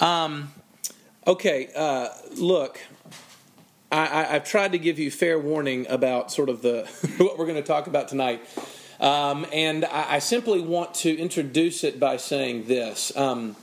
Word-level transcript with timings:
Um, 0.00 0.50
okay, 1.26 1.68
uh, 1.76 2.08
look, 2.36 2.80
I, 3.92 4.24
have 4.24 4.44
tried 4.44 4.72
to 4.72 4.78
give 4.78 4.98
you 4.98 5.10
fair 5.10 5.38
warning 5.38 5.86
about 5.90 6.32
sort 6.32 6.48
of 6.48 6.62
the 6.62 6.84
what 7.18 7.38
we're 7.38 7.44
going 7.44 7.56
to 7.56 7.62
talk 7.62 7.86
about 7.86 8.08
tonight, 8.08 8.40
um, 8.98 9.46
and 9.52 9.84
I, 9.84 10.14
I, 10.14 10.18
simply 10.20 10.62
want 10.62 10.94
to 10.94 11.14
introduce 11.14 11.84
it 11.84 12.00
by 12.00 12.16
saying 12.16 12.64
this: 12.64 13.14
um, 13.14 13.56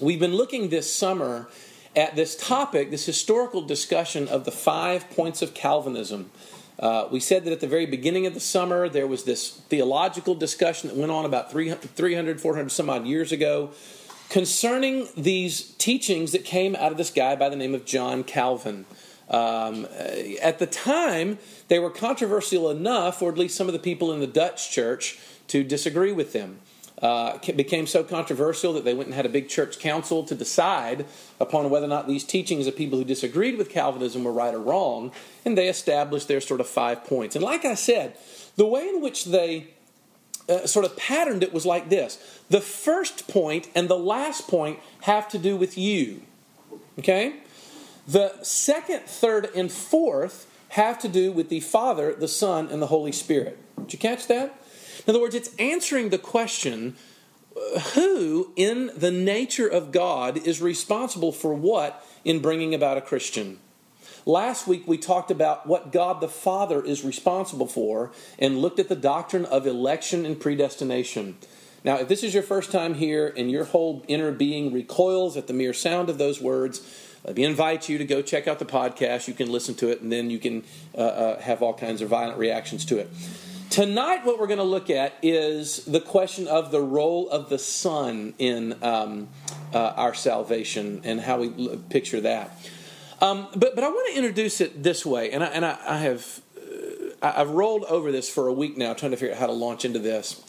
We've 0.00 0.20
been 0.20 0.34
looking 0.34 0.68
this 0.68 0.94
summer 0.94 1.48
at 1.96 2.14
this 2.14 2.36
topic, 2.36 2.90
this 2.90 3.06
historical 3.06 3.62
discussion 3.62 4.28
of 4.28 4.44
the 4.44 4.52
five 4.52 5.08
points 5.08 5.40
of 5.40 5.54
Calvinism. 5.54 6.30
Uh, 6.78 7.08
we 7.10 7.20
said 7.20 7.44
that 7.44 7.52
at 7.52 7.60
the 7.60 7.66
very 7.66 7.86
beginning 7.86 8.26
of 8.26 8.34
the 8.34 8.40
summer, 8.40 8.86
there 8.88 9.06
was 9.06 9.24
this 9.24 9.50
theological 9.68 10.34
discussion 10.34 10.88
that 10.88 10.96
went 10.96 11.10
on 11.10 11.24
about 11.24 11.50
300, 11.50 11.90
300 11.90 12.40
400 12.40 12.70
some 12.70 12.90
odd 12.90 13.06
years 13.06 13.32
ago 13.32 13.70
concerning 14.30 15.08
these 15.16 15.72
teachings 15.74 16.32
that 16.32 16.44
came 16.44 16.74
out 16.76 16.90
of 16.90 16.96
this 16.96 17.10
guy 17.10 17.36
by 17.36 17.50
the 17.50 17.56
name 17.56 17.74
of 17.74 17.84
John 17.84 18.24
Calvin. 18.24 18.86
Um, 19.28 19.86
at 20.40 20.58
the 20.58 20.66
time, 20.66 21.38
they 21.68 21.78
were 21.78 21.90
controversial 21.90 22.70
enough, 22.70 23.20
or 23.20 23.30
at 23.30 23.36
least 23.36 23.56
some 23.56 23.66
of 23.66 23.74
the 23.74 23.78
people 23.78 24.12
in 24.12 24.20
the 24.20 24.26
Dutch 24.26 24.70
church, 24.70 25.18
to 25.48 25.62
disagree 25.62 26.12
with 26.12 26.32
them 26.32 26.60
uh, 27.02 27.38
became 27.56 27.86
so 27.86 28.04
controversial 28.04 28.72
that 28.74 28.84
they 28.84 28.94
went 28.94 29.06
and 29.06 29.14
had 29.14 29.26
a 29.26 29.30
big 29.30 29.48
church 29.48 29.78
council 29.78 30.22
to 30.24 30.34
decide 30.34 31.06
upon 31.38 31.70
whether 31.70 31.86
or 31.86 31.88
not 31.88 32.06
these 32.06 32.24
teachings 32.24 32.66
of 32.66 32.76
people 32.76 32.98
who 32.98 33.04
disagreed 33.04 33.56
with 33.56 33.70
Calvinism 33.70 34.24
were 34.24 34.32
right 34.32 34.54
or 34.54 34.60
wrong, 34.60 35.12
and 35.44 35.56
they 35.56 35.68
established 35.68 36.28
their 36.28 36.40
sort 36.40 36.60
of 36.60 36.68
five 36.68 37.04
points. 37.04 37.34
And 37.34 37.44
like 37.44 37.64
I 37.64 37.74
said, 37.74 38.16
the 38.56 38.66
way 38.66 38.88
in 38.88 39.00
which 39.00 39.24
they 39.26 39.68
uh, 40.50 40.66
sort 40.66 40.84
of 40.84 40.96
patterned 40.96 41.42
it 41.42 41.52
was 41.52 41.64
like 41.64 41.88
this 41.88 42.18
the 42.48 42.60
first 42.60 43.28
point 43.28 43.68
and 43.74 43.88
the 43.88 43.98
last 43.98 44.48
point 44.48 44.78
have 45.02 45.28
to 45.28 45.38
do 45.38 45.56
with 45.56 45.78
you. 45.78 46.22
Okay? 46.98 47.36
The 48.06 48.42
second, 48.42 49.02
third, 49.02 49.48
and 49.54 49.70
fourth 49.70 50.46
have 50.70 50.98
to 51.00 51.08
do 51.08 51.32
with 51.32 51.48
the 51.48 51.60
Father, 51.60 52.12
the 52.12 52.28
Son, 52.28 52.68
and 52.68 52.82
the 52.82 52.88
Holy 52.88 53.12
Spirit. 53.12 53.58
Did 53.76 53.92
you 53.92 53.98
catch 53.98 54.26
that? 54.26 54.60
In 55.06 55.10
other 55.10 55.20
words, 55.20 55.34
it's 55.34 55.54
answering 55.56 56.10
the 56.10 56.18
question 56.18 56.96
who, 57.94 58.52
in 58.56 58.90
the 58.96 59.10
nature 59.10 59.68
of 59.68 59.92
God, 59.92 60.36
is 60.38 60.60
responsible 60.60 61.32
for 61.32 61.54
what 61.54 62.04
in 62.24 62.40
bringing 62.40 62.74
about 62.74 62.98
a 62.98 63.00
Christian? 63.00 63.58
Last 64.26 64.66
week 64.66 64.84
we 64.86 64.98
talked 64.98 65.30
about 65.30 65.66
what 65.66 65.92
God 65.92 66.20
the 66.20 66.28
Father 66.28 66.84
is 66.84 67.04
responsible 67.04 67.66
for 67.66 68.12
and 68.38 68.58
looked 68.58 68.78
at 68.78 68.88
the 68.88 68.96
doctrine 68.96 69.44
of 69.46 69.66
election 69.66 70.26
and 70.26 70.38
predestination. 70.38 71.36
Now, 71.82 71.96
if 71.96 72.08
this 72.08 72.22
is 72.22 72.34
your 72.34 72.42
first 72.42 72.70
time 72.70 72.94
here 72.94 73.32
and 73.34 73.50
your 73.50 73.64
whole 73.64 74.04
inner 74.06 74.32
being 74.32 74.72
recoils 74.72 75.36
at 75.36 75.46
the 75.46 75.54
mere 75.54 75.72
sound 75.72 76.10
of 76.10 76.18
those 76.18 76.40
words, 76.40 76.82
me 77.34 77.44
invite 77.44 77.88
you 77.88 77.98
to 77.98 78.04
go 78.04 78.20
check 78.20 78.46
out 78.46 78.58
the 78.58 78.66
podcast. 78.66 79.28
You 79.28 79.34
can 79.34 79.50
listen 79.50 79.74
to 79.76 79.88
it 79.88 80.02
and 80.02 80.12
then 80.12 80.28
you 80.28 80.38
can 80.38 80.64
uh, 80.94 81.00
uh, 81.00 81.40
have 81.40 81.62
all 81.62 81.74
kinds 81.74 82.02
of 82.02 82.08
violent 82.08 82.38
reactions 82.38 82.84
to 82.86 82.98
it. 82.98 83.10
Tonight, 83.70 84.26
what 84.26 84.38
we're 84.38 84.48
going 84.48 84.58
to 84.58 84.64
look 84.64 84.90
at 84.90 85.14
is 85.22 85.84
the 85.84 86.00
question 86.00 86.48
of 86.48 86.72
the 86.72 86.80
role 86.80 87.30
of 87.30 87.48
the 87.48 87.58
Son 87.58 88.34
in 88.38 88.76
um, 88.82 89.28
uh, 89.72 89.78
our 89.96 90.12
salvation 90.12 91.02
and 91.04 91.20
how 91.20 91.38
we 91.38 91.78
picture 91.88 92.20
that. 92.20 92.58
Um, 93.20 93.48
but, 93.54 93.74
but 93.74 93.84
I 93.84 93.88
want 93.88 94.12
to 94.12 94.18
introduce 94.18 94.60
it 94.60 94.82
this 94.82 95.04
way, 95.04 95.30
and 95.30 95.44
I, 95.44 95.46
and 95.48 95.64
I, 95.64 95.78
I 95.86 95.98
have 95.98 96.40
uh, 96.56 97.16
I've 97.22 97.50
rolled 97.50 97.84
over 97.84 98.10
this 98.10 98.30
for 98.30 98.46
a 98.46 98.52
week 98.52 98.78
now, 98.78 98.94
trying 98.94 99.10
to 99.10 99.16
figure 99.16 99.34
out 99.34 99.40
how 99.40 99.46
to 99.46 99.52
launch 99.52 99.84
into 99.84 99.98
this. 99.98 100.42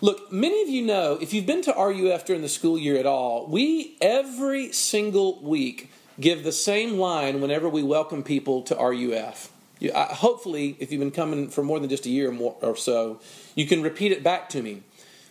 Look, 0.00 0.30
many 0.30 0.62
of 0.62 0.68
you 0.68 0.82
know 0.82 1.18
if 1.20 1.32
you've 1.32 1.46
been 1.46 1.62
to 1.62 1.72
RUF 1.72 2.24
during 2.24 2.42
the 2.42 2.48
school 2.48 2.78
year 2.78 2.96
at 2.96 3.06
all, 3.06 3.46
we 3.46 3.96
every 4.00 4.72
single 4.72 5.42
week 5.42 5.90
give 6.20 6.44
the 6.44 6.52
same 6.52 6.98
line 6.98 7.40
whenever 7.40 7.68
we 7.68 7.82
welcome 7.82 8.22
people 8.22 8.62
to 8.62 8.74
RUF. 8.76 9.50
You, 9.80 9.92
I, 9.94 10.04
hopefully, 10.04 10.76
if 10.78 10.92
you've 10.92 11.00
been 11.00 11.10
coming 11.10 11.48
for 11.48 11.62
more 11.64 11.80
than 11.80 11.90
just 11.90 12.06
a 12.06 12.10
year 12.10 12.28
or, 12.28 12.32
more, 12.32 12.56
or 12.60 12.76
so, 12.76 13.20
you 13.54 13.66
can 13.66 13.82
repeat 13.82 14.12
it 14.12 14.22
back 14.22 14.48
to 14.50 14.62
me. 14.62 14.82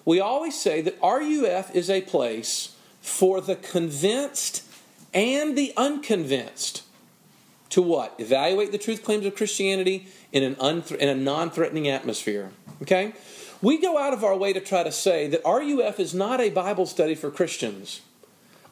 We 0.04 0.20
always 0.20 0.60
say 0.60 0.82
that 0.82 1.00
RUF 1.02 1.74
is 1.74 1.90
a 1.90 2.02
place 2.02 2.76
for 3.02 3.40
the 3.40 3.56
convinced 3.56 4.65
and 5.16 5.58
the 5.58 5.74
unconvinced 5.76 6.84
to 7.70 7.82
what? 7.82 8.14
Evaluate 8.20 8.72
the 8.72 8.78
truth 8.78 9.04
claims 9.04 9.26
of 9.26 9.36
Christianity 9.36 10.08
in, 10.32 10.44
an 10.44 10.56
unth- 10.56 10.96
in 10.96 11.10
a 11.10 11.16
non 11.16 11.50
threatening 11.50 11.88
atmosphere. 11.88 12.52
Okay? 12.84 13.14
We 13.62 13.80
go 13.80 13.98
out 13.98 14.14
of 14.14 14.24
our 14.24 14.38
way 14.38 14.54
to 14.54 14.60
try 14.60 14.84
to 14.84 14.92
say 14.92 15.28
that 15.28 15.42
RUF 15.46 16.00
is 16.00 16.14
not 16.14 16.42
a 16.42 16.50
Bible 16.50 16.86
study 16.86 17.16
for 17.16 17.32
Christians. 17.32 18.02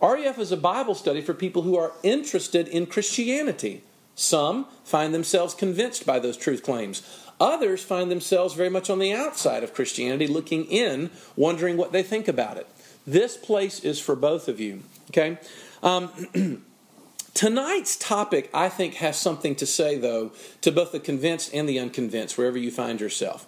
RUF 0.02 0.38
is 0.38 0.52
a 0.52 0.58
Bible 0.58 0.94
study 0.94 1.22
for 1.22 1.34
people 1.34 1.62
who 1.64 1.78
are 1.78 1.94
interested 2.04 2.68
in 2.68 2.86
Christianity. 2.86 3.82
Some 4.16 4.68
find 4.84 5.14
themselves 5.14 5.56
convinced 5.56 6.06
by 6.06 6.20
those 6.20 6.38
truth 6.38 6.62
claims. 6.62 7.02
Others 7.40 7.84
find 7.84 8.12
themselves 8.12 8.54
very 8.54 8.70
much 8.70 8.90
on 8.90 9.00
the 9.00 9.14
outside 9.14 9.64
of 9.64 9.74
Christianity, 9.74 10.28
looking 10.28 10.66
in, 10.66 11.10
wondering 11.36 11.78
what 11.78 11.92
they 11.92 12.04
think 12.04 12.28
about 12.28 12.58
it. 12.58 12.68
This 13.08 13.36
place 13.36 13.80
is 13.80 14.00
for 14.00 14.16
both 14.16 14.48
of 14.48 14.60
you. 14.60 14.84
Okay? 15.10 15.40
Um, 15.84 16.64
tonight's 17.36 17.96
topic, 17.96 18.50
I 18.54 18.70
think, 18.70 18.96
has 18.96 19.20
something 19.20 19.56
to 19.56 19.66
say, 19.68 19.98
though, 19.98 20.32
to 20.62 20.72
both 20.72 20.92
the 20.92 21.00
convinced 21.00 21.54
and 21.54 21.70
the 21.70 21.78
unconvinced, 21.78 22.38
wherever 22.38 22.58
you 22.58 22.72
find 22.72 23.00
yourself. 23.00 23.46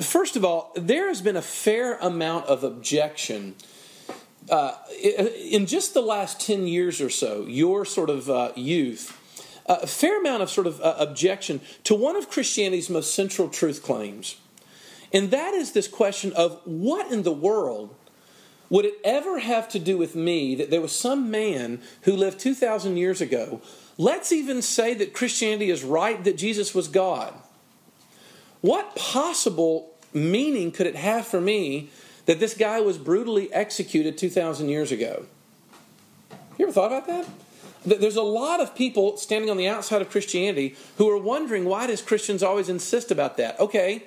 First 0.00 0.34
of 0.34 0.44
all, 0.44 0.72
there 0.74 1.08
has 1.08 1.20
been 1.20 1.36
a 1.36 1.42
fair 1.42 1.98
amount 1.98 2.46
of 2.46 2.64
objection. 2.64 3.54
Uh, 4.48 4.72
in 5.02 5.66
just 5.66 5.94
the 5.94 6.00
last 6.00 6.40
10 6.40 6.66
years 6.66 7.00
or 7.00 7.10
so, 7.10 7.46
your 7.46 7.84
sort 7.84 8.10
of 8.10 8.28
uh, 8.28 8.52
youth 8.56 9.16
a 9.70 9.86
fair 9.86 10.18
amount 10.18 10.42
of 10.42 10.50
sort 10.50 10.66
of 10.66 10.80
uh, 10.80 10.96
objection 10.98 11.60
to 11.84 11.94
one 11.94 12.16
of 12.16 12.28
Christianity's 12.28 12.90
most 12.90 13.14
central 13.14 13.48
truth 13.48 13.82
claims. 13.82 14.36
And 15.12 15.30
that 15.30 15.54
is 15.54 15.72
this 15.72 15.86
question 15.86 16.32
of 16.32 16.60
what 16.64 17.10
in 17.12 17.22
the 17.22 17.32
world 17.32 17.94
would 18.70 18.84
it 18.84 18.94
ever 19.04 19.40
have 19.40 19.68
to 19.70 19.78
do 19.78 19.98
with 19.98 20.14
me 20.14 20.54
that 20.54 20.70
there 20.70 20.80
was 20.80 20.92
some 20.92 21.30
man 21.30 21.82
who 22.02 22.14
lived 22.14 22.38
2,000 22.38 22.96
years 22.96 23.20
ago? 23.20 23.60
Let's 23.98 24.32
even 24.32 24.62
say 24.62 24.94
that 24.94 25.12
Christianity 25.12 25.70
is 25.70 25.82
right, 25.82 26.22
that 26.24 26.38
Jesus 26.38 26.74
was 26.74 26.88
God. 26.88 27.34
What 28.60 28.94
possible 28.94 29.90
meaning 30.14 30.70
could 30.70 30.86
it 30.86 30.96
have 30.96 31.26
for 31.26 31.40
me 31.40 31.90
that 32.26 32.40
this 32.40 32.54
guy 32.54 32.80
was 32.80 32.96
brutally 32.96 33.52
executed 33.52 34.16
2,000 34.16 34.68
years 34.68 34.92
ago? 34.92 35.26
You 36.56 36.66
ever 36.66 36.72
thought 36.72 36.92
about 36.92 37.06
that? 37.06 37.26
There's 37.84 38.16
a 38.16 38.22
lot 38.22 38.60
of 38.60 38.74
people 38.74 39.16
standing 39.16 39.50
on 39.50 39.56
the 39.56 39.66
outside 39.66 40.02
of 40.02 40.10
Christianity 40.10 40.76
who 40.98 41.08
are 41.08 41.16
wondering 41.16 41.64
why 41.64 41.86
does 41.86 42.02
Christians 42.02 42.42
always 42.42 42.68
insist 42.68 43.10
about 43.10 43.38
that? 43.38 43.58
Okay, 43.58 44.04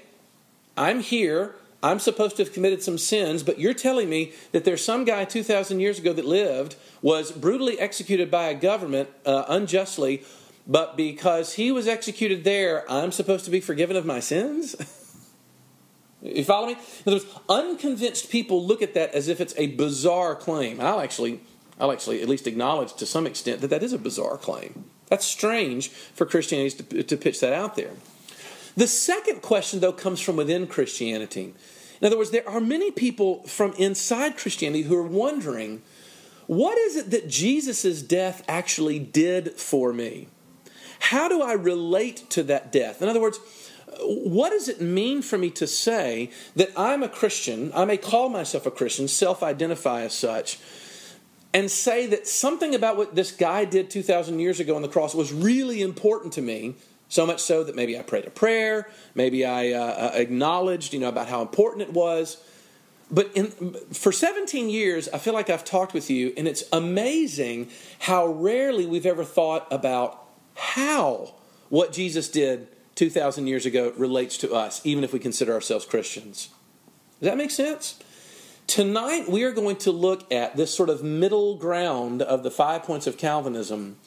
I'm 0.78 1.00
here. 1.00 1.56
I'm 1.84 2.00
supposed 2.00 2.38
to 2.38 2.44
have 2.44 2.54
committed 2.54 2.82
some 2.82 2.98
sins, 2.98 3.44
but 3.44 3.60
you're 3.60 3.74
telling 3.74 4.10
me 4.10 4.32
that 4.54 4.64
there's 4.64 4.84
some 4.84 5.04
guy 5.04 5.26
2,000 5.26 5.82
years 5.82 6.00
ago 6.00 6.14
that 6.14 6.26
lived, 6.26 6.78
was 7.02 7.32
brutally 7.32 7.78
executed 7.78 8.32
by 8.32 8.46
a 8.46 8.56
government 8.56 9.10
uh, 9.26 9.44
unjustly, 9.50 10.24
but 10.66 10.96
because 10.96 11.56
he 11.56 11.74
was 11.74 11.88
executed 11.88 12.46
there, 12.46 12.90
I'm 12.90 13.12
supposed 13.12 13.44
to 13.46 13.52
be 13.52 13.60
forgiven 13.60 13.98
of 13.98 14.06
my 14.06 14.22
sins? 14.22 14.78
you 16.22 16.46
follow 16.46 16.68
me? 16.68 16.78
In 17.06 17.14
other 17.14 17.18
words, 17.18 17.40
unconvinced 17.50 18.32
people 18.32 18.66
look 18.66 18.82
at 18.82 18.94
that 18.94 19.14
as 19.14 19.28
if 19.28 19.42
it's 19.42 19.54
a 19.58 19.68
bizarre 19.68 20.36
claim. 20.36 20.80
I'll 20.80 21.02
actually 21.02 21.42
I'll 21.80 21.92
actually 21.92 22.22
at 22.22 22.30
least 22.30 22.48
acknowledge 22.48 22.94
to 22.94 23.06
some 23.06 23.28
extent 23.28 23.62
that 23.62 23.70
that 23.72 23.84
is 23.84 23.94
a 23.94 23.98
bizarre 23.98 24.38
claim. 24.38 24.86
That's 25.08 25.26
strange 25.26 25.90
for 25.90 26.26
Christianity 26.26 26.84
to, 26.84 27.04
to 27.04 27.18
pitch 27.18 27.40
that 27.42 27.52
out 27.52 27.76
there. 27.76 27.92
The 28.76 28.88
second 28.88 29.42
question, 29.42 29.80
though, 29.80 29.92
comes 29.92 30.20
from 30.20 30.36
within 30.36 30.66
Christianity. 30.66 31.54
In 32.04 32.08
other 32.08 32.18
words, 32.18 32.32
there 32.32 32.48
are 32.50 32.60
many 32.60 32.92
people 32.92 33.44
from 33.44 33.72
inside 33.78 34.36
Christianity 34.36 34.84
who 34.84 34.98
are 34.98 35.08
wondering 35.08 35.82
what 36.48 36.78
is 36.78 36.98
it 36.98 37.12
that 37.12 37.30
Jesus' 37.30 38.02
death 38.02 38.44
actually 38.46 39.00
did 39.00 39.54
for 39.54 39.94
me? 39.94 40.28
How 41.00 41.30
do 41.30 41.42
I 41.42 41.54
relate 41.54 42.30
to 42.32 42.44
that 42.44 42.74
death? 42.74 43.02
In 43.02 43.08
other 43.08 43.22
words, 43.22 43.40
what 44.02 44.50
does 44.50 44.68
it 44.68 44.82
mean 44.82 45.22
for 45.22 45.38
me 45.38 45.50
to 45.52 45.66
say 45.66 46.30
that 46.58 46.72
I'm 46.76 47.04
a 47.04 47.08
Christian? 47.08 47.72
I 47.74 47.86
may 47.86 47.96
call 47.96 48.28
myself 48.28 48.66
a 48.66 48.72
Christian, 48.72 49.08
self 49.08 49.42
identify 49.42 50.02
as 50.02 50.14
such, 50.14 50.60
and 51.54 51.72
say 51.72 52.06
that 52.08 52.28
something 52.28 52.76
about 52.76 52.98
what 52.98 53.16
this 53.16 53.32
guy 53.32 53.64
did 53.64 53.90
2,000 53.90 54.40
years 54.40 54.60
ago 54.60 54.76
on 54.76 54.82
the 54.82 54.90
cross 54.90 55.16
was 55.16 55.32
really 55.32 55.82
important 55.82 56.34
to 56.34 56.42
me, 56.42 56.76
so 57.14 57.28
much 57.28 57.42
so 57.42 57.64
that 57.64 57.76
maybe 57.76 57.98
I 57.98 58.02
prayed 58.02 58.26
a 58.26 58.32
prayer, 58.32 58.90
maybe 59.14 59.46
I 59.46 59.72
uh, 59.72 59.80
uh 59.80 60.12
acknowledged, 60.16 60.94
you 60.94 61.00
know, 61.00 61.10
about 61.10 61.28
how 61.28 61.42
important 61.42 61.84
it 61.84 61.94
was. 61.94 62.38
But 63.12 63.30
in, 63.36 63.52
for 63.94 64.12
17 64.12 64.70
years, 64.70 65.08
I 65.10 65.20
feel 65.20 65.36
like 65.36 65.50
I've 65.52 65.64
talked 65.64 65.94
with 65.94 66.10
you, 66.10 66.34
and 66.36 66.48
it's 66.48 66.64
amazing 66.74 67.70
how 68.00 68.26
rarely 68.26 68.88
we've 68.88 69.06
ever 69.06 69.24
thought 69.24 69.68
about 69.72 70.26
how 70.56 71.36
what 71.70 71.94
Jesus 71.94 72.28
did 72.28 72.68
2,000 72.96 73.46
years 73.46 73.68
ago 73.68 73.94
relates 73.98 74.38
to 74.40 74.54
us, 74.54 74.82
even 74.84 75.04
if 75.04 75.14
we 75.14 75.20
consider 75.20 75.54
ourselves 75.54 75.86
Christians. 75.86 76.50
Does 77.20 77.30
that 77.30 77.38
make 77.38 77.52
sense? 77.52 78.00
Tonight, 78.66 79.30
we 79.30 79.44
are 79.44 79.52
going 79.52 79.76
to 79.78 79.92
look 79.92 80.32
at 80.32 80.56
this 80.56 80.74
sort 80.74 80.90
of 80.90 81.04
middle 81.04 81.58
ground 81.58 82.24
of 82.24 82.42
the 82.42 82.52
five 82.52 82.84
points 82.84 83.06
of 83.06 83.18
Calvinism 83.18 83.98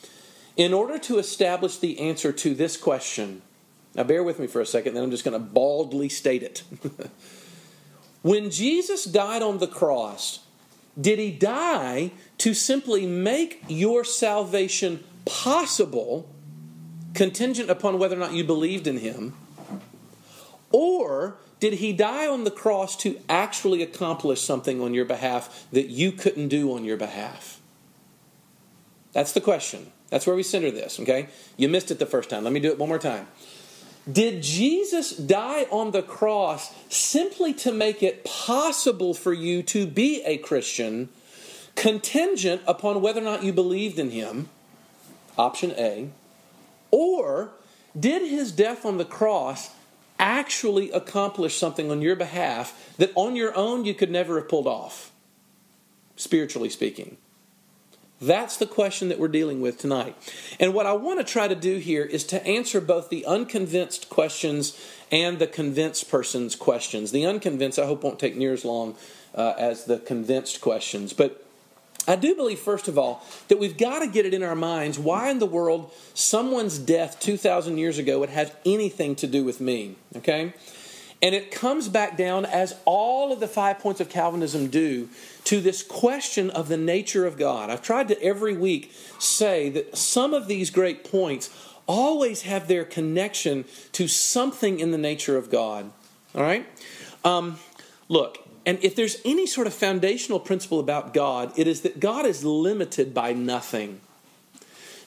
in 0.56 0.72
order 0.72 0.98
to 0.98 1.18
establish 1.18 1.78
the 1.78 2.00
answer 2.00 2.32
to 2.32 2.54
this 2.54 2.76
question. 2.76 3.42
Now, 3.94 4.04
bear 4.04 4.22
with 4.22 4.38
me 4.38 4.46
for 4.46 4.60
a 4.60 4.66
second, 4.66 4.94
then 4.94 5.02
I'm 5.02 5.10
just 5.10 5.24
going 5.24 5.38
to 5.38 5.44
baldly 5.44 6.08
state 6.08 6.42
it. 6.42 6.62
when 8.22 8.50
Jesus 8.50 9.04
died 9.04 9.42
on 9.42 9.58
the 9.58 9.66
cross, 9.66 10.40
did 10.98 11.18
he 11.18 11.30
die 11.30 12.12
to 12.38 12.54
simply 12.54 13.06
make 13.06 13.62
your 13.68 14.04
salvation 14.04 15.04
possible, 15.26 16.28
contingent 17.14 17.70
upon 17.70 17.98
whether 17.98 18.16
or 18.16 18.20
not 18.20 18.32
you 18.32 18.44
believed 18.44 18.86
in 18.86 18.98
him? 18.98 19.34
Or 20.72 21.36
did 21.60 21.74
he 21.74 21.92
die 21.92 22.26
on 22.26 22.44
the 22.44 22.50
cross 22.50 22.96
to 22.98 23.20
actually 23.28 23.82
accomplish 23.82 24.42
something 24.42 24.80
on 24.80 24.94
your 24.94 25.04
behalf 25.04 25.66
that 25.72 25.88
you 25.88 26.12
couldn't 26.12 26.48
do 26.48 26.74
on 26.74 26.84
your 26.84 26.96
behalf? 26.96 27.60
That's 29.12 29.32
the 29.32 29.40
question. 29.40 29.92
That's 30.10 30.26
where 30.26 30.36
we 30.36 30.42
center 30.42 30.70
this, 30.70 31.00
okay? 31.00 31.28
You 31.56 31.68
missed 31.68 31.90
it 31.90 31.98
the 31.98 32.06
first 32.06 32.30
time. 32.30 32.44
Let 32.44 32.52
me 32.52 32.60
do 32.60 32.70
it 32.70 32.78
one 32.78 32.88
more 32.88 32.98
time. 32.98 33.26
Did 34.10 34.42
Jesus 34.42 35.10
die 35.10 35.64
on 35.64 35.90
the 35.90 36.02
cross 36.02 36.72
simply 36.88 37.52
to 37.54 37.72
make 37.72 38.02
it 38.04 38.24
possible 38.24 39.14
for 39.14 39.32
you 39.32 39.64
to 39.64 39.86
be 39.86 40.22
a 40.24 40.38
Christian, 40.38 41.08
contingent 41.74 42.62
upon 42.68 43.00
whether 43.00 43.20
or 43.20 43.24
not 43.24 43.42
you 43.42 43.52
believed 43.52 43.98
in 43.98 44.10
him? 44.10 44.48
Option 45.36 45.72
A. 45.72 46.10
Or 46.92 47.50
did 47.98 48.22
his 48.22 48.52
death 48.52 48.86
on 48.86 48.98
the 48.98 49.04
cross 49.04 49.70
actually 50.20 50.92
accomplish 50.92 51.58
something 51.58 51.90
on 51.90 52.00
your 52.00 52.16
behalf 52.16 52.94
that 52.98 53.12
on 53.16 53.34
your 53.34 53.56
own 53.56 53.84
you 53.84 53.92
could 53.92 54.10
never 54.10 54.38
have 54.38 54.48
pulled 54.48 54.68
off, 54.68 55.10
spiritually 56.14 56.70
speaking? 56.70 57.16
That's 58.20 58.56
the 58.56 58.66
question 58.66 59.08
that 59.08 59.18
we're 59.18 59.28
dealing 59.28 59.60
with 59.60 59.78
tonight. 59.78 60.16
And 60.58 60.72
what 60.72 60.86
I 60.86 60.94
want 60.94 61.18
to 61.18 61.24
try 61.24 61.48
to 61.48 61.54
do 61.54 61.76
here 61.76 62.02
is 62.02 62.24
to 62.24 62.44
answer 62.46 62.80
both 62.80 63.10
the 63.10 63.26
unconvinced 63.26 64.08
questions 64.08 64.80
and 65.12 65.38
the 65.38 65.46
convinced 65.46 66.10
person's 66.10 66.56
questions. 66.56 67.10
The 67.12 67.26
unconvinced, 67.26 67.78
I 67.78 67.84
hope, 67.84 68.02
won't 68.02 68.18
take 68.18 68.36
near 68.36 68.54
as 68.54 68.64
long 68.64 68.96
uh, 69.34 69.54
as 69.58 69.84
the 69.84 69.98
convinced 69.98 70.62
questions. 70.62 71.12
But 71.12 71.46
I 72.08 72.16
do 72.16 72.34
believe, 72.34 72.58
first 72.58 72.88
of 72.88 72.96
all, 72.96 73.22
that 73.48 73.58
we've 73.58 73.76
got 73.76 73.98
to 73.98 74.06
get 74.06 74.24
it 74.24 74.32
in 74.32 74.42
our 74.42 74.54
minds 74.54 74.98
why 74.98 75.28
in 75.28 75.38
the 75.38 75.46
world 75.46 75.92
someone's 76.14 76.78
death 76.78 77.20
2,000 77.20 77.76
years 77.76 77.98
ago 77.98 78.20
would 78.20 78.30
have 78.30 78.56
anything 78.64 79.14
to 79.16 79.26
do 79.26 79.44
with 79.44 79.60
me. 79.60 79.96
Okay? 80.16 80.54
And 81.22 81.34
it 81.34 81.50
comes 81.50 81.88
back 81.88 82.16
down, 82.16 82.44
as 82.44 82.74
all 82.84 83.32
of 83.32 83.40
the 83.40 83.48
five 83.48 83.78
points 83.78 84.00
of 84.00 84.08
Calvinism 84.08 84.68
do, 84.68 85.08
to 85.46 85.60
this 85.60 85.82
question 85.82 86.50
of 86.50 86.68
the 86.68 86.76
nature 86.76 87.24
of 87.24 87.38
God. 87.38 87.70
I've 87.70 87.82
tried 87.82 88.08
to 88.08 88.20
every 88.22 88.56
week 88.56 88.92
say 89.18 89.70
that 89.70 89.96
some 89.96 90.34
of 90.34 90.48
these 90.48 90.70
great 90.70 91.04
points 91.04 91.50
always 91.86 92.42
have 92.42 92.66
their 92.66 92.84
connection 92.84 93.64
to 93.92 94.08
something 94.08 94.80
in 94.80 94.90
the 94.90 94.98
nature 94.98 95.36
of 95.36 95.50
God. 95.50 95.90
All 96.34 96.42
right? 96.42 96.66
Um, 97.24 97.58
look, 98.08 98.38
and 98.66 98.78
if 98.82 98.96
there's 98.96 99.18
any 99.24 99.46
sort 99.46 99.68
of 99.68 99.74
foundational 99.74 100.40
principle 100.40 100.80
about 100.80 101.14
God, 101.14 101.52
it 101.56 101.68
is 101.68 101.82
that 101.82 102.00
God 102.00 102.26
is 102.26 102.44
limited 102.44 103.14
by 103.14 103.32
nothing. 103.32 104.00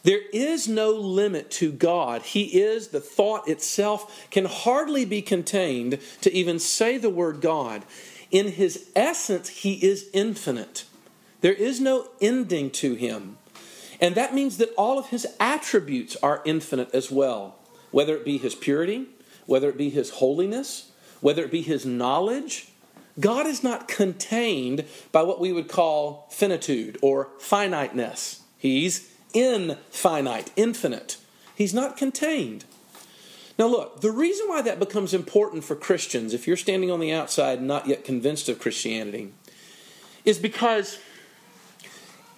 There 0.04 0.22
is 0.32 0.70
no 0.70 0.92
limit 0.92 1.52
to 1.52 1.74
God. 1.74 2.22
He 2.22 2.62
is, 2.62 2.88
the 2.88 3.02
thought 3.02 3.50
itself 3.50 4.30
can 4.32 4.46
hardly 4.46 5.04
be 5.04 5.22
contained 5.22 6.00
to 6.22 6.34
even 6.34 6.60
say 6.60 6.98
the 6.98 7.10
word 7.10 7.42
God. 7.42 7.84
In 8.32 8.50
his 8.50 8.90
essence, 8.96 9.50
he 9.50 9.74
is 9.84 10.10
infinite. 10.14 10.86
There 11.42 11.54
is 11.54 11.80
no 11.80 12.10
ending 12.22 12.70
to 12.72 12.94
him. 12.94 13.38
And 14.02 14.16
that 14.16 14.34
means 14.34 14.58
that 14.58 14.74
all 14.78 14.98
of 14.98 15.10
his 15.10 15.28
attributes 15.40 16.16
are 16.24 16.42
infinite 16.46 16.94
as 16.94 17.12
well, 17.12 17.56
whether 17.92 18.16
it 18.16 18.26
be 18.26 18.38
his 18.38 18.56
purity, 18.56 19.08
whether 19.46 19.70
it 19.70 19.78
be 19.78 19.90
his 19.90 20.12
holiness, 20.12 20.92
whether 21.22 21.44
it 21.44 21.52
be 21.52 21.62
his 21.62 21.86
knowledge. 21.86 22.70
God 23.20 23.46
is 23.46 23.64
not 23.64 23.88
contained 23.88 24.86
by 25.12 25.24
what 25.24 25.42
we 25.42 25.52
would 25.52 25.68
call 25.68 26.28
finitude 26.32 26.98
or 27.02 27.30
finiteness. 27.40 28.44
He's 28.58 29.12
infinite, 29.34 30.52
infinite. 30.56 31.18
He's 31.56 31.74
not 31.74 31.98
contained. 31.98 32.64
Now, 33.60 33.68
look, 33.68 34.00
the 34.00 34.10
reason 34.10 34.48
why 34.48 34.62
that 34.62 34.80
becomes 34.80 35.14
important 35.14 35.66
for 35.66 35.76
Christians, 35.76 36.34
if 36.34 36.48
you're 36.48 36.56
standing 36.56 36.90
on 36.90 37.02
the 37.02 37.12
outside 37.12 37.60
and 37.60 37.68
not 37.68 37.88
yet 37.88 38.06
convinced 38.06 38.48
of 38.48 38.58
Christianity, 38.58 39.34
is 40.24 40.40
because 40.40 40.98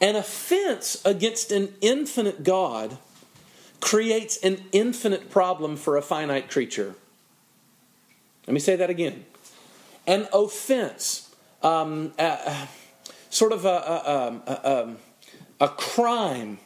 an 0.02 0.16
offense 0.16 1.00
against 1.06 1.52
an 1.52 1.76
infinite 1.80 2.44
God 2.44 2.98
creates 3.80 4.38
an 4.38 4.64
infinite 4.72 5.30
problem 5.30 5.78
for 5.78 5.96
a 5.96 6.02
finite 6.02 6.50
creature. 6.50 6.96
Let 8.48 8.56
me 8.56 8.60
say 8.60 8.76
that 8.76 8.90
again. 8.90 9.26
An 10.08 10.28
offense, 10.34 11.36
um, 11.62 12.14
uh, 12.18 12.66
sort 13.30 13.52
of 13.52 13.66
a, 13.66 13.70
a, 13.70 14.42
a, 14.48 14.96
a 15.66 15.68
crime 15.70 16.58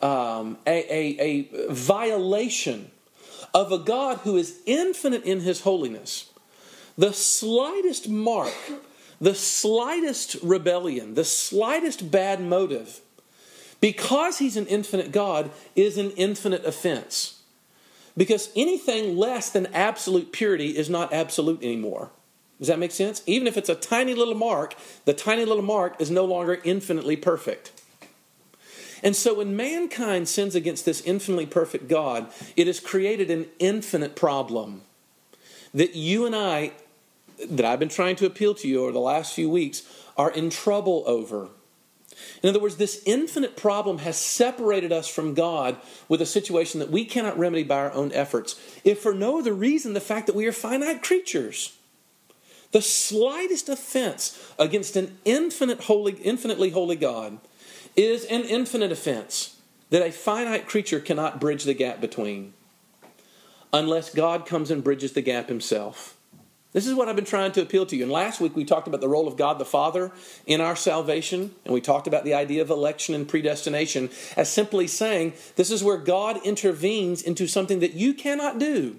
um, 0.00 0.56
a, 0.66 0.86
a, 0.90 1.48
a 1.60 1.72
violation 1.72 2.90
of 3.52 3.72
a 3.72 3.78
God 3.78 4.18
who 4.18 4.36
is 4.36 4.60
infinite 4.66 5.24
in 5.24 5.40
his 5.40 5.62
holiness, 5.62 6.30
the 6.96 7.12
slightest 7.12 8.08
mark, 8.08 8.54
the 9.20 9.34
slightest 9.34 10.36
rebellion, 10.42 11.14
the 11.14 11.24
slightest 11.24 12.10
bad 12.10 12.40
motive, 12.40 13.00
because 13.80 14.38
he's 14.38 14.56
an 14.56 14.66
infinite 14.66 15.12
God, 15.12 15.50
is 15.74 15.96
an 15.96 16.10
infinite 16.12 16.64
offense. 16.64 17.40
Because 18.16 18.50
anything 18.54 19.16
less 19.16 19.50
than 19.50 19.66
absolute 19.66 20.32
purity 20.32 20.76
is 20.76 20.90
not 20.90 21.12
absolute 21.12 21.62
anymore. 21.62 22.10
Does 22.58 22.68
that 22.68 22.78
make 22.78 22.90
sense? 22.90 23.22
Even 23.24 23.46
if 23.46 23.56
it's 23.56 23.70
a 23.70 23.74
tiny 23.74 24.14
little 24.14 24.34
mark, 24.34 24.74
the 25.06 25.14
tiny 25.14 25.46
little 25.46 25.62
mark 25.62 25.98
is 25.98 26.10
no 26.10 26.26
longer 26.26 26.60
infinitely 26.62 27.16
perfect. 27.16 27.72
And 29.02 29.16
so 29.16 29.34
when 29.34 29.56
mankind 29.56 30.28
sins 30.28 30.54
against 30.54 30.84
this 30.84 31.00
infinitely 31.02 31.46
perfect 31.46 31.88
God, 31.88 32.30
it 32.56 32.66
has 32.66 32.80
created 32.80 33.30
an 33.30 33.46
infinite 33.58 34.14
problem 34.14 34.82
that 35.72 35.94
you 35.94 36.26
and 36.26 36.34
I, 36.34 36.72
that 37.48 37.64
I've 37.64 37.78
been 37.78 37.88
trying 37.88 38.16
to 38.16 38.26
appeal 38.26 38.54
to 38.56 38.68
you 38.68 38.82
over 38.82 38.92
the 38.92 38.98
last 38.98 39.34
few 39.34 39.48
weeks, 39.48 39.82
are 40.16 40.30
in 40.30 40.50
trouble 40.50 41.04
over. 41.06 41.48
In 42.42 42.48
other 42.48 42.60
words, 42.60 42.76
this 42.76 43.02
infinite 43.06 43.56
problem 43.56 43.98
has 43.98 44.18
separated 44.18 44.92
us 44.92 45.08
from 45.08 45.34
God 45.34 45.76
with 46.08 46.20
a 46.20 46.26
situation 46.26 46.80
that 46.80 46.90
we 46.90 47.04
cannot 47.04 47.38
remedy 47.38 47.62
by 47.62 47.76
our 47.76 47.92
own 47.92 48.12
efforts, 48.12 48.60
if 48.84 49.00
for 49.00 49.14
no 49.14 49.38
other 49.38 49.54
reason 49.54 49.94
the 49.94 50.00
fact 50.00 50.26
that 50.26 50.36
we 50.36 50.46
are 50.46 50.52
finite 50.52 51.02
creatures. 51.02 51.76
The 52.72 52.82
slightest 52.82 53.68
offense 53.68 54.52
against 54.58 54.96
an 54.96 55.18
infinite 55.24 55.82
holy, 55.82 56.12
infinitely 56.12 56.70
holy 56.70 56.96
God 56.96 57.38
is 57.96 58.24
an 58.24 58.42
infinite 58.42 58.92
offense 58.92 59.56
that 59.90 60.06
a 60.06 60.12
finite 60.12 60.66
creature 60.66 61.00
cannot 61.00 61.40
bridge 61.40 61.64
the 61.64 61.74
gap 61.74 62.00
between 62.00 62.54
unless 63.72 64.14
God 64.14 64.46
comes 64.46 64.70
and 64.70 64.82
bridges 64.82 65.12
the 65.12 65.22
gap 65.22 65.48
himself. 65.48 66.16
This 66.72 66.86
is 66.86 66.94
what 66.94 67.08
I've 67.08 67.16
been 67.16 67.24
trying 67.24 67.50
to 67.52 67.62
appeal 67.62 67.84
to 67.86 67.96
you. 67.96 68.04
And 68.04 68.12
last 68.12 68.40
week 68.40 68.54
we 68.54 68.64
talked 68.64 68.86
about 68.86 69.00
the 69.00 69.08
role 69.08 69.26
of 69.26 69.36
God 69.36 69.58
the 69.58 69.64
Father 69.64 70.12
in 70.46 70.60
our 70.60 70.76
salvation, 70.76 71.52
and 71.64 71.74
we 71.74 71.80
talked 71.80 72.06
about 72.06 72.24
the 72.24 72.34
idea 72.34 72.62
of 72.62 72.70
election 72.70 73.14
and 73.14 73.28
predestination 73.28 74.08
as 74.36 74.52
simply 74.52 74.86
saying 74.86 75.32
this 75.56 75.70
is 75.70 75.82
where 75.82 75.96
God 75.96 76.40
intervenes 76.44 77.22
into 77.22 77.48
something 77.48 77.80
that 77.80 77.94
you 77.94 78.14
cannot 78.14 78.60
do. 78.60 78.96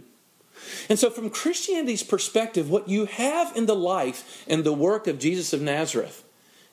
And 0.90 1.00
so, 1.00 1.10
from 1.10 1.30
Christianity's 1.30 2.04
perspective, 2.04 2.70
what 2.70 2.90
you 2.90 3.06
have 3.06 3.56
in 3.56 3.66
the 3.66 3.76
life 3.76 4.44
and 4.48 4.64
the 4.64 4.74
work 4.74 5.08
of 5.08 5.18
Jesus 5.18 5.54
of 5.54 5.62
Nazareth 5.62 6.24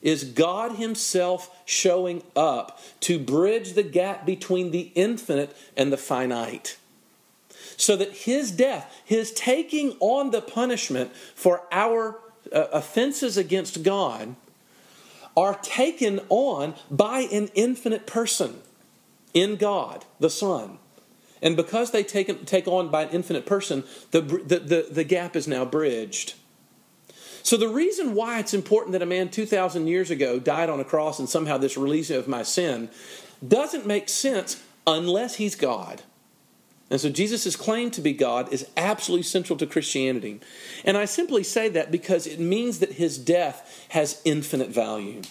is 0.02 0.25
God 0.25 0.76
Himself 0.76 1.57
showing 1.64 2.23
up 2.37 2.81
to 3.00 3.19
bridge 3.19 3.73
the 3.73 3.83
gap 3.83 4.25
between 4.25 4.71
the 4.71 4.93
infinite 4.95 5.57
and 5.76 5.93
the 5.93 5.97
finite. 5.97 6.76
So 7.76 7.97
that 7.97 8.12
His 8.12 8.50
death, 8.50 9.02
His 9.05 9.33
taking 9.33 9.97
on 10.00 10.31
the 10.31 10.40
punishment 10.40 11.14
for 11.35 11.62
our 11.73 12.19
uh, 12.52 12.67
offenses 12.73 13.37
against 13.37 13.83
God, 13.83 14.37
are 15.37 15.55
taken 15.55 16.21
on 16.28 16.75
by 16.90 17.21
an 17.21 17.49
infinite 17.55 18.07
person 18.07 18.61
in 19.35 19.57
God, 19.57 20.05
the 20.19 20.31
Son. 20.31 20.78
And 21.40 21.57
because 21.57 21.93
they 21.93 22.02
take, 22.02 22.45
take 22.47 22.67
on 22.67 22.88
by 22.88 23.02
an 23.02 23.11
infinite 23.11 23.47
person, 23.47 23.85
the, 24.11 24.21
the, 24.21 24.59
the, 24.59 24.88
the 24.90 25.05
gap 25.05 25.37
is 25.37 25.47
now 25.47 25.64
bridged. 25.64 26.35
So, 27.42 27.57
the 27.57 27.68
reason 27.68 28.14
why 28.14 28.38
it's 28.38 28.54
important 28.54 28.92
that 28.92 29.02
a 29.02 29.07
man 29.07 29.28
2,000 29.28 29.87
years 29.87 30.11
ago 30.11 30.38
died 30.38 30.68
on 30.68 30.80
a 30.80 30.85
cross 30.85 31.18
and 31.18 31.28
somehow 31.28 31.59
this 31.59 31.76
release 31.76 32.11
of 32.11 32.28
my 32.28 32.42
sin 32.42 32.90
doesn't 33.47 33.87
make 33.87 34.09
sense 34.09 34.62
unless 34.87 35.37
he's 35.37 35.54
God. 35.54 36.02
And 36.90 37.00
so 37.00 37.11
Jesus' 37.11 37.54
claim 37.54 37.90
to 37.92 38.00
be 38.00 38.12
God 38.12 38.52
is 38.52 38.66
absolutely 38.76 39.25
central 39.25 39.59
to 39.59 39.66
Christianity. 39.66 40.40
And 40.85 40.97
I 40.97 41.04
simply 41.04 41.42
say 41.42 41.68
that 41.68 41.90
because 41.90 42.26
it 42.26 42.40
means 42.40 42.78
that 42.78 42.92
his 42.92 43.18
death 43.18 43.87
has 43.90 44.23
infinite 44.25 44.71
value. 44.71 45.23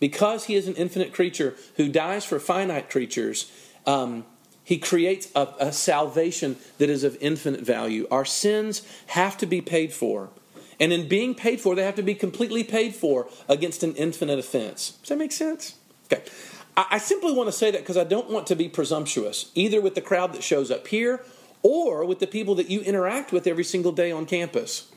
Because 0.00 0.46
he 0.46 0.54
is 0.54 0.66
an 0.66 0.74
infinite 0.74 1.12
creature 1.12 1.54
who 1.76 1.88
dies 1.88 2.24
for 2.24 2.40
finite 2.40 2.88
creatures, 2.90 3.52
um, 3.86 4.24
he 4.64 4.78
creates 4.78 5.28
a, 5.34 5.48
a 5.60 5.72
salvation 5.72 6.56
that 6.78 6.88
is 6.88 7.04
of 7.04 7.18
infinite 7.20 7.60
value. 7.60 8.06
Our 8.10 8.24
sins 8.24 8.82
have 9.08 9.36
to 9.38 9.46
be 9.46 9.60
paid 9.60 9.92
for. 9.92 10.30
And 10.80 10.92
in 10.92 11.08
being 11.08 11.34
paid 11.34 11.60
for, 11.60 11.74
they 11.74 11.84
have 11.84 11.94
to 11.96 12.02
be 12.02 12.14
completely 12.14 12.64
paid 12.64 12.94
for 12.94 13.28
against 13.48 13.82
an 13.82 13.94
infinite 13.94 14.38
offense. 14.38 14.92
Does 15.00 15.10
that 15.10 15.18
make 15.18 15.32
sense? 15.32 15.76
Okay. 16.12 16.22
I 16.76 16.98
simply 16.98 17.32
want 17.32 17.46
to 17.48 17.52
say 17.52 17.70
that 17.70 17.82
because 17.82 17.96
I 17.96 18.02
don't 18.02 18.30
want 18.30 18.48
to 18.48 18.56
be 18.56 18.68
presumptuous, 18.68 19.52
either 19.54 19.80
with 19.80 19.94
the 19.94 20.00
crowd 20.00 20.32
that 20.32 20.42
shows 20.42 20.72
up 20.72 20.88
here 20.88 21.24
or 21.62 22.04
with 22.04 22.18
the 22.18 22.26
people 22.26 22.56
that 22.56 22.68
you 22.68 22.80
interact 22.80 23.30
with 23.30 23.46
every 23.46 23.62
single 23.62 23.92
day 23.92 24.10
on 24.10 24.26
campus. 24.26 24.90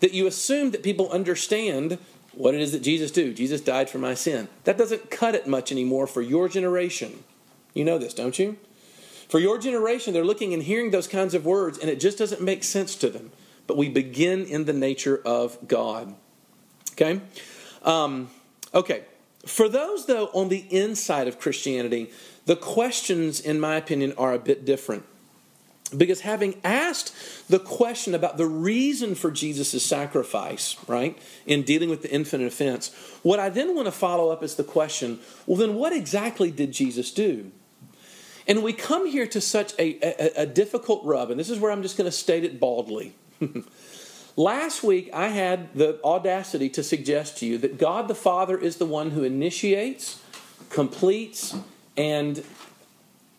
That 0.00 0.12
you 0.12 0.26
assume 0.26 0.72
that 0.72 0.82
people 0.82 1.08
understand 1.10 1.98
what 2.32 2.54
it 2.54 2.60
is 2.60 2.72
that 2.72 2.82
Jesus 2.82 3.10
did. 3.10 3.36
Jesus 3.36 3.60
died 3.60 3.88
for 3.88 3.98
my 3.98 4.14
sin. 4.14 4.48
That 4.64 4.78
doesn't 4.78 5.10
cut 5.10 5.34
it 5.34 5.46
much 5.46 5.70
anymore 5.70 6.06
for 6.06 6.22
your 6.22 6.48
generation. 6.48 7.22
You 7.74 7.84
know 7.84 7.98
this, 7.98 8.14
don't 8.14 8.38
you? 8.38 8.56
For 9.28 9.38
your 9.38 9.58
generation, 9.58 10.12
they're 10.12 10.24
looking 10.24 10.52
and 10.52 10.62
hearing 10.64 10.90
those 10.90 11.06
kinds 11.06 11.34
of 11.34 11.46
words, 11.46 11.78
and 11.78 11.88
it 11.88 12.00
just 12.00 12.18
doesn't 12.18 12.40
make 12.40 12.64
sense 12.64 12.96
to 12.96 13.08
them. 13.08 13.30
But 13.70 13.76
we 13.76 13.88
begin 13.88 14.46
in 14.46 14.64
the 14.64 14.72
nature 14.72 15.22
of 15.24 15.56
God. 15.68 16.16
Okay? 16.94 17.20
Um, 17.84 18.28
okay. 18.74 19.04
For 19.46 19.68
those, 19.68 20.06
though, 20.06 20.26
on 20.34 20.48
the 20.48 20.66
inside 20.76 21.28
of 21.28 21.38
Christianity, 21.38 22.10
the 22.46 22.56
questions, 22.56 23.38
in 23.38 23.60
my 23.60 23.76
opinion, 23.76 24.12
are 24.18 24.34
a 24.34 24.40
bit 24.40 24.64
different. 24.64 25.04
Because 25.96 26.22
having 26.22 26.60
asked 26.64 27.14
the 27.48 27.60
question 27.60 28.12
about 28.12 28.38
the 28.38 28.46
reason 28.46 29.14
for 29.14 29.30
Jesus' 29.30 29.86
sacrifice, 29.86 30.74
right, 30.88 31.16
in 31.46 31.62
dealing 31.62 31.90
with 31.90 32.02
the 32.02 32.10
infinite 32.10 32.48
offense, 32.48 32.92
what 33.22 33.38
I 33.38 33.50
then 33.50 33.76
want 33.76 33.86
to 33.86 33.92
follow 33.92 34.30
up 34.30 34.42
is 34.42 34.56
the 34.56 34.64
question 34.64 35.20
well, 35.46 35.58
then 35.58 35.76
what 35.76 35.92
exactly 35.92 36.50
did 36.50 36.72
Jesus 36.72 37.12
do? 37.12 37.52
And 38.48 38.64
we 38.64 38.72
come 38.72 39.06
here 39.06 39.28
to 39.28 39.40
such 39.40 39.74
a, 39.78 39.96
a, 40.02 40.42
a 40.42 40.46
difficult 40.46 41.04
rub, 41.04 41.30
and 41.30 41.38
this 41.38 41.50
is 41.50 41.60
where 41.60 41.70
I'm 41.70 41.82
just 41.82 41.96
going 41.96 42.10
to 42.10 42.16
state 42.16 42.42
it 42.42 42.58
baldly. 42.58 43.14
Last 44.36 44.82
week, 44.82 45.10
I 45.12 45.28
had 45.28 45.74
the 45.74 46.00
audacity 46.04 46.68
to 46.70 46.82
suggest 46.82 47.38
to 47.38 47.46
you 47.46 47.58
that 47.58 47.78
God 47.78 48.08
the 48.08 48.14
Father 48.14 48.58
is 48.58 48.76
the 48.76 48.86
one 48.86 49.10
who 49.10 49.22
initiates, 49.22 50.22
completes, 50.70 51.56
and 51.96 52.44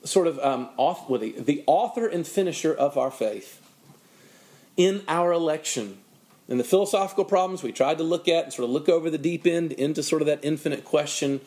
sort 0.04 0.28
of 0.28 0.40
um, 0.40 0.70
off, 0.78 1.10
well, 1.10 1.20
the, 1.20 1.32
the 1.32 1.64
author 1.68 2.08
and 2.08 2.28
finisher 2.28 2.74
of 2.74 2.98
our 2.98 3.12
faith 3.12 3.62
in 4.78 5.04
our 5.08 5.32
election. 5.32 5.98
And 6.48 6.60
the 6.60 6.66
philosophical 6.66 7.24
problems 7.24 7.64
we 7.64 7.72
tried 7.72 7.98
to 8.00 8.04
look 8.04 8.28
at 8.28 8.46
and 8.46 8.54
sort 8.54 8.66
of 8.66 8.72
look 8.72 8.90
over 8.90 9.10
the 9.10 9.18
deep 9.18 9.48
end 9.48 9.72
into 9.72 10.04
sort 10.04 10.22
of 10.22 10.26
that 10.26 10.40
infinite 10.44 10.84
question. 10.84 11.40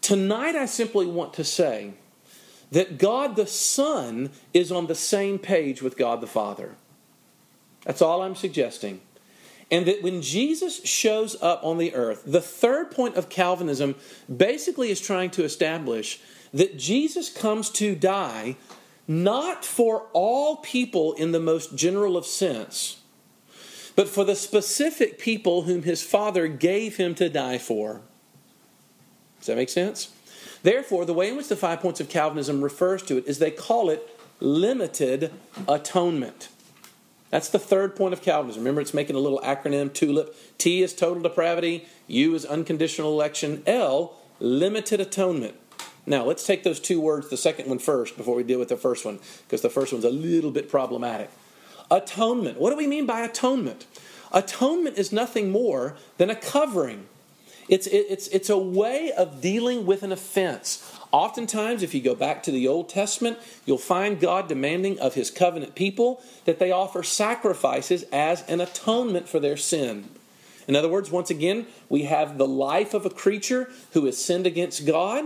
Tonight, 0.00 0.54
I 0.54 0.66
simply 0.66 1.06
want 1.06 1.34
to 1.34 1.44
say 1.44 1.94
that 2.70 2.98
God 2.98 3.36
the 3.36 3.46
Son 3.46 4.30
is 4.54 4.70
on 4.70 4.86
the 4.86 4.94
same 4.94 5.38
page 5.38 5.82
with 5.82 5.96
God 5.96 6.20
the 6.20 6.26
Father. 6.26 6.76
That's 7.88 8.02
all 8.02 8.20
I'm 8.20 8.34
suggesting. 8.34 9.00
And 9.70 9.86
that 9.86 10.02
when 10.02 10.20
Jesus 10.20 10.84
shows 10.84 11.40
up 11.40 11.64
on 11.64 11.78
the 11.78 11.94
earth, 11.94 12.22
the 12.26 12.42
third 12.42 12.90
point 12.90 13.16
of 13.16 13.30
Calvinism 13.30 13.94
basically 14.34 14.90
is 14.90 15.00
trying 15.00 15.30
to 15.30 15.42
establish 15.42 16.20
that 16.52 16.78
Jesus 16.78 17.30
comes 17.30 17.70
to 17.70 17.94
die 17.94 18.56
not 19.08 19.64
for 19.64 20.06
all 20.12 20.56
people 20.56 21.14
in 21.14 21.32
the 21.32 21.40
most 21.40 21.74
general 21.76 22.18
of 22.18 22.26
sense, 22.26 23.00
but 23.96 24.06
for 24.06 24.22
the 24.22 24.36
specific 24.36 25.18
people 25.18 25.62
whom 25.62 25.84
his 25.84 26.02
Father 26.02 26.46
gave 26.46 26.98
him 26.98 27.14
to 27.14 27.30
die 27.30 27.56
for. 27.56 28.02
Does 29.38 29.46
that 29.46 29.56
make 29.56 29.70
sense? 29.70 30.12
Therefore, 30.62 31.06
the 31.06 31.14
way 31.14 31.30
in 31.30 31.38
which 31.38 31.48
the 31.48 31.56
five 31.56 31.80
points 31.80 32.00
of 32.00 32.10
Calvinism 32.10 32.62
refers 32.62 33.02
to 33.04 33.16
it 33.16 33.26
is 33.26 33.38
they 33.38 33.50
call 33.50 33.88
it 33.88 34.06
limited 34.40 35.32
atonement. 35.66 36.50
That's 37.30 37.48
the 37.48 37.58
third 37.58 37.94
point 37.94 38.14
of 38.14 38.22
Calvinism. 38.22 38.62
Remember, 38.62 38.80
it's 38.80 38.94
making 38.94 39.16
a 39.16 39.20
little 39.20 39.40
acronym 39.40 39.92
TULIP. 39.92 40.34
T 40.56 40.82
is 40.82 40.94
total 40.94 41.22
depravity, 41.22 41.86
U 42.06 42.34
is 42.34 42.44
unconditional 42.44 43.12
election, 43.12 43.62
L, 43.66 44.14
limited 44.40 45.00
atonement. 45.00 45.54
Now, 46.06 46.24
let's 46.24 46.46
take 46.46 46.62
those 46.62 46.80
two 46.80 47.00
words, 47.00 47.28
the 47.28 47.36
second 47.36 47.68
one 47.68 47.78
first, 47.78 48.16
before 48.16 48.34
we 48.34 48.42
deal 48.42 48.58
with 48.58 48.70
the 48.70 48.76
first 48.76 49.04
one, 49.04 49.18
because 49.46 49.60
the 49.60 49.68
first 49.68 49.92
one's 49.92 50.06
a 50.06 50.10
little 50.10 50.50
bit 50.50 50.70
problematic. 50.70 51.30
Atonement. 51.90 52.58
What 52.58 52.70
do 52.70 52.76
we 52.76 52.86
mean 52.86 53.04
by 53.04 53.20
atonement? 53.20 53.86
Atonement 54.32 54.96
is 54.96 55.12
nothing 55.12 55.50
more 55.50 55.96
than 56.16 56.30
a 56.30 56.34
covering. 56.34 57.08
It's, 57.68 57.86
it's, 57.86 58.28
it's 58.28 58.48
a 58.48 58.58
way 58.58 59.12
of 59.12 59.40
dealing 59.42 59.84
with 59.84 60.02
an 60.02 60.10
offense. 60.10 60.98
Oftentimes, 61.12 61.82
if 61.82 61.94
you 61.94 62.00
go 62.00 62.14
back 62.14 62.42
to 62.44 62.50
the 62.50 62.66
Old 62.66 62.88
Testament, 62.88 63.38
you'll 63.66 63.78
find 63.78 64.20
God 64.20 64.48
demanding 64.48 64.98
of 65.00 65.14
his 65.14 65.30
covenant 65.30 65.74
people 65.74 66.22
that 66.44 66.58
they 66.58 66.70
offer 66.70 67.02
sacrifices 67.02 68.04
as 68.12 68.42
an 68.42 68.60
atonement 68.60 69.28
for 69.28 69.38
their 69.38 69.56
sin. 69.56 70.08
In 70.66 70.76
other 70.76 70.88
words, 70.88 71.10
once 71.10 71.30
again, 71.30 71.66
we 71.88 72.02
have 72.02 72.36
the 72.36 72.46
life 72.46 72.92
of 72.94 73.06
a 73.06 73.10
creature 73.10 73.70
who 73.92 74.04
has 74.06 74.22
sinned 74.22 74.46
against 74.46 74.86
God, 74.86 75.24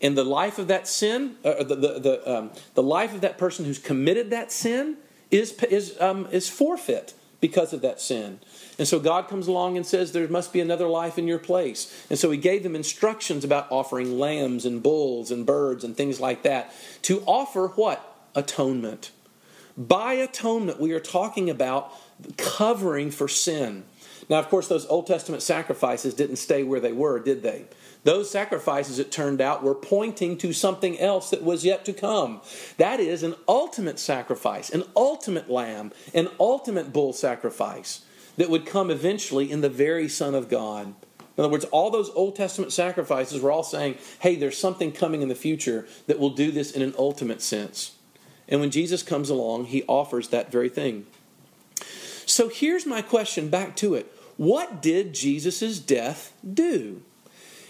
and 0.00 0.18
the 0.18 0.24
life 0.24 0.58
of 0.58 0.68
that 0.68 0.86
sin, 0.88 1.36
uh, 1.44 1.62
the, 1.62 1.76
the, 1.76 1.98
the, 1.98 2.38
um, 2.38 2.50
the 2.74 2.82
life 2.82 3.14
of 3.14 3.20
that 3.22 3.38
person 3.38 3.64
who's 3.64 3.78
committed 3.78 4.30
that 4.30 4.52
sin 4.52 4.96
is, 5.30 5.52
is, 5.64 5.98
um, 6.00 6.28
is 6.30 6.48
forfeit 6.48 7.14
because 7.44 7.74
of 7.74 7.82
that 7.82 8.00
sin. 8.00 8.40
And 8.78 8.88
so 8.88 8.98
God 8.98 9.28
comes 9.28 9.48
along 9.48 9.76
and 9.76 9.84
says, 9.84 10.12
There 10.12 10.26
must 10.28 10.50
be 10.50 10.62
another 10.62 10.88
life 10.88 11.18
in 11.18 11.28
your 11.28 11.38
place. 11.38 12.06
And 12.08 12.18
so 12.18 12.30
He 12.30 12.38
gave 12.38 12.62
them 12.62 12.74
instructions 12.74 13.44
about 13.44 13.70
offering 13.70 14.18
lambs 14.18 14.64
and 14.64 14.82
bulls 14.82 15.30
and 15.30 15.44
birds 15.44 15.84
and 15.84 15.94
things 15.94 16.18
like 16.18 16.42
that 16.44 16.72
to 17.02 17.22
offer 17.26 17.68
what? 17.68 18.16
Atonement. 18.34 19.10
By 19.76 20.14
atonement, 20.14 20.80
we 20.80 20.92
are 20.92 21.00
talking 21.00 21.50
about 21.50 21.92
covering 22.38 23.10
for 23.10 23.28
sin. 23.28 23.84
Now, 24.30 24.38
of 24.38 24.48
course, 24.48 24.66
those 24.68 24.86
Old 24.86 25.06
Testament 25.06 25.42
sacrifices 25.42 26.14
didn't 26.14 26.36
stay 26.36 26.62
where 26.62 26.80
they 26.80 26.92
were, 26.92 27.18
did 27.18 27.42
they? 27.42 27.66
Those 28.04 28.30
sacrifices, 28.30 28.98
it 28.98 29.10
turned 29.10 29.40
out, 29.40 29.62
were 29.62 29.74
pointing 29.74 30.36
to 30.38 30.52
something 30.52 30.98
else 31.00 31.30
that 31.30 31.42
was 31.42 31.64
yet 31.64 31.84
to 31.86 31.92
come. 31.92 32.42
That 32.76 33.00
is 33.00 33.22
an 33.22 33.34
ultimate 33.48 33.98
sacrifice, 33.98 34.70
an 34.70 34.84
ultimate 34.94 35.50
lamb, 35.50 35.90
an 36.12 36.28
ultimate 36.38 36.92
bull 36.92 37.14
sacrifice 37.14 38.04
that 38.36 38.50
would 38.50 38.66
come 38.66 38.90
eventually 38.90 39.50
in 39.50 39.62
the 39.62 39.70
very 39.70 40.08
Son 40.08 40.34
of 40.34 40.48
God. 40.48 40.94
In 41.36 41.42
other 41.42 41.48
words, 41.48 41.64
all 41.66 41.90
those 41.90 42.10
Old 42.10 42.36
Testament 42.36 42.72
sacrifices 42.72 43.40
were 43.40 43.50
all 43.50 43.62
saying, 43.62 43.96
hey, 44.20 44.36
there's 44.36 44.58
something 44.58 44.92
coming 44.92 45.22
in 45.22 45.28
the 45.28 45.34
future 45.34 45.86
that 46.06 46.18
will 46.18 46.30
do 46.30 46.52
this 46.52 46.70
in 46.70 46.82
an 46.82 46.94
ultimate 46.96 47.42
sense. 47.42 47.96
And 48.48 48.60
when 48.60 48.70
Jesus 48.70 49.02
comes 49.02 49.30
along, 49.30 49.66
he 49.66 49.82
offers 49.88 50.28
that 50.28 50.52
very 50.52 50.68
thing. 50.68 51.06
So 52.26 52.48
here's 52.48 52.86
my 52.86 53.02
question 53.02 53.48
back 53.48 53.74
to 53.76 53.94
it. 53.94 54.12
What 54.36 54.82
did 54.82 55.14
Jesus' 55.14 55.78
death 55.78 56.32
do? 56.52 57.02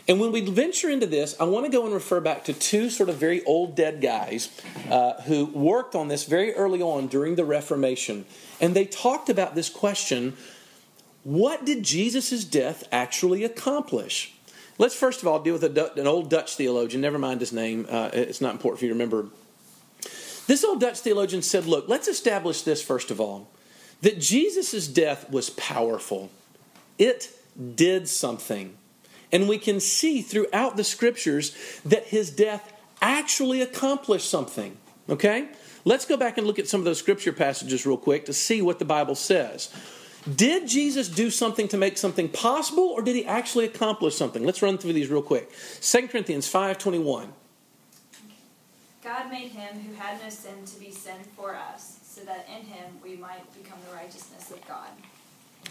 And 0.07 0.21
when 0.21 0.33
we 0.33 0.43
venture 0.43 0.91
into 0.91 1.07
this, 1.07 1.35
I 1.41 1.45
want 1.45 1.65
to 1.65 1.73
go 1.73 1.85
and 1.85 1.95
refer 1.95 2.21
back 2.21 2.45
to 2.45 2.53
two 2.53 2.91
sort 2.91 3.09
of 3.09 3.17
very 3.17 3.43
old 3.45 3.75
dead 3.75 4.03
guys 4.03 4.51
uh, 4.91 5.15
who 5.23 5.47
worked 5.47 5.95
on 5.95 6.09
this 6.09 6.25
very 6.25 6.55
early 6.55 6.83
on 6.83 7.07
during 7.07 7.37
the 7.37 7.45
Reformation. 7.45 8.27
And 8.61 8.75
they 8.75 8.85
talked 8.85 9.31
about 9.31 9.55
this 9.55 9.71
question 9.71 10.37
what 11.25 11.65
did 11.65 11.83
Jesus' 11.83 12.45
death 12.45 12.85
actually 12.93 13.45
accomplish? 13.45 14.35
Let's 14.77 14.95
first 14.95 15.23
of 15.23 15.29
all 15.29 15.41
deal 15.41 15.55
with 15.55 15.65
an 15.65 16.07
old 16.07 16.29
Dutch 16.29 16.57
theologian. 16.57 17.01
Never 17.01 17.19
mind 17.19 17.41
his 17.41 17.53
name, 17.53 17.87
uh, 17.89 18.11
it's 18.13 18.43
not 18.43 18.53
important 18.53 18.81
for 18.81 18.85
you 18.85 18.91
to 18.91 18.95
remember. 18.95 19.29
This 20.47 20.63
old 20.63 20.81
Dutch 20.81 20.99
theologian 20.99 21.41
said, 21.41 21.65
Look, 21.65 21.89
let's 21.89 22.09
establish 22.09 22.61
this 22.61 22.83
first 22.83 23.11
of 23.11 23.21
all 23.21 23.49
that 24.03 24.21
Jesus' 24.21 24.87
death 24.87 25.31
was 25.31 25.49
powerful, 25.51 26.31
it 26.99 27.31
did 27.75 28.07
something. 28.07 28.77
And 29.35 29.49
we 29.49 29.59
can 29.59 29.81
see 29.81 30.23
throughout 30.23 30.77
the 30.77 30.85
scriptures 30.85 31.55
that 31.85 32.05
his 32.05 32.31
death 32.31 32.73
actually 33.03 33.61
accomplished 33.61 34.31
something. 34.31 34.77
Okay? 35.11 35.49
Let's 35.85 36.07
go 36.07 36.17
back 36.17 36.39
and 36.39 36.47
look 36.47 36.61
at 36.61 36.69
some 36.69 36.81
of 36.81 36.85
those 36.85 37.01
scripture 37.01 37.33
passages 37.33 37.85
real 37.85 37.97
quick 37.97 38.27
to 38.27 38.33
see 38.33 38.63
what 38.63 38.79
the 38.79 38.85
Bible 38.85 39.17
says. 39.17 39.75
Did 40.33 40.69
Jesus 40.69 41.09
do 41.09 41.31
something 41.31 41.67
to 41.69 41.77
make 41.77 41.99
something 41.99 42.29
possible, 42.29 42.85
or 42.85 43.03
did 43.03 43.17
he 43.17 43.27
actually 43.27 43.67
accomplish 43.67 44.15
something? 44.15 44.45
Let's 44.47 44.63
run 44.63 44.79
through 44.79 44.95
these 44.95 45.11
real 45.11 45.21
quick. 45.21 45.51
2 45.81 46.09
Corinthians 46.09 46.51
5.21. 46.51 47.27
God 49.03 49.31
made 49.31 49.51
him 49.51 49.81
who 49.81 49.95
had 49.95 50.23
no 50.23 50.31
sin 50.31 50.65
to 50.65 50.81
be 50.81 50.91
sin 50.91 51.19
for 51.37 51.55
us, 51.55 51.99
so 52.07 52.23
that 52.23 52.47
in 52.49 52.65
him 52.67 52.87
we 53.03 53.17
might 53.17 53.53
become 53.61 53.79
the 53.91 53.97
righteousness 53.97 54.51
of 54.51 54.67
God. 54.67 54.89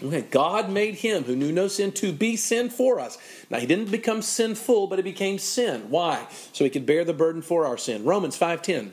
Okay, 0.02 0.22
God 0.22 0.70
made 0.70 0.96
him 0.96 1.24
who 1.24 1.36
knew 1.36 1.52
no 1.52 1.68
sin 1.68 1.92
to 1.92 2.12
be 2.12 2.36
sin 2.36 2.68
for 2.68 2.98
us. 2.98 3.16
Now, 3.48 3.60
he 3.60 3.66
didn't 3.66 3.90
become 3.90 4.22
sinful, 4.22 4.88
but 4.88 4.98
he 4.98 5.02
became 5.02 5.38
sin. 5.38 5.88
Why? 5.88 6.26
So 6.52 6.64
he 6.64 6.70
could 6.70 6.84
bear 6.84 7.04
the 7.04 7.12
burden 7.12 7.42
for 7.42 7.64
our 7.64 7.78
sin. 7.78 8.04
Romans 8.04 8.38
5.10. 8.38 8.90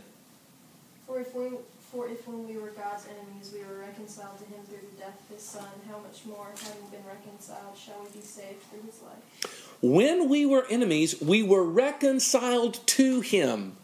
For 1.07 1.13
For 1.13 1.19
if, 1.19 1.35
we, 1.35 1.57
for 1.91 2.07
if 2.07 2.27
when 2.27 2.47
we 2.47 2.57
were 2.57 2.69
God's 2.69 3.07
enemies, 3.07 3.51
we 3.53 3.63
were 3.65 3.79
reconciled 3.79 4.37
to 4.39 4.45
him 4.45 4.63
through 4.65 4.87
the 4.93 5.01
death 5.01 5.19
of 5.27 5.35
his 5.35 5.43
Son, 5.43 5.65
how 5.89 5.99
much 5.99 6.23
more, 6.25 6.47
having 6.63 6.87
been 6.91 7.05
reconciled, 7.05 7.75
shall 7.75 7.99
we 8.03 8.19
be 8.19 8.25
saved 8.25 8.61
through 8.69 8.83
his 8.85 9.01
life? 9.01 9.77
When 9.81 10.29
we 10.29 10.45
were 10.45 10.65
enemies, 10.69 11.19
we 11.19 11.41
were 11.41 11.63
reconciled 11.63 12.85
to 12.87 13.21
him 13.21 13.75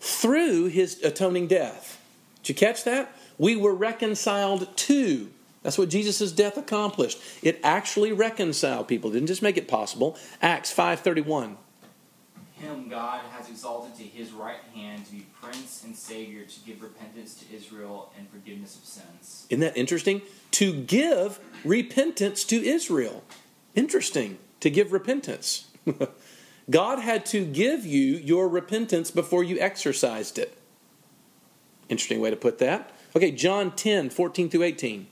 through 0.00 0.66
his 0.66 1.02
atoning 1.04 1.46
death. 1.46 2.02
Did 2.42 2.48
you 2.50 2.54
catch 2.56 2.84
that? 2.84 3.16
We 3.38 3.56
were 3.56 3.74
reconciled 3.74 4.76
to. 4.76 5.30
That's 5.66 5.78
what 5.78 5.88
Jesus' 5.88 6.30
death 6.30 6.56
accomplished. 6.56 7.20
It 7.42 7.58
actually 7.64 8.12
reconciled 8.12 8.86
people. 8.86 9.10
It 9.10 9.14
didn't 9.14 9.26
just 9.26 9.42
make 9.42 9.56
it 9.56 9.66
possible. 9.66 10.16
Acts 10.40 10.72
5:31. 10.72 11.56
Him 12.54 12.88
God 12.88 13.22
has 13.32 13.50
exalted 13.50 13.96
to 13.96 14.04
his 14.04 14.30
right 14.30 14.60
hand 14.72 15.06
to 15.06 15.10
be 15.10 15.26
Prince 15.42 15.82
and 15.82 15.96
Savior 15.96 16.44
to 16.44 16.60
give 16.60 16.82
repentance 16.82 17.34
to 17.40 17.52
Israel 17.52 18.12
and 18.16 18.30
forgiveness 18.30 18.76
of 18.76 18.84
sins. 18.84 19.46
Isn't 19.50 19.58
that 19.58 19.76
interesting? 19.76 20.22
To 20.52 20.72
give 20.72 21.40
repentance 21.64 22.44
to 22.44 22.64
Israel. 22.64 23.24
Interesting. 23.74 24.38
To 24.60 24.70
give 24.70 24.92
repentance. 24.92 25.66
God 26.70 27.00
had 27.00 27.26
to 27.26 27.44
give 27.44 27.84
you 27.84 28.18
your 28.18 28.48
repentance 28.48 29.10
before 29.10 29.42
you 29.42 29.58
exercised 29.58 30.38
it. 30.38 30.56
Interesting 31.88 32.20
way 32.20 32.30
to 32.30 32.36
put 32.36 32.58
that. 32.58 32.92
Okay, 33.16 33.32
John 33.32 33.74
10, 33.74 34.10
14 34.10 34.48
through 34.48 34.62
18. 34.62 35.08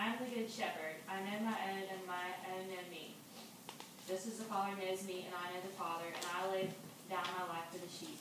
I 0.00 0.06
am 0.06 0.16
the 0.16 0.32
good 0.32 0.48
shepherd. 0.48 0.96
I 1.04 1.20
know 1.20 1.44
my 1.44 1.52
own, 1.68 1.84
and 1.92 2.00
my 2.08 2.32
own 2.48 2.64
know 2.72 2.80
me. 2.90 3.12
Just 4.08 4.26
as 4.28 4.40
the 4.40 4.48
Father 4.48 4.72
knows 4.80 5.04
me, 5.04 5.28
and 5.28 5.34
I 5.36 5.52
know 5.52 5.60
the 5.60 5.76
Father, 5.76 6.08
and 6.08 6.24
I 6.24 6.48
lay 6.50 6.70
down 7.12 7.28
my 7.36 7.44
life 7.52 7.68
for 7.70 7.76
the 7.76 7.92
sheep. 7.92 8.16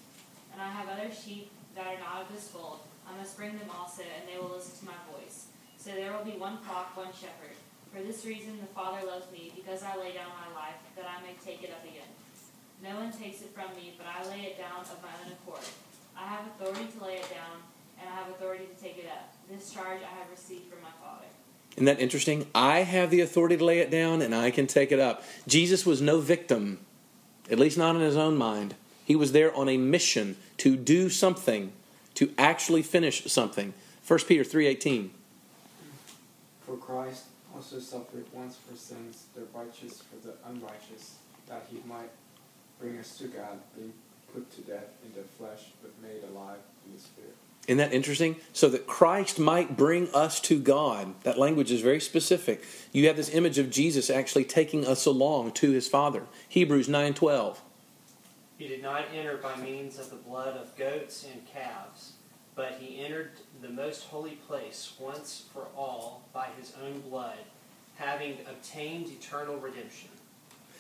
And 0.59 0.67
I 0.67 0.71
have 0.75 0.89
other 0.91 1.07
sheep 1.07 1.51
that 1.73 1.87
are 1.87 1.99
not 2.03 2.27
of 2.27 2.35
this 2.35 2.49
fold. 2.49 2.83
I 3.07 3.15
must 3.15 3.37
bring 3.37 3.57
them 3.57 3.71
also, 3.71 4.03
and 4.03 4.27
they 4.27 4.35
will 4.35 4.51
listen 4.51 4.75
to 4.83 4.91
my 4.91 4.99
voice. 5.07 5.47
So 5.77 5.91
there 5.91 6.11
will 6.11 6.27
be 6.27 6.35
one 6.35 6.57
flock, 6.67 6.97
one 6.97 7.15
shepherd. 7.15 7.55
For 7.95 8.03
this 8.03 8.25
reason 8.25 8.59
the 8.59 8.67
Father 8.75 9.07
loves 9.07 9.31
me, 9.31 9.53
because 9.55 9.83
I 9.83 9.95
lay 9.95 10.11
down 10.11 10.27
my 10.35 10.51
life, 10.51 10.75
that 10.97 11.07
I 11.07 11.23
may 11.23 11.39
take 11.39 11.63
it 11.63 11.71
up 11.71 11.87
again. 11.87 12.11
No 12.83 12.99
one 12.99 13.09
takes 13.09 13.39
it 13.41 13.55
from 13.55 13.71
me, 13.79 13.95
but 13.97 14.05
I 14.05 14.27
lay 14.27 14.51
it 14.51 14.59
down 14.59 14.81
of 14.81 14.99
my 15.01 15.15
own 15.23 15.31
accord. 15.31 15.63
I 16.17 16.27
have 16.27 16.43
authority 16.51 16.91
to 16.91 17.05
lay 17.05 17.15
it 17.15 17.29
down, 17.31 17.63
and 17.95 18.09
I 18.09 18.15
have 18.19 18.27
authority 18.27 18.65
to 18.67 18.83
take 18.83 18.97
it 18.97 19.07
up. 19.07 19.31
This 19.49 19.71
charge 19.71 20.01
I 20.03 20.19
have 20.19 20.29
received 20.29 20.67
from 20.67 20.81
my 20.81 20.91
Father. 21.01 21.27
Isn't 21.75 21.85
that 21.85 22.01
interesting? 22.01 22.47
I 22.53 22.79
have 22.79 23.11
the 23.11 23.21
authority 23.21 23.55
to 23.55 23.63
lay 23.63 23.79
it 23.79 23.89
down 23.89 24.21
and 24.21 24.35
I 24.35 24.51
can 24.51 24.67
take 24.67 24.91
it 24.91 24.99
up. 24.99 25.23
Jesus 25.47 25.85
was 25.85 26.01
no 26.01 26.19
victim, 26.19 26.79
at 27.49 27.59
least 27.59 27.77
not 27.77 27.95
in 27.95 28.01
his 28.01 28.17
own 28.17 28.35
mind. 28.35 28.75
He 29.09 29.15
was 29.15 29.31
there 29.31 29.53
on 29.55 29.67
a 29.67 29.75
mission 29.75 30.37
to 30.57 30.75
do 30.75 31.09
something, 31.09 31.73
to 32.13 32.31
actually 32.37 32.83
finish 32.83 33.25
something. 33.25 33.73
1 34.05 34.27
Peter 34.27 34.43
3:18. 34.43 35.09
For 36.63 36.77
Christ 36.77 37.23
also 37.55 37.79
suffered 37.79 38.27
once 38.31 38.57
for 38.57 38.77
sins, 38.77 39.23
the 39.33 39.45
righteous 39.51 40.03
for 40.03 40.27
the 40.27 40.35
unrighteous, 40.47 41.15
that 41.47 41.65
he 41.71 41.79
might 41.89 42.11
bring 42.79 42.99
us 42.99 43.17
to 43.17 43.23
God, 43.23 43.59
being 43.75 43.93
put 44.31 44.51
to 44.51 44.61
death 44.61 44.89
in 45.03 45.19
the 45.19 45.27
flesh, 45.39 45.71
but 45.81 45.91
made 46.03 46.23
alive 46.31 46.59
in 46.85 46.93
the 46.93 47.01
spirit. 47.01 47.35
Isn't 47.67 47.77
that 47.77 47.91
interesting? 47.91 48.35
So 48.53 48.69
that 48.69 48.85
Christ 48.85 49.39
might 49.39 49.75
bring 49.75 50.13
us 50.13 50.39
to 50.41 50.59
God. 50.59 51.15
That 51.23 51.39
language 51.39 51.71
is 51.71 51.81
very 51.81 51.99
specific. 51.99 52.63
You 52.91 53.07
have 53.07 53.17
this 53.17 53.33
image 53.33 53.57
of 53.57 53.71
Jesus 53.71 54.11
actually 54.11 54.45
taking 54.45 54.85
us 54.85 55.07
along 55.07 55.53
to 55.53 55.71
his 55.71 55.87
Father. 55.87 56.27
Hebrews 56.47 56.87
9:12. 56.87 57.57
He 58.59 58.67
did 58.67 58.83
not 58.83 59.05
enter 59.15 59.37
by 59.37 59.55
means 59.55 59.97
of 59.97 60.09
the 60.09 60.17
blood 60.17 60.57
of 60.57 60.75
goats 60.75 61.25
and 61.31 61.47
calves, 61.47 62.11
but 62.55 62.73
he 62.77 63.01
entered 63.01 63.31
the 63.61 63.69
most 63.69 64.03
holy 64.03 64.31
place 64.31 64.91
once 64.99 65.45
for 65.53 65.67
all 65.77 66.23
by 66.33 66.49
his 66.59 66.73
own 66.83 66.99
blood, 66.99 67.37
having 67.95 68.39
obtained 68.49 69.07
eternal 69.07 69.55
redemption. 69.55 70.09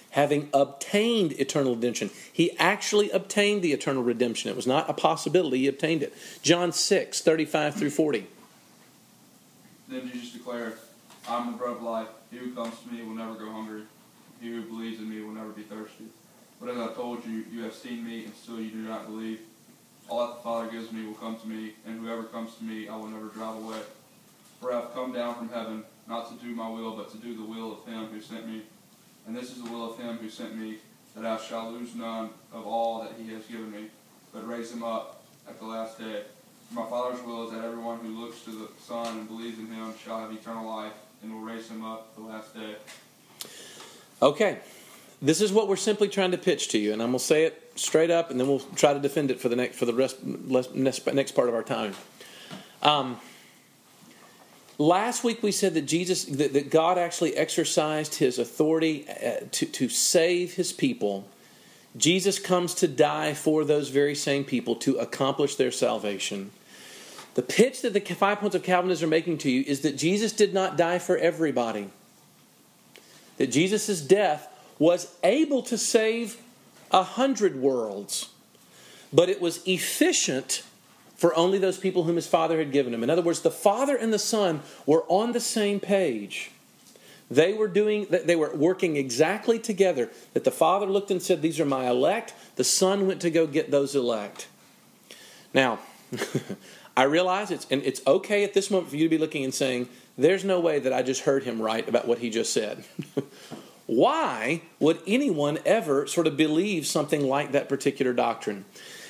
Having 0.09 0.49
obtained 0.53 1.31
eternal 1.39 1.75
redemption. 1.75 2.09
He 2.33 2.51
actually 2.57 3.11
obtained 3.11 3.61
the 3.61 3.71
eternal 3.71 4.03
redemption. 4.03 4.51
It 4.51 4.57
was 4.57 4.67
not 4.67 4.89
a 4.89 4.93
possibility, 4.93 5.59
he 5.59 5.67
obtained 5.67 6.03
it. 6.03 6.13
John 6.41 6.73
6, 6.73 7.21
35 7.21 7.75
through 7.75 7.91
40. 7.91 8.27
Then 9.87 10.11
Jesus 10.11 10.33
declared, 10.33 10.73
I 11.29 11.37
am 11.37 11.53
the 11.53 11.57
bread 11.57 11.77
of 11.77 11.81
life. 11.81 12.09
He 12.29 12.39
who 12.39 12.53
comes 12.53 12.77
to 12.81 12.91
me 12.91 13.03
will 13.03 13.15
never 13.15 13.35
go 13.35 13.49
hungry. 13.49 13.83
He 14.41 14.49
who 14.49 14.63
believes 14.63 14.99
in 14.99 15.09
me 15.09 15.21
will 15.21 15.31
never 15.31 15.51
be 15.51 15.63
thirsty. 15.63 16.07
But 16.59 16.69
as 16.69 16.77
I 16.77 16.93
told 16.93 17.25
you, 17.25 17.45
you 17.51 17.63
have 17.63 17.73
seen 17.73 18.05
me, 18.05 18.25
and 18.25 18.35
still 18.35 18.59
you 18.59 18.69
do 18.69 18.77
not 18.77 19.07
believe. 19.07 19.39
All 20.09 20.27
that 20.27 20.35
the 20.37 20.41
Father 20.41 20.69
gives 20.69 20.91
me 20.91 21.05
will 21.05 21.13
come 21.13 21.37
to 21.37 21.47
me, 21.47 21.73
and 21.85 21.99
whoever 21.99 22.23
comes 22.23 22.55
to 22.55 22.63
me 22.63 22.89
I 22.89 22.95
will 22.95 23.07
never 23.07 23.27
drive 23.27 23.55
away. 23.57 23.79
For 24.59 24.73
I 24.73 24.81
have 24.81 24.93
come 24.93 25.13
down 25.13 25.35
from 25.35 25.49
heaven, 25.49 25.83
not 26.07 26.27
to 26.29 26.45
do 26.45 26.53
my 26.53 26.67
will, 26.67 26.95
but 26.97 27.11
to 27.11 27.17
do 27.17 27.35
the 27.35 27.43
will 27.43 27.71
of 27.71 27.85
him 27.85 28.07
who 28.07 28.19
sent 28.19 28.47
me. 28.47 28.63
And 29.25 29.35
this 29.35 29.51
is 29.51 29.63
the 29.63 29.69
will 29.69 29.91
of 29.91 29.99
him 29.99 30.17
who 30.17 30.29
sent 30.29 30.57
me, 30.57 30.79
that 31.15 31.25
I 31.25 31.37
shall 31.37 31.71
lose 31.71 31.95
none 31.95 32.31
of 32.51 32.65
all 32.67 33.01
that 33.03 33.13
he 33.17 33.31
has 33.33 33.45
given 33.45 33.71
me, 33.71 33.85
but 34.33 34.47
raise 34.47 34.71
him 34.71 34.83
up 34.83 35.23
at 35.47 35.59
the 35.59 35.65
last 35.65 35.97
day. 35.97 36.23
For 36.67 36.81
my 36.81 36.89
Father's 36.89 37.23
will 37.23 37.45
is 37.45 37.51
that 37.53 37.63
everyone 37.63 37.99
who 37.99 38.19
looks 38.19 38.41
to 38.41 38.51
the 38.51 38.67
Son 38.81 39.19
and 39.19 39.27
believes 39.27 39.59
in 39.59 39.67
him 39.67 39.93
shall 40.03 40.19
have 40.19 40.31
eternal 40.31 40.67
life, 40.67 40.93
and 41.21 41.33
will 41.33 41.41
raise 41.41 41.69
him 41.69 41.85
up 41.85 42.15
the 42.15 42.21
last 42.21 42.53
day. 42.53 42.75
Okay. 44.21 44.59
This 45.21 45.41
is 45.41 45.51
what 45.51 45.67
we're 45.67 45.75
simply 45.75 46.07
trying 46.07 46.31
to 46.31 46.37
pitch 46.37 46.69
to 46.69 46.77
you, 46.77 46.93
and 46.93 47.01
I'm 47.01 47.09
going 47.09 47.19
to 47.19 47.25
say 47.25 47.43
it 47.43 47.71
straight 47.75 48.09
up, 48.09 48.31
and 48.31 48.39
then 48.39 48.47
we'll 48.47 48.59
try 48.75 48.93
to 48.93 48.99
defend 48.99 49.31
it 49.31 49.39
for 49.39 49.49
the 49.49 49.55
next 49.55 49.77
for 49.77 49.85
the 49.85 49.93
rest 49.93 50.23
next, 50.23 51.05
next 51.07 51.33
part 51.33 51.49
of 51.49 51.55
our 51.55 51.63
time. 51.63 51.93
Um, 52.81 53.19
last 54.77 55.25
week 55.25 55.43
we 55.43 55.51
said 55.51 55.73
that 55.73 55.81
Jesus 55.81 56.23
that, 56.25 56.53
that 56.53 56.71
God 56.71 56.97
actually 56.97 57.35
exercised 57.35 58.15
His 58.15 58.39
authority 58.39 59.05
uh, 59.09 59.45
to 59.51 59.65
to 59.65 59.89
save 59.89 60.53
His 60.53 60.71
people. 60.71 61.27
Jesus 61.97 62.39
comes 62.39 62.73
to 62.75 62.87
die 62.87 63.33
for 63.33 63.65
those 63.65 63.89
very 63.89 64.15
same 64.15 64.45
people 64.45 64.75
to 64.77 64.97
accomplish 64.99 65.55
their 65.55 65.71
salvation. 65.71 66.51
The 67.33 67.41
pitch 67.41 67.81
that 67.81 67.93
the 67.93 67.99
five 67.99 68.39
points 68.39 68.55
of 68.55 68.63
Calvinism 68.63 69.07
are 69.07 69.09
making 69.09 69.39
to 69.39 69.51
you 69.51 69.63
is 69.67 69.81
that 69.81 69.97
Jesus 69.97 70.31
did 70.31 70.53
not 70.53 70.77
die 70.77 70.99
for 70.99 71.17
everybody. 71.17 71.89
That 73.37 73.47
Jesus' 73.47 74.01
death 74.01 74.47
was 74.79 75.13
able 75.23 75.61
to 75.63 75.77
save 75.77 76.37
a 76.91 77.03
hundred 77.03 77.57
worlds, 77.57 78.29
but 79.13 79.29
it 79.29 79.41
was 79.41 79.61
efficient 79.67 80.63
for 81.15 81.35
only 81.35 81.57
those 81.57 81.77
people 81.77 82.03
whom 82.03 82.15
his 82.15 82.27
Father 82.27 82.57
had 82.59 82.71
given 82.71 82.93
him. 82.93 83.03
In 83.03 83.09
other 83.09 83.21
words, 83.21 83.41
the 83.41 83.51
Father 83.51 83.95
and 83.95 84.13
the 84.13 84.17
Son 84.17 84.61
were 84.85 85.03
on 85.09 85.33
the 85.33 85.39
same 85.41 85.81
page. 85.81 86.51
They 87.29 87.53
were 87.53 87.67
doing 87.67 88.07
they 88.09 88.35
were 88.35 88.55
working 88.55 88.95
exactly 88.95 89.59
together. 89.59 90.09
That 90.33 90.45
the 90.45 90.51
Father 90.51 90.87
looked 90.87 91.11
and 91.11 91.21
said, 91.21 91.41
These 91.41 91.59
are 91.59 91.65
my 91.65 91.87
elect. 91.89 92.33
The 92.55 92.63
Son 92.63 93.05
went 93.05 93.21
to 93.21 93.29
go 93.29 93.45
get 93.45 93.69
those 93.69 93.95
elect. 93.95 94.47
Now, 95.53 95.79
I 96.97 97.03
realize 97.03 97.51
it's 97.51 97.67
and 97.69 97.83
it's 97.83 98.01
okay 98.07 98.43
at 98.43 98.53
this 98.53 98.71
moment 98.71 98.89
for 98.89 98.95
you 98.95 99.03
to 99.03 99.09
be 99.09 99.19
looking 99.19 99.43
and 99.43 99.53
saying, 99.53 99.89
There's 100.17 100.43
no 100.43 100.59
way 100.59 100.79
that 100.79 100.93
I 100.93 101.03
just 101.03 101.21
heard 101.21 101.43
him 101.43 101.61
right 101.61 101.87
about 101.87 102.07
what 102.07 102.17
he 102.19 102.29
just 102.31 102.51
said. 102.51 102.83
Why 103.89 104.61
would 104.79 104.99
anyone 105.07 105.57
ever 105.65 106.05
sort 106.05 106.27
of 106.27 106.37
believe 106.37 106.85
something 106.85 107.27
like 107.27 107.53
that 107.53 107.67
particular 107.67 108.13
doctrine? 108.13 108.65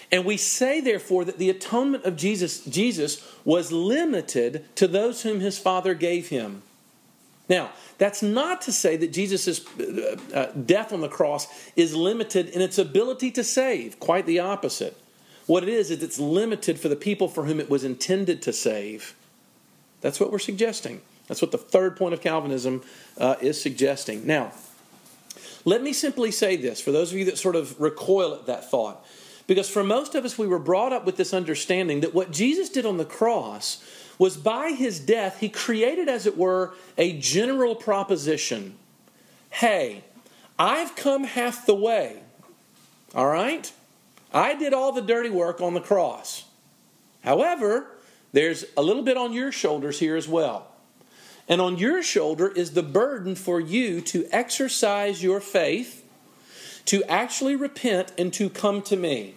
And 0.09 0.23
we 0.23 0.37
say, 0.37 0.79
therefore, 0.79 1.25
that 1.25 1.37
the 1.37 1.49
atonement 1.49 2.05
of 2.05 2.15
Jesus, 2.15 2.63
Jesus 2.63 3.21
was 3.43 3.73
limited 3.73 4.63
to 4.77 4.87
those 4.87 5.23
whom 5.23 5.41
his 5.41 5.59
Father 5.59 5.93
gave 5.93 6.29
him. 6.29 6.61
Now, 7.49 7.71
that's 7.97 8.23
not 8.23 8.61
to 8.61 8.71
say 8.71 8.95
that 8.95 9.11
Jesus' 9.11 9.67
uh, 9.77 10.15
uh, 10.33 10.45
death 10.53 10.93
on 10.93 11.01
the 11.01 11.09
cross 11.09 11.49
is 11.75 11.93
limited 11.93 12.47
in 12.47 12.61
its 12.61 12.77
ability 12.77 13.31
to 13.31 13.43
save. 13.43 13.99
Quite 13.99 14.25
the 14.25 14.39
opposite. 14.39 14.97
What 15.45 15.63
it 15.63 15.69
is, 15.69 15.91
is 15.91 16.01
it's 16.01 16.19
limited 16.21 16.79
for 16.79 16.87
the 16.87 16.95
people 16.95 17.27
for 17.27 17.43
whom 17.43 17.59
it 17.59 17.69
was 17.69 17.83
intended 17.83 18.41
to 18.43 18.53
save. 18.53 19.13
That's 19.99 20.21
what 20.21 20.31
we're 20.31 20.39
suggesting. 20.39 21.01
That's 21.27 21.41
what 21.41 21.51
the 21.51 21.57
third 21.57 21.97
point 21.97 22.13
of 22.13 22.21
Calvinism 22.21 22.81
uh, 23.17 23.35
is 23.41 23.61
suggesting. 23.61 24.25
Now, 24.25 24.53
let 25.69 25.83
me 25.83 25.93
simply 25.93 26.31
say 26.31 26.55
this 26.55 26.81
for 26.81 26.91
those 26.91 27.11
of 27.11 27.17
you 27.17 27.25
that 27.25 27.37
sort 27.37 27.55
of 27.55 27.79
recoil 27.79 28.33
at 28.33 28.47
that 28.47 28.69
thought. 28.69 29.05
Because 29.45 29.69
for 29.69 29.83
most 29.83 30.15
of 30.15 30.25
us, 30.25 30.37
we 30.37 30.47
were 30.47 30.59
brought 30.59 30.93
up 30.93 31.05
with 31.05 31.17
this 31.17 31.33
understanding 31.33 32.01
that 32.01 32.13
what 32.13 32.31
Jesus 32.31 32.69
did 32.69 32.85
on 32.85 32.97
the 32.97 33.05
cross 33.05 33.83
was 34.19 34.35
by 34.35 34.71
his 34.71 34.99
death, 34.99 35.39
he 35.39 35.49
created, 35.49 36.09
as 36.09 36.25
it 36.25 36.37
were, 36.37 36.73
a 36.97 37.17
general 37.19 37.75
proposition. 37.75 38.75
Hey, 39.49 40.03
I've 40.57 40.95
come 40.95 41.23
half 41.23 41.65
the 41.65 41.73
way. 41.73 42.21
All 43.15 43.27
right? 43.27 43.71
I 44.33 44.55
did 44.55 44.73
all 44.73 44.91
the 44.91 45.01
dirty 45.01 45.29
work 45.29 45.61
on 45.61 45.73
the 45.73 45.81
cross. 45.81 46.45
However, 47.23 47.87
there's 48.33 48.65
a 48.77 48.81
little 48.81 49.03
bit 49.03 49.17
on 49.17 49.33
your 49.33 49.51
shoulders 49.51 49.99
here 49.99 50.15
as 50.15 50.27
well. 50.27 50.68
And 51.49 51.59
on 51.59 51.79
your 51.79 52.03
shoulder 52.03 52.47
is 52.47 52.71
the 52.71 52.83
burden 52.83 53.33
for 53.35 53.59
you 53.59 54.01
to 54.01 54.27
exercise 54.31 55.23
your 55.23 55.41
faith, 55.41 56.05
to 56.85 57.03
actually 57.05 57.55
repent, 57.55 58.13
and 58.17 58.31
to 58.33 58.49
come 58.49 58.83
to 58.83 58.95
me. 58.95 59.33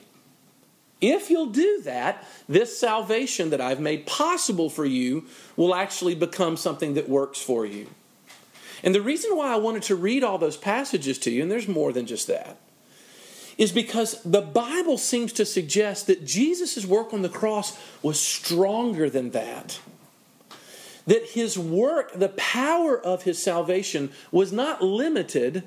If 1.01 1.31
you'll 1.31 1.47
do 1.47 1.81
that, 1.83 2.25
this 2.49 2.79
salvation 2.79 3.51
that 3.51 3.61
I've 3.61 3.81
made 3.81 4.07
possible 4.07 4.71
for 4.71 4.85
you 4.85 5.25
will 5.57 5.75
actually 5.75 6.15
become 6.15 6.57
something 6.57 6.95
that 6.95 7.09
works 7.09 7.41
for 7.41 7.67
you. 7.67 7.89
And 8.85 8.95
the 8.95 9.03
reason 9.03 9.37
why 9.37 9.53
I 9.53 9.57
wanted 9.57 9.83
to 9.85 9.97
read 9.97 10.23
all 10.23 10.39
those 10.39 10.57
passages 10.57 11.19
to 11.21 11.31
you, 11.31 11.43
and 11.43 11.51
there's 11.51 11.67
more 11.67 11.93
than 11.93 12.07
just 12.07 12.27
that, 12.29 12.57
is 13.59 13.73
because 13.73 14.23
the 14.23 14.41
Bible 14.41 14.99
seems 14.99 15.33
to 15.35 15.45
suggest 15.45 16.07
that 16.07 16.25
Jesus' 16.25 16.87
work 16.87 17.13
on 17.13 17.23
the 17.23 17.29
cross 17.29 17.79
was 18.03 18.21
stronger 18.21 19.11
than 19.11 19.31
that. 19.31 19.79
That 21.07 21.31
his 21.31 21.59
work, 21.59 22.13
the 22.15 22.29
power 22.31 22.99
of 22.99 23.25
his 23.25 23.43
salvation, 23.43 24.13
was 24.31 24.53
not 24.53 24.83
limited 24.83 25.65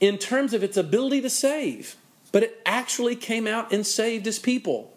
in 0.00 0.18
terms 0.18 0.52
of 0.52 0.62
its 0.62 0.76
ability 0.76 1.20
to 1.20 1.30
save, 1.30 1.96
but 2.32 2.42
it 2.42 2.60
actually 2.66 3.16
came 3.16 3.46
out 3.46 3.72
and 3.72 3.86
saved 3.86 4.26
his 4.26 4.38
people. 4.38 4.92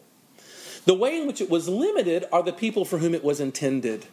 The 0.86 0.96
way 0.96 1.20
in 1.20 1.28
which 1.28 1.42
it 1.42 1.50
was 1.50 1.70
limited 1.70 2.26
are 2.32 2.42
the 2.44 2.54
people 2.54 2.86
for 2.86 2.98
whom 2.98 3.14
it 3.14 3.24
was 3.24 3.40
intended. 3.40 4.06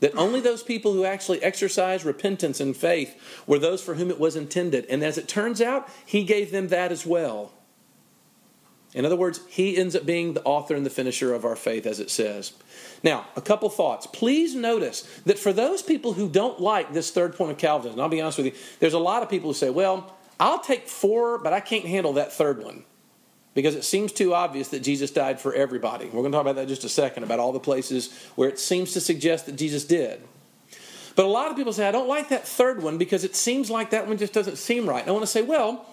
That 0.00 0.16
only 0.16 0.40
those 0.40 0.64
people 0.64 0.94
who 0.94 1.04
actually 1.04 1.40
exercised 1.42 2.04
repentance 2.04 2.58
and 2.60 2.76
faith 2.76 3.14
were 3.46 3.58
those 3.58 3.80
for 3.80 3.94
whom 3.94 4.10
it 4.10 4.18
was 4.18 4.34
intended. 4.34 4.84
And 4.86 5.04
as 5.04 5.16
it 5.16 5.28
turns 5.28 5.60
out, 5.60 5.88
he 6.04 6.24
gave 6.24 6.50
them 6.50 6.68
that 6.68 6.90
as 6.90 7.06
well. 7.06 7.52
In 8.94 9.06
other 9.06 9.16
words, 9.16 9.40
he 9.48 9.76
ends 9.76 9.96
up 9.96 10.04
being 10.04 10.34
the 10.34 10.44
author 10.44 10.74
and 10.74 10.84
the 10.84 10.90
finisher 10.90 11.32
of 11.32 11.44
our 11.44 11.56
faith, 11.56 11.86
as 11.86 11.98
it 11.98 12.10
says. 12.10 12.52
Now, 13.02 13.26
a 13.36 13.40
couple 13.40 13.70
thoughts. 13.70 14.06
Please 14.06 14.54
notice 14.54 15.02
that 15.24 15.38
for 15.38 15.52
those 15.52 15.82
people 15.82 16.12
who 16.12 16.28
don't 16.28 16.60
like 16.60 16.92
this 16.92 17.10
third 17.10 17.34
point 17.34 17.52
of 17.52 17.58
Calvinism, 17.58 18.00
I'll 18.00 18.08
be 18.08 18.20
honest 18.20 18.38
with 18.38 18.48
you, 18.48 18.52
there's 18.80 18.92
a 18.92 18.98
lot 18.98 19.22
of 19.22 19.30
people 19.30 19.50
who 19.50 19.54
say, 19.54 19.70
well, 19.70 20.14
I'll 20.38 20.60
take 20.60 20.88
four, 20.88 21.38
but 21.38 21.52
I 21.52 21.60
can't 21.60 21.86
handle 21.86 22.14
that 22.14 22.32
third 22.32 22.62
one 22.62 22.84
because 23.54 23.74
it 23.74 23.84
seems 23.84 24.12
too 24.12 24.34
obvious 24.34 24.68
that 24.68 24.80
Jesus 24.80 25.10
died 25.10 25.40
for 25.40 25.54
everybody. 25.54 26.06
We're 26.06 26.22
going 26.22 26.32
to 26.32 26.36
talk 26.36 26.42
about 26.42 26.56
that 26.56 26.62
in 26.62 26.68
just 26.68 26.84
a 26.84 26.88
second, 26.88 27.22
about 27.22 27.38
all 27.38 27.52
the 27.52 27.60
places 27.60 28.12
where 28.34 28.48
it 28.48 28.58
seems 28.58 28.92
to 28.92 29.00
suggest 29.00 29.46
that 29.46 29.56
Jesus 29.56 29.84
did. 29.84 30.22
But 31.14 31.26
a 31.26 31.28
lot 31.28 31.50
of 31.50 31.56
people 31.56 31.72
say, 31.72 31.86
I 31.86 31.92
don't 31.92 32.08
like 32.08 32.30
that 32.30 32.46
third 32.46 32.82
one 32.82 32.98
because 32.98 33.24
it 33.24 33.36
seems 33.36 33.70
like 33.70 33.90
that 33.90 34.06
one 34.08 34.16
just 34.16 34.32
doesn't 34.32 34.56
seem 34.56 34.88
right. 34.88 35.00
And 35.00 35.08
I 35.08 35.12
want 35.12 35.24
to 35.24 35.30
say, 35.30 35.42
well, 35.42 35.86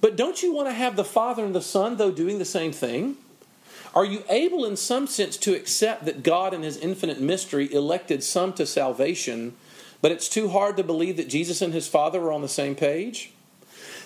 but 0.00 0.16
don't 0.16 0.42
you 0.42 0.52
want 0.54 0.68
to 0.68 0.74
have 0.74 0.96
the 0.96 1.04
Father 1.04 1.44
and 1.44 1.54
the 1.54 1.62
Son, 1.62 1.96
though, 1.96 2.10
doing 2.10 2.38
the 2.38 2.44
same 2.44 2.72
thing? 2.72 3.16
Are 3.94 4.04
you 4.04 4.22
able, 4.28 4.64
in 4.64 4.76
some 4.76 5.06
sense, 5.06 5.36
to 5.38 5.54
accept 5.54 6.04
that 6.04 6.22
God, 6.22 6.52
in 6.52 6.62
His 6.62 6.76
infinite 6.76 7.20
mystery, 7.20 7.72
elected 7.72 8.22
some 8.22 8.52
to 8.54 8.66
salvation, 8.66 9.54
but 10.02 10.12
it's 10.12 10.28
too 10.28 10.48
hard 10.48 10.76
to 10.76 10.84
believe 10.84 11.16
that 11.16 11.28
Jesus 11.28 11.62
and 11.62 11.72
His 11.72 11.88
Father 11.88 12.20
are 12.22 12.32
on 12.32 12.42
the 12.42 12.48
same 12.48 12.74
page? 12.74 13.32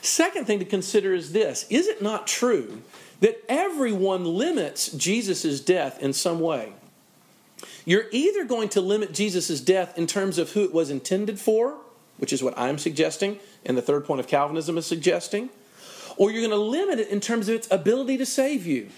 Second 0.00 0.46
thing 0.46 0.58
to 0.60 0.64
consider 0.64 1.12
is 1.12 1.32
this 1.32 1.66
Is 1.68 1.88
it 1.88 2.00
not 2.00 2.26
true 2.26 2.82
that 3.20 3.44
everyone 3.48 4.24
limits 4.24 4.90
Jesus' 4.92 5.60
death 5.60 6.00
in 6.00 6.12
some 6.12 6.40
way? 6.40 6.72
You're 7.84 8.06
either 8.12 8.44
going 8.44 8.68
to 8.70 8.80
limit 8.80 9.12
Jesus' 9.12 9.60
death 9.60 9.98
in 9.98 10.06
terms 10.06 10.38
of 10.38 10.52
who 10.52 10.62
it 10.62 10.72
was 10.72 10.90
intended 10.90 11.40
for, 11.40 11.78
which 12.18 12.32
is 12.32 12.42
what 12.42 12.56
I'm 12.56 12.78
suggesting, 12.78 13.40
and 13.64 13.76
the 13.76 13.82
third 13.82 14.04
point 14.04 14.20
of 14.20 14.28
Calvinism 14.28 14.78
is 14.78 14.86
suggesting, 14.86 15.50
or 16.16 16.30
you're 16.30 16.40
going 16.40 16.50
to 16.50 16.56
limit 16.56 16.98
it 16.98 17.08
in 17.08 17.20
terms 17.20 17.48
of 17.48 17.54
its 17.54 17.68
ability 17.70 18.16
to 18.18 18.26
save 18.26 18.66
you. 18.66 18.88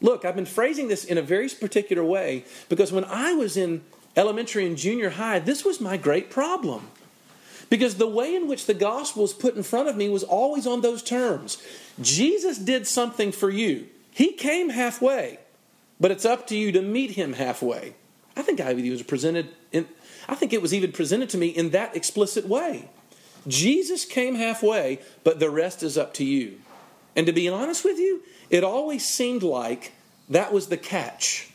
Look, 0.00 0.24
I've 0.24 0.34
been 0.34 0.46
phrasing 0.46 0.88
this 0.88 1.04
in 1.04 1.16
a 1.16 1.22
very 1.22 1.48
particular 1.48 2.04
way 2.04 2.44
because 2.68 2.92
when 2.92 3.04
I 3.04 3.34
was 3.34 3.56
in 3.56 3.82
elementary 4.16 4.66
and 4.66 4.76
junior 4.76 5.10
high, 5.10 5.38
this 5.38 5.64
was 5.64 5.80
my 5.80 5.96
great 5.96 6.30
problem. 6.30 6.88
Because 7.70 7.94
the 7.94 8.08
way 8.08 8.34
in 8.34 8.48
which 8.48 8.66
the 8.66 8.74
gospel 8.74 9.22
was 9.22 9.32
put 9.32 9.54
in 9.54 9.62
front 9.62 9.88
of 9.88 9.96
me 9.96 10.08
was 10.08 10.24
always 10.24 10.66
on 10.66 10.82
those 10.82 11.02
terms. 11.02 11.62
Jesus 12.00 12.58
did 12.58 12.86
something 12.86 13.32
for 13.32 13.48
you, 13.48 13.86
He 14.10 14.32
came 14.32 14.68
halfway, 14.68 15.38
but 15.98 16.10
it's 16.10 16.26
up 16.26 16.46
to 16.48 16.56
you 16.56 16.72
to 16.72 16.82
meet 16.82 17.12
Him 17.12 17.34
halfway. 17.34 17.94
I 18.36 18.42
think 18.42 18.60
I 18.60 18.74
was 18.74 19.02
presented 19.02 19.48
in, 19.70 19.86
I 20.28 20.34
think 20.34 20.52
it 20.52 20.60
was 20.60 20.74
even 20.74 20.92
presented 20.92 21.30
to 21.30 21.38
me 21.38 21.48
in 21.48 21.70
that 21.70 21.96
explicit 21.96 22.46
way. 22.46 22.88
Jesus 23.46 24.04
came 24.04 24.34
halfway, 24.34 25.00
but 25.24 25.40
the 25.40 25.50
rest 25.50 25.82
is 25.82 25.98
up 25.98 26.14
to 26.14 26.24
you. 26.24 26.60
And 27.16 27.26
to 27.26 27.32
be 27.32 27.48
honest 27.48 27.84
with 27.84 27.98
you, 27.98 28.22
it 28.50 28.64
always 28.64 29.04
seemed 29.04 29.42
like 29.42 29.92
that 30.28 30.52
was 30.52 30.68
the 30.68 30.76
catch. 30.76 31.50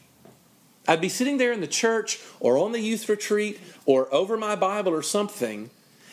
I'd 0.87 1.01
be 1.01 1.09
sitting 1.09 1.37
there 1.37 1.51
in 1.51 1.61
the 1.61 1.67
church 1.67 2.19
or 2.39 2.57
on 2.57 2.71
the 2.71 2.79
youth 2.79 3.09
retreat 3.09 3.59
or 3.85 4.13
over 4.13 4.37
my 4.37 4.55
Bible 4.55 4.93
or 4.93 5.01
something, 5.01 5.69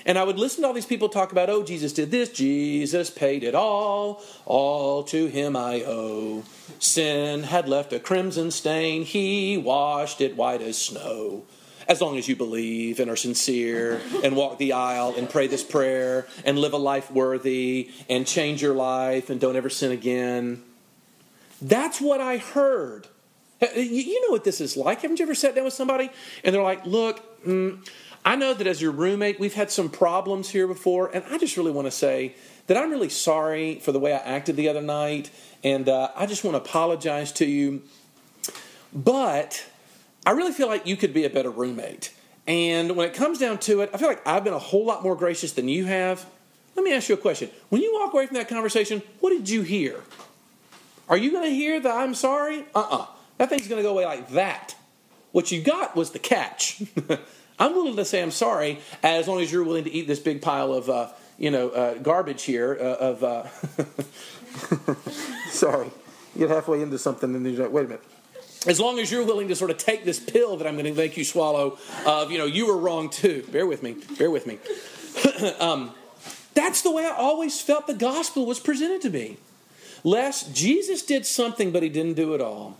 and 0.06 0.18
I 0.18 0.24
would 0.24 0.38
listen 0.38 0.62
to 0.62 0.68
all 0.68 0.74
these 0.74 0.84
people 0.84 1.08
talk 1.08 1.32
about, 1.32 1.48
oh, 1.48 1.62
Jesus 1.62 1.92
did 1.92 2.10
this, 2.10 2.28
Jesus 2.28 3.08
paid 3.08 3.42
it 3.42 3.54
all, 3.54 4.22
all 4.44 5.02
to 5.04 5.26
him 5.26 5.56
I 5.56 5.82
owe. 5.86 6.44
Sin 6.78 7.44
had 7.44 7.68
left 7.68 7.92
a 7.92 8.00
crimson 8.00 8.50
stain, 8.50 9.04
he 9.04 9.56
washed 9.56 10.20
it 10.20 10.36
white 10.36 10.60
as 10.60 10.76
snow. 10.76 11.44
As 11.86 12.00
long 12.00 12.16
as 12.18 12.28
you 12.28 12.36
believe 12.36 13.00
and 13.00 13.10
are 13.10 13.16
sincere 13.16 14.00
and 14.22 14.36
walk 14.36 14.58
the 14.58 14.72
aisle 14.72 15.14
and 15.16 15.28
pray 15.28 15.46
this 15.46 15.62
prayer 15.62 16.26
and 16.44 16.58
live 16.58 16.72
a 16.72 16.78
life 16.78 17.10
worthy 17.10 17.90
and 18.08 18.26
change 18.26 18.62
your 18.62 18.74
life 18.74 19.30
and 19.30 19.40
don't 19.40 19.56
ever 19.56 19.68
sin 19.68 19.92
again. 19.92 20.62
That's 21.60 22.00
what 22.00 22.20
I 22.20 22.38
heard. 22.38 23.08
You 23.76 24.26
know 24.26 24.32
what 24.32 24.44
this 24.44 24.60
is 24.60 24.76
like. 24.76 25.02
Haven't 25.02 25.18
you 25.18 25.24
ever 25.24 25.34
sat 25.34 25.54
down 25.54 25.64
with 25.64 25.74
somebody 25.74 26.10
and 26.42 26.54
they're 26.54 26.62
like, 26.62 26.84
look, 26.84 27.44
mm, 27.44 27.86
I 28.24 28.36
know 28.36 28.54
that 28.54 28.66
as 28.66 28.80
your 28.80 28.90
roommate, 28.90 29.38
we've 29.38 29.54
had 29.54 29.70
some 29.70 29.90
problems 29.90 30.48
here 30.48 30.66
before, 30.66 31.10
and 31.14 31.22
I 31.30 31.36
just 31.36 31.58
really 31.58 31.70
want 31.70 31.86
to 31.86 31.90
say 31.90 32.34
that 32.66 32.76
I'm 32.76 32.90
really 32.90 33.10
sorry 33.10 33.78
for 33.80 33.92
the 33.92 33.98
way 33.98 34.14
I 34.14 34.18
acted 34.18 34.56
the 34.56 34.68
other 34.70 34.80
night, 34.80 35.30
and 35.62 35.88
uh, 35.88 36.08
I 36.16 36.24
just 36.24 36.42
want 36.42 36.54
to 36.54 36.62
apologize 36.70 37.32
to 37.32 37.44
you. 37.44 37.82
But 38.94 39.66
I 40.26 40.30
really 40.30 40.52
feel 40.52 40.68
like 40.68 40.86
you 40.86 40.96
could 40.96 41.12
be 41.12 41.24
a 41.24 41.30
better 41.30 41.50
roommate. 41.50 42.12
And 42.46 42.96
when 42.96 43.08
it 43.08 43.14
comes 43.14 43.38
down 43.38 43.58
to 43.60 43.80
it, 43.80 43.90
I 43.94 43.98
feel 43.98 44.08
like 44.08 44.26
I've 44.26 44.44
been 44.44 44.52
a 44.52 44.58
whole 44.58 44.84
lot 44.84 45.02
more 45.02 45.16
gracious 45.16 45.52
than 45.52 45.68
you 45.68 45.86
have. 45.86 46.26
Let 46.76 46.84
me 46.84 46.92
ask 46.92 47.08
you 47.08 47.14
a 47.14 47.18
question. 47.18 47.50
When 47.68 47.80
you 47.80 47.92
walk 47.94 48.12
away 48.12 48.26
from 48.26 48.36
that 48.36 48.48
conversation, 48.48 49.02
what 49.20 49.30
did 49.30 49.48
you 49.48 49.62
hear? 49.62 50.02
Are 51.08 51.16
you 51.16 51.30
going 51.30 51.44
to 51.44 51.54
hear 51.54 51.80
the 51.80 51.90
I'm 51.90 52.14
sorry? 52.14 52.64
Uh 52.74 52.86
uh 52.90 53.06
That 53.38 53.48
thing's 53.48 53.68
going 53.68 53.78
to 53.78 53.82
go 53.82 53.92
away 53.92 54.06
like 54.06 54.30
that. 54.30 54.74
What 55.32 55.50
you 55.52 55.62
got 55.62 55.96
was 55.96 56.10
the 56.10 56.18
catch. 56.18 56.82
I'm 57.58 57.72
willing 57.72 57.96
to 57.96 58.04
say 58.04 58.22
I'm 58.22 58.30
sorry 58.30 58.80
as 59.02 59.28
long 59.28 59.40
as 59.40 59.52
you're 59.52 59.64
willing 59.64 59.84
to 59.84 59.92
eat 59.92 60.06
this 60.06 60.18
big 60.18 60.42
pile 60.42 60.72
of, 60.72 60.90
uh, 60.90 61.08
you 61.38 61.50
know, 61.50 61.70
uh, 61.70 61.94
garbage 61.94 62.42
here 62.42 62.76
uh, 62.80 62.84
of. 62.84 63.24
Uh, 63.24 63.48
sorry, 65.50 65.86
you 66.34 66.46
get 66.46 66.50
halfway 66.50 66.82
into 66.82 66.98
something 66.98 67.34
and 67.34 67.46
then 67.46 67.54
you're 67.54 67.64
like, 67.64 67.72
wait 67.72 67.86
a 67.86 67.88
minute. 67.88 68.04
As 68.66 68.80
long 68.80 68.98
as 68.98 69.12
you're 69.12 69.24
willing 69.24 69.48
to 69.48 69.56
sort 69.56 69.70
of 69.70 69.78
take 69.78 70.04
this 70.04 70.18
pill 70.18 70.56
that 70.56 70.66
I'm 70.66 70.74
going 70.74 70.86
to 70.86 70.94
make 70.94 71.16
you 71.16 71.24
swallow 71.24 71.78
of, 72.06 72.30
you 72.30 72.38
know, 72.38 72.46
you 72.46 72.66
were 72.66 72.76
wrong 72.76 73.10
too. 73.10 73.44
Bear 73.52 73.66
with 73.66 73.82
me. 73.82 73.96
Bear 74.18 74.30
with 74.30 74.46
me. 74.46 74.58
um, 75.60 75.92
that's 76.54 76.82
the 76.82 76.90
way 76.90 77.04
I 77.04 77.10
always 77.10 77.60
felt 77.60 77.86
the 77.86 77.94
gospel 77.94 78.46
was 78.46 78.60
presented 78.60 79.02
to 79.02 79.10
me. 79.10 79.36
Lest 80.02 80.54
Jesus 80.54 81.02
did 81.02 81.26
something, 81.26 81.72
but 81.72 81.82
he 81.82 81.88
didn't 81.88 82.14
do 82.14 82.34
it 82.34 82.40
all. 82.40 82.78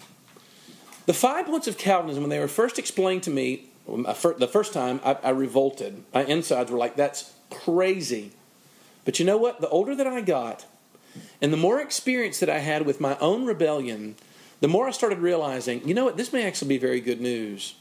The 1.07 1.15
five 1.15 1.47
points 1.47 1.67
of 1.67 1.77
Calvinism, 1.77 2.23
when 2.23 2.31
they 2.31 2.39
were 2.39 2.49
first 2.49 2.79
explained 2.79 3.23
to 3.25 3.31
me, 3.31 3.67
the 3.87 4.49
first 4.51 4.73
time 4.73 5.01
I, 5.05 5.19
I 5.23 5.31
revolted. 5.31 6.03
My 6.15 6.25
insides 6.25 6.71
were 6.71 6.79
like, 6.79 6.97
that's 6.97 7.33
crazy. 7.51 8.33
But 9.05 9.19
you 9.19 9.27
know 9.27 9.37
what? 9.37 9.61
The 9.61 9.69
older 9.69 9.95
that 9.95 10.07
I 10.07 10.23
got, 10.23 10.65
and 11.43 11.53
the 11.53 11.59
more 11.59 11.81
experience 11.81 12.41
that 12.41 12.49
I 12.49 12.59
had 12.59 12.87
with 12.87 13.01
my 13.01 13.19
own 13.19 13.45
rebellion, 13.45 14.17
the 14.65 14.69
more 14.69 14.89
I 14.89 14.93
started 14.93 15.19
realizing, 15.19 15.87
you 15.87 15.93
know 15.93 16.07
what? 16.07 16.17
This 16.17 16.33
may 16.33 16.47
actually 16.47 16.69
be 16.69 16.79
very 16.79 16.99
good 16.99 17.21
news. 17.21 17.75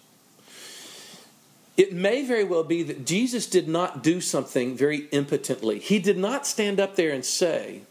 It 1.77 1.93
may 1.93 2.25
very 2.25 2.43
well 2.43 2.65
be 2.65 2.83
that 2.83 3.05
Jesus 3.05 3.47
did 3.47 3.69
not 3.69 4.03
do 4.03 4.19
something 4.19 4.75
very 4.75 5.07
impotently. 5.13 5.79
He 5.79 5.97
did 5.97 6.17
not 6.17 6.45
stand 6.45 6.81
up 6.81 6.97
there 6.97 7.11
and 7.11 7.23
say, 7.23 7.83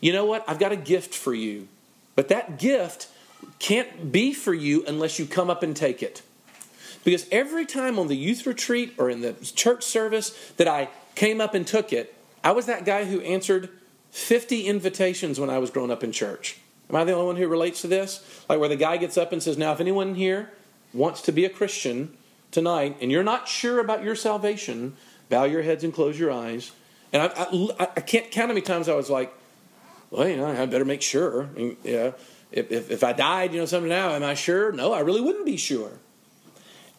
you 0.00 0.10
know 0.10 0.24
what? 0.24 0.42
I've 0.48 0.58
got 0.58 0.72
a 0.72 0.76
gift 0.76 1.14
for 1.14 1.34
you. 1.34 1.68
But 2.14 2.28
that 2.28 2.58
gift 2.58 3.08
can't 3.58 4.10
be 4.10 4.32
for 4.32 4.54
you 4.54 4.82
unless 4.86 5.18
you 5.18 5.26
come 5.26 5.50
up 5.50 5.62
and 5.62 5.76
take 5.76 6.02
it. 6.02 6.22
Because 7.04 7.26
every 7.30 7.66
time 7.66 7.98
on 7.98 8.08
the 8.08 8.16
youth 8.16 8.46
retreat 8.46 8.94
or 8.96 9.10
in 9.10 9.20
the 9.20 9.34
church 9.34 9.84
service 9.84 10.30
that 10.56 10.66
I 10.66 10.88
came 11.14 11.42
up 11.42 11.52
and 11.52 11.66
took 11.66 11.92
it, 11.92 12.14
I 12.42 12.52
was 12.52 12.64
that 12.64 12.86
guy 12.86 13.04
who 13.04 13.20
answered 13.20 13.68
50 14.12 14.62
invitations 14.62 15.38
when 15.38 15.50
I 15.50 15.58
was 15.58 15.68
growing 15.68 15.90
up 15.90 16.02
in 16.02 16.10
church. 16.10 16.56
Am 16.92 16.98
I 16.98 17.04
the 17.04 17.12
only 17.12 17.26
one 17.26 17.36
who 17.36 17.48
relates 17.48 17.80
to 17.80 17.88
this? 17.88 18.44
Like 18.48 18.60
where 18.60 18.68
the 18.68 18.76
guy 18.76 18.98
gets 18.98 19.16
up 19.16 19.32
and 19.32 19.42
says, 19.42 19.56
Now, 19.56 19.72
if 19.72 19.80
anyone 19.80 20.14
here 20.14 20.50
wants 20.92 21.22
to 21.22 21.32
be 21.32 21.46
a 21.46 21.48
Christian 21.48 22.16
tonight 22.50 22.98
and 23.00 23.10
you're 23.10 23.24
not 23.24 23.48
sure 23.48 23.80
about 23.80 24.04
your 24.04 24.14
salvation, 24.14 24.94
bow 25.30 25.44
your 25.44 25.62
heads 25.62 25.82
and 25.82 25.94
close 25.94 26.18
your 26.18 26.30
eyes. 26.30 26.70
And 27.12 27.22
I, 27.22 27.26
I, 27.80 27.88
I 27.96 28.00
can't 28.00 28.30
count 28.30 28.48
how 28.48 28.54
many 28.54 28.60
times 28.60 28.88
I 28.88 28.94
was 28.94 29.08
like, 29.08 29.32
well, 30.10 30.28
you 30.28 30.36
know, 30.36 30.46
I 30.46 30.66
better 30.66 30.84
make 30.84 31.00
sure. 31.00 31.48
yeah, 31.82 32.12
if, 32.50 32.70
if, 32.70 32.90
if 32.90 33.02
I 33.02 33.14
died, 33.14 33.54
you 33.54 33.60
know, 33.60 33.66
something 33.66 33.88
now, 33.88 34.10
am 34.10 34.22
I 34.22 34.34
sure? 34.34 34.72
No, 34.72 34.92
I 34.92 35.00
really 35.00 35.22
wouldn't 35.22 35.46
be 35.46 35.56
sure. 35.56 35.92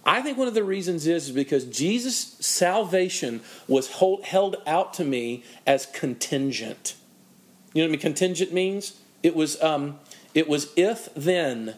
I 0.05 0.21
think 0.21 0.37
one 0.37 0.47
of 0.47 0.55
the 0.55 0.63
reasons 0.63 1.07
is, 1.07 1.31
because 1.31 1.65
Jesus' 1.65 2.35
salvation 2.39 3.41
was 3.67 3.91
hold, 3.93 4.23
held 4.25 4.57
out 4.65 4.93
to 4.95 5.05
me 5.05 5.43
as 5.65 5.85
contingent. 5.85 6.95
You 7.73 7.81
know 7.81 7.87
what 7.87 7.89
I 7.89 7.91
mean? 7.91 8.01
Contingent 8.01 8.51
means 8.51 8.99
It 9.23 9.35
was, 9.35 9.61
um, 9.61 9.99
it 10.33 10.47
was 10.47 10.71
if 10.75 11.09
then. 11.15 11.75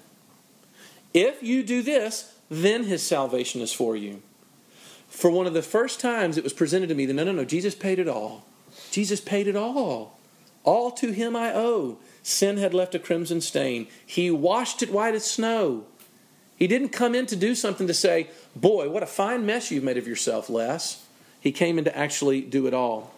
If 1.13 1.41
you 1.41 1.63
do 1.63 1.81
this, 1.81 2.34
then 2.49 2.84
his 2.84 3.01
salvation 3.01 3.62
is 3.62 3.71
for 3.71 3.95
you. 3.95 4.21
For 5.08 5.29
one 5.29 5.47
of 5.47 5.53
the 5.53 5.62
first 5.62 6.01
times 6.01 6.38
it 6.38 6.43
was 6.43 6.51
presented 6.51 6.89
to 6.89 6.95
me 6.95 7.05
that 7.05 7.13
no, 7.13 7.23
no, 7.23 7.31
no, 7.31 7.45
Jesus 7.45 7.73
paid 7.73 7.99
it 7.99 8.08
all. 8.08 8.43
Jesus 8.91 9.21
paid 9.21 9.47
it 9.47 9.55
all. 9.55 10.17
All 10.65 10.91
to 10.91 11.12
him 11.12 11.36
I 11.36 11.53
owe. 11.53 11.97
Sin 12.23 12.58
had 12.58 12.73
left 12.73 12.95
a 12.95 12.99
crimson 12.99 13.39
stain. 13.39 13.88
He 14.05 14.29
washed 14.31 14.81
it 14.81 14.91
white 14.91 15.15
as 15.15 15.23
snow. 15.23 15.86
He 16.58 16.67
didn't 16.67 16.89
come 16.89 17.15
in 17.15 17.27
to 17.27 17.36
do 17.36 17.55
something 17.55 17.88
to 17.88 17.93
say, 17.93 18.29
Boy, 18.55 18.89
what 18.89 19.03
a 19.03 19.08
fine 19.08 19.45
mess 19.45 19.71
you've 19.71 19.84
made 19.84 19.97
of 19.97 20.08
yourself, 20.08 20.49
Les. 20.49 21.05
He 21.39 21.51
came 21.51 21.77
in 21.77 21.86
to 21.86 21.95
actually 21.95 22.41
do 22.41 22.65
it 22.67 22.73
all. 22.73 23.13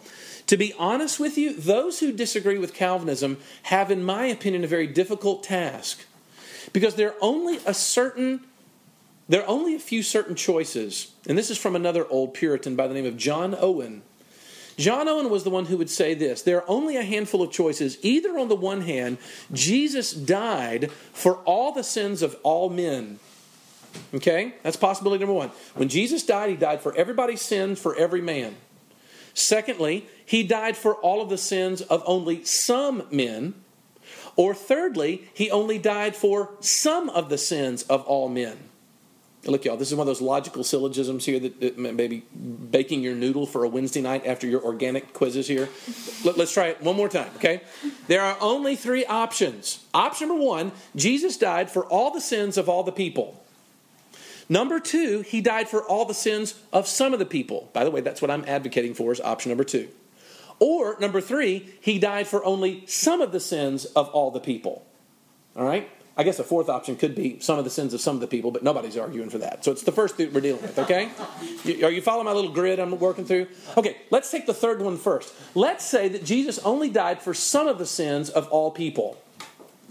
To 0.48 0.56
be 0.56 0.72
honest 0.78 1.20
with 1.20 1.36
you, 1.36 1.52
those 1.52 2.00
who 2.00 2.10
disagree 2.10 2.58
with 2.58 2.72
Calvinism 2.72 3.36
have, 3.64 3.90
in 3.90 4.02
my 4.02 4.24
opinion, 4.26 4.64
a 4.64 4.66
very 4.66 4.86
difficult 4.86 5.42
task. 5.42 6.06
Because 6.72 6.94
there 6.94 7.10
are 7.10 7.16
only 7.20 7.60
a 7.64 7.74
certain 7.74 8.40
there 9.30 9.42
are 9.42 9.48
only 9.48 9.74
a 9.74 9.78
few 9.78 10.02
certain 10.02 10.34
choices. 10.34 11.12
And 11.28 11.36
this 11.36 11.50
is 11.50 11.58
from 11.58 11.76
another 11.76 12.06
old 12.08 12.32
puritan 12.32 12.76
by 12.76 12.88
the 12.88 12.94
name 12.94 13.04
of 13.04 13.18
john 13.18 13.54
owen. 13.58 14.02
John 14.78 15.06
owen 15.06 15.28
was 15.28 15.44
the 15.44 15.50
one 15.50 15.66
who 15.66 15.76
would 15.76 15.90
say 15.90 16.14
this 16.14 16.40
there 16.40 16.56
are 16.56 16.70
only 16.70 16.96
a 16.96 17.02
handful 17.02 17.42
of 17.42 17.52
choices. 17.52 17.98
Either 18.02 18.38
on 18.38 18.48
the 18.48 18.56
one 18.56 18.80
hand 18.80 19.18
jesus 19.52 20.12
died 20.12 20.90
for 21.12 21.36
all 21.44 21.72
the 21.72 21.84
sins 21.84 22.22
of 22.22 22.36
all 22.42 22.70
men. 22.70 23.18
Okay? 24.14 24.54
That's 24.62 24.76
possibility 24.76 25.20
number 25.20 25.34
one. 25.34 25.50
When 25.74 25.90
jesus 25.90 26.24
died 26.24 26.48
he 26.48 26.56
died 26.56 26.80
for 26.80 26.94
everybody's 26.96 27.42
sins 27.42 27.78
for 27.78 27.94
every 27.96 28.22
man 28.22 28.56
secondly 29.38 30.06
he 30.24 30.42
died 30.42 30.76
for 30.76 30.94
all 30.94 31.22
of 31.22 31.30
the 31.30 31.38
sins 31.38 31.80
of 31.82 32.02
only 32.06 32.44
some 32.44 33.04
men 33.10 33.54
or 34.38 34.54
thirdly, 34.54 35.28
he 35.34 35.50
only 35.50 35.78
died 35.78 36.14
for 36.14 36.50
some 36.60 37.08
of 37.08 37.28
the 37.28 37.36
sins 37.36 37.82
of 37.82 38.04
all 38.04 38.28
men. 38.28 38.56
Look, 39.44 39.64
y'all, 39.64 39.76
this 39.76 39.88
is 39.88 39.96
one 39.96 40.06
of 40.06 40.06
those 40.06 40.20
logical 40.20 40.62
syllogisms 40.62 41.24
here 41.24 41.40
that, 41.40 41.60
that 41.60 41.76
maybe 41.76 42.22
baking 42.70 43.02
your 43.02 43.16
noodle 43.16 43.46
for 43.46 43.64
a 43.64 43.68
Wednesday 43.68 44.00
night 44.00 44.26
after 44.26 44.46
your 44.46 44.62
organic 44.62 45.12
quizzes 45.12 45.48
here. 45.48 45.68
Let, 46.24 46.38
us 46.38 46.52
try 46.52 46.68
it 46.68 46.80
one 46.80 46.94
more 46.94 47.08
time, 47.08 47.30
okay? 47.36 47.62
There 48.06 48.20
are 48.20 48.36
only 48.40 48.76
three 48.76 49.04
options. 49.06 49.84
Option 49.92 50.28
number 50.28 50.44
one 50.44 50.70
Jesus 50.94 51.36
died 51.36 51.68
for 51.68 51.84
all 51.86 52.12
the 52.12 52.20
sins 52.20 52.56
of 52.56 52.68
all 52.68 52.84
the 52.84 52.92
people. 52.92 53.42
Number 54.48 54.80
two, 54.80 55.20
he 55.22 55.40
died 55.40 55.68
for 55.68 55.82
all 55.82 56.04
the 56.04 56.14
sins 56.14 56.54
of 56.72 56.86
some 56.86 57.12
of 57.12 57.18
the 57.18 57.26
people. 57.26 57.70
By 57.72 57.84
the 57.84 57.90
way, 57.90 58.00
that's 58.00 58.22
what 58.22 58.30
I'm 58.30 58.44
advocating 58.46 58.94
for 58.94 59.12
is 59.12 59.20
option 59.20 59.50
number 59.50 59.64
two. 59.64 59.88
Or, 60.58 60.96
number 60.98 61.20
three, 61.20 61.74
he 61.80 61.98
died 61.98 62.26
for 62.26 62.44
only 62.44 62.84
some 62.86 63.20
of 63.20 63.30
the 63.30 63.40
sins 63.40 63.84
of 63.84 64.08
all 64.08 64.30
the 64.30 64.40
people. 64.40 64.84
All 65.54 65.64
right? 65.64 65.88
I 66.16 66.24
guess 66.24 66.40
a 66.40 66.44
fourth 66.44 66.68
option 66.68 66.96
could 66.96 67.14
be 67.14 67.38
some 67.38 67.60
of 67.60 67.64
the 67.64 67.70
sins 67.70 67.94
of 67.94 68.00
some 68.00 68.16
of 68.16 68.20
the 68.20 68.26
people, 68.26 68.50
but 68.50 68.64
nobody's 68.64 68.96
arguing 68.96 69.30
for 69.30 69.38
that. 69.38 69.64
So 69.64 69.70
it's 69.70 69.84
the 69.84 69.92
first 69.92 70.16
that 70.16 70.32
we're 70.32 70.40
dealing 70.40 70.62
with, 70.62 70.76
okay? 70.76 71.10
are 71.84 71.92
you 71.92 72.02
following 72.02 72.24
my 72.24 72.32
little 72.32 72.50
grid 72.50 72.80
I'm 72.80 72.98
working 72.98 73.24
through? 73.24 73.46
Okay, 73.76 73.98
let's 74.10 74.28
take 74.28 74.46
the 74.46 74.54
third 74.54 74.82
one 74.82 74.96
first. 74.96 75.32
Let's 75.54 75.84
say 75.84 76.08
that 76.08 76.24
Jesus 76.24 76.58
only 76.60 76.90
died 76.90 77.22
for 77.22 77.34
some 77.34 77.68
of 77.68 77.78
the 77.78 77.86
sins 77.86 78.30
of 78.30 78.48
all 78.48 78.72
people. 78.72 79.16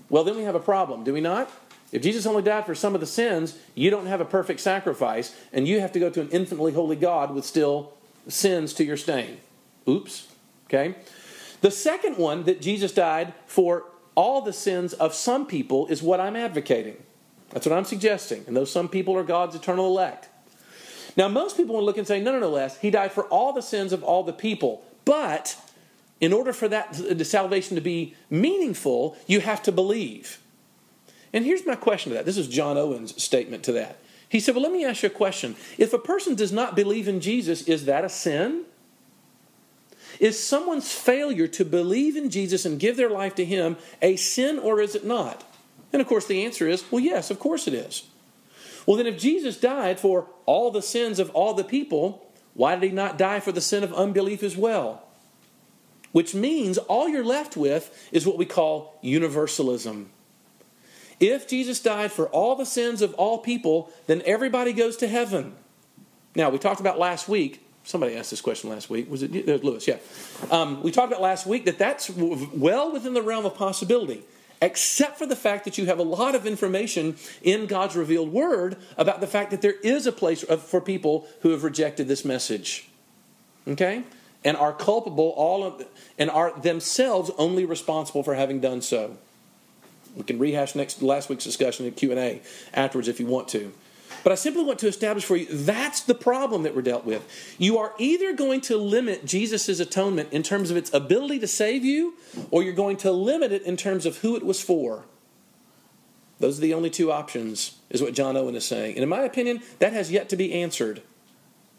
Well, 0.10 0.26
then 0.26 0.36
we 0.36 0.44
have 0.44 0.56
a 0.56 0.60
problem, 0.60 1.06
do 1.06 1.14
we 1.14 1.22
not? 1.22 1.50
If 1.92 2.02
Jesus 2.02 2.26
only 2.26 2.42
died 2.42 2.66
for 2.66 2.76
some 2.76 2.96
of 2.96 3.02
the 3.02 3.08
sins, 3.08 3.58
you 3.74 3.90
don't 3.90 4.08
have 4.08 4.20
a 4.20 4.26
perfect 4.26 4.60
sacrifice, 4.60 5.36
and 5.54 5.68
you 5.68 5.80
have 5.80 5.92
to 5.94 6.00
go 6.00 6.10
to 6.10 6.22
an 6.22 6.30
infinitely 6.30 6.74
holy 6.74 6.98
God 6.98 7.34
with 7.34 7.46
still 7.46 7.94
sins 8.28 8.74
to 8.74 8.84
your 8.84 8.98
stain. 8.98 9.38
Oops. 9.88 10.28
Okay? 10.66 10.96
The 11.62 11.72
second 11.72 12.18
one 12.18 12.44
that 12.44 12.62
Jesus 12.62 12.92
died 12.92 13.34
for 13.46 13.86
all 14.16 14.42
the 14.42 14.54
sins 14.54 14.94
of 14.94 15.14
some 15.14 15.46
people 15.46 15.88
is 15.88 16.04
what 16.04 16.20
I'm 16.20 16.36
advocating. 16.36 16.98
That's 17.52 17.66
what 17.66 17.78
I'm 17.78 17.86
suggesting. 17.86 18.44
And 18.48 18.56
those 18.56 18.72
some 18.72 18.90
people 18.90 19.16
are 19.16 19.24
God's 19.24 19.56
eternal 19.56 19.86
elect. 19.88 20.28
Now, 21.16 21.28
most 21.28 21.58
people 21.58 21.76
will 21.76 21.84
look 21.84 21.98
and 21.98 22.06
say, 22.06 22.22
no, 22.22 22.32
no, 22.34 22.40
no, 22.40 22.50
Les, 22.50 22.78
he 22.78 22.92
died 22.92 23.12
for 23.12 23.24
all 23.26 23.54
the 23.54 23.62
sins 23.62 23.94
of 23.94 24.04
all 24.04 24.24
the 24.24 24.34
people. 24.34 24.84
But 25.06 25.58
in 26.20 26.34
order 26.34 26.52
for 26.52 26.68
that 26.68 26.94
the 26.94 27.26
salvation 27.26 27.76
to 27.76 27.82
be 27.82 28.16
meaningful, 28.30 29.18
you 29.26 29.40
have 29.40 29.64
to 29.64 29.72
believe. 29.72 30.40
And 31.38 31.46
here's 31.46 31.68
my 31.68 31.76
question 31.76 32.10
to 32.10 32.16
that. 32.16 32.26
This 32.26 32.40
is 32.40 32.48
John 32.48 32.80
Owen's 32.80 33.22
statement 33.22 33.62
to 33.66 33.72
that. 33.74 34.00
He 34.28 34.40
said, 34.40 34.56
Well, 34.56 34.64
let 34.64 34.72
me 34.72 34.84
ask 34.84 35.04
you 35.04 35.08
a 35.08 35.12
question. 35.12 35.56
If 35.78 35.94
a 35.94 36.00
person 36.00 36.34
does 36.34 36.52
not 36.52 36.76
believe 36.76 37.08
in 37.08 37.22
Jesus, 37.22 37.62
is 37.62 37.86
that 37.86 38.04
a 38.04 38.10
sin? 38.10 38.64
Is 40.20 40.44
someone's 40.44 40.92
failure 40.92 41.48
to 41.50 41.64
believe 41.64 42.16
in 42.16 42.32
Jesus 42.32 42.66
and 42.66 42.80
give 42.80 42.98
their 42.98 43.12
life 43.12 43.36
to 43.36 43.46
Him 43.46 43.78
a 44.02 44.16
sin 44.16 44.58
or 44.58 44.82
is 44.82 44.96
it 44.96 45.06
not? 45.06 45.44
And 45.94 46.02
of 46.02 46.08
course, 46.08 46.26
the 46.26 46.44
answer 46.44 46.68
is 46.68 46.84
well, 46.92 47.04
yes, 47.04 47.30
of 47.30 47.38
course 47.38 47.68
it 47.68 47.76
is. 47.76 48.08
Well, 48.88 48.98
then, 48.98 49.06
if 49.06 49.20
Jesus 49.20 49.60
died 49.60 50.00
for 50.00 50.26
all 50.48 50.72
the 50.72 50.82
sins 50.82 51.20
of 51.20 51.30
all 51.36 51.54
the 51.54 51.64
people, 51.64 52.28
why 52.56 52.74
did 52.74 52.90
He 52.90 52.96
not 52.96 53.20
die 53.20 53.42
for 53.42 53.52
the 53.52 53.62
sin 53.62 53.84
of 53.84 53.94
unbelief 53.94 54.42
as 54.42 54.58
well? 54.58 55.04
Which 56.14 56.34
means 56.34 56.80
all 56.80 57.08
you're 57.08 57.24
left 57.24 57.56
with 57.56 58.10
is 58.12 58.26
what 58.26 58.40
we 58.40 58.46
call 58.48 58.98
universalism. 59.04 60.10
If 61.20 61.48
Jesus 61.48 61.80
died 61.80 62.12
for 62.12 62.28
all 62.28 62.56
the 62.56 62.66
sins 62.66 63.02
of 63.02 63.14
all 63.16 63.40
people, 63.40 63.92
then 64.06 64.22
everybody 64.26 64.74
goes 64.74 64.98
to 64.98 65.08
heaven. 65.08 65.56
Now, 66.36 66.50
we 66.50 66.60
talked 66.60 66.80
about 66.80 67.00
last 67.00 67.28
week 67.28 67.68
Somebody 67.88 68.18
asked 68.18 68.32
this 68.32 68.42
question 68.42 68.70
last 68.70 68.90
week. 68.90 69.10
Was 69.10 69.24
it, 69.24 69.34
it 69.34 69.48
was 69.48 69.64
Lewis? 69.64 69.88
Yeah. 69.88 70.00
Um, 70.52 70.84
we 70.84 70.92
talked 70.92 71.10
about 71.10 71.22
last 71.22 71.46
week 71.46 71.64
that 71.66 71.78
that's 71.78 72.10
well 72.10 72.92
within 72.92 73.14
the 73.14 73.22
realm 73.22 73.46
of 73.46 73.56
possibility, 73.56 74.24
except 74.62 75.18
for 75.18 75.26
the 75.26 75.38
fact 75.38 75.64
that 75.64 75.78
you 75.78 75.86
have 75.86 75.98
a 75.98 76.04
lot 76.04 76.36
of 76.36 76.46
information 76.46 77.16
in 77.42 77.66
God's 77.66 77.96
revealed 77.96 78.34
word 78.34 78.76
about 78.98 79.22
the 79.22 79.28
fact 79.28 79.52
that 79.52 79.62
there 79.62 79.76
is 79.84 80.06
a 80.06 80.12
place 80.12 80.44
for 80.44 80.82
people 80.82 81.30
who 81.44 81.52
have 81.52 81.64
rejected 81.64 82.10
this 82.10 82.26
message. 82.26 82.90
Okay? 83.66 84.04
And 84.44 84.58
are 84.58 84.74
culpable 84.74 85.30
all 85.38 85.64
of, 85.64 85.86
and 86.20 86.30
are 86.30 86.60
themselves 86.60 87.32
only 87.38 87.64
responsible 87.64 88.22
for 88.22 88.36
having 88.36 88.60
done 88.60 88.82
so. 88.82 89.18
We 90.18 90.24
can 90.24 90.40
rehash 90.40 90.76
next 90.76 91.02
last 91.02 91.30
week's 91.30 91.44
discussion 91.44 91.86
in 91.86 91.94
Q&A 91.94 92.42
afterwards 92.74 93.08
if 93.08 93.20
you 93.20 93.28
want 93.28 93.48
to. 93.50 93.72
But 94.24 94.32
I 94.32 94.36
simply 94.36 94.64
want 94.64 94.80
to 94.80 94.88
establish 94.88 95.24
for 95.24 95.36
you 95.36 95.46
that's 95.46 96.02
the 96.02 96.16
problem 96.16 96.64
that 96.64 96.76
we're 96.76 96.82
dealt 96.82 97.06
with. 97.06 97.24
You 97.60 97.78
are 97.78 97.94
either 98.00 98.34
going 98.34 98.62
to 98.62 98.78
limit 98.78 99.26
Jesus' 99.26 99.80
atonement 99.80 100.34
in 100.34 100.44
terms 100.44 100.72
of 100.72 100.78
its 100.78 100.92
ability 100.94 101.40
to 101.40 101.48
save 101.48 101.86
you, 101.86 102.16
or 102.50 102.64
you're 102.64 102.74
going 102.74 102.98
to 102.98 103.12
limit 103.12 103.52
it 103.52 103.62
in 103.62 103.78
terms 103.78 104.06
of 104.06 104.18
who 104.18 104.36
it 104.36 104.44
was 104.44 104.62
for. 104.62 105.06
Those 106.40 106.58
are 106.58 106.62
the 106.62 106.74
only 106.74 106.90
two 106.90 107.12
options, 107.12 107.78
is 107.90 108.02
what 108.02 108.14
John 108.14 108.36
Owen 108.36 108.56
is 108.56 108.66
saying. 108.66 108.96
And 108.96 109.04
in 109.04 109.10
my 109.10 109.22
opinion, 109.22 109.62
that 109.80 109.94
has 109.94 110.12
yet 110.12 110.30
to 110.30 110.36
be 110.36 110.54
answered 110.54 111.02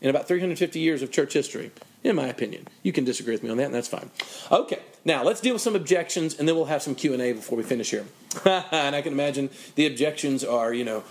in 0.01 0.11
about 0.11 0.29
350 0.29 0.79
years 0.79 1.03
of 1.03 1.11
church 1.11 1.33
history, 1.33 1.70
in 2.04 2.16
my 2.16 2.26
opinion. 2.26 2.68
You 2.82 2.92
can 2.92 3.04
disagree 3.04 3.34
with 3.34 3.42
me 3.42 3.50
on 3.50 3.56
that, 3.56 3.66
and 3.66 3.74
that's 3.74 3.88
fine. 3.88 4.11
Okay, 4.50 4.80
now 5.04 5.24
let's 5.24 5.40
deal 5.40 5.54
with 5.54 5.62
some 5.62 5.76
objections, 5.76 6.38
and 6.38 6.48
then 6.48 6.54
we'll 6.54 6.66
have 6.66 6.82
some 6.82 6.94
Q&A 6.94 7.32
before 7.32 7.58
we 7.58 7.64
finish 7.64 7.90
here. 7.90 8.06
and 8.44 8.94
I 8.94 9.02
can 9.02 9.12
imagine 9.12 9.50
the 9.74 9.87
objections 9.87 10.44
are, 10.44 10.72
you 10.72 10.84
know, 10.84 11.02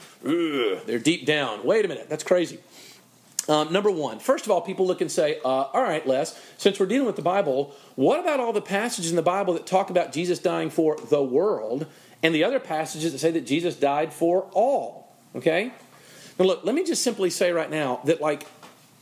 they're 0.86 1.00
deep 1.00 1.26
down. 1.26 1.65
Wait 1.65 1.84
a 1.86 1.88
minute, 1.88 2.10
that's 2.10 2.23
crazy. 2.23 2.60
Um, 3.50 3.71
number 3.71 3.89
one, 3.89 4.19
first 4.19 4.45
of 4.45 4.52
all, 4.52 4.60
people 4.60 4.86
look 4.86 5.00
and 5.00 5.12
say, 5.12 5.39
uh, 5.43 5.47
all 5.47 5.82
right, 5.82 6.06
Les, 6.06 6.38
since 6.58 6.80
we're 6.80 6.86
dealing 6.86 7.08
with 7.08 7.15
the 7.15 7.21
Bible, 7.21 7.73
what 7.95 8.19
about 8.19 8.41
all 8.41 8.52
the 8.52 8.62
passages 8.62 9.10
in 9.10 9.15
the 9.15 9.21
Bible 9.21 9.54
that 9.54 9.65
talk 9.65 9.89
about 9.89 10.12
Jesus 10.12 10.38
dying 10.39 10.69
for 10.69 10.97
the 11.10 11.23
world 11.23 11.86
and 12.21 12.36
the 12.36 12.43
other 12.43 12.60
passages 12.60 13.13
that 13.13 13.19
say 13.19 13.32
that 13.32 13.45
Jesus 13.45 13.76
died 13.78 14.13
for 14.13 14.43
all? 14.52 15.15
Okay? 15.34 15.71
Now, 16.38 16.45
look, 16.45 16.65
let 16.65 16.76
me 16.76 16.84
just 16.84 17.04
simply 17.04 17.30
say 17.30 17.52
right 17.52 17.71
now 17.71 18.02
that, 18.04 18.19
like, 18.19 18.47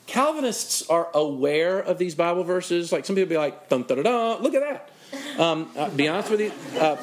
Calvinists 0.08 0.88
are 0.90 1.10
aware 1.14 1.80
of 1.80 1.98
these 1.98 2.16
Bible 2.16 2.44
verses. 2.44 2.92
Like, 2.92 3.06
some 3.06 3.16
people 3.16 3.30
be 3.30 3.38
like, 3.38 3.70
dun, 3.70 3.84
dun, 3.84 4.04
dun, 4.04 4.42
look 4.42 4.54
at 4.54 4.62
that. 4.62 5.40
Um, 5.40 5.72
uh, 5.76 5.90
be 5.90 6.08
honest 6.08 6.30
with 6.30 6.42
you, 6.42 6.52
uh, 6.80 6.98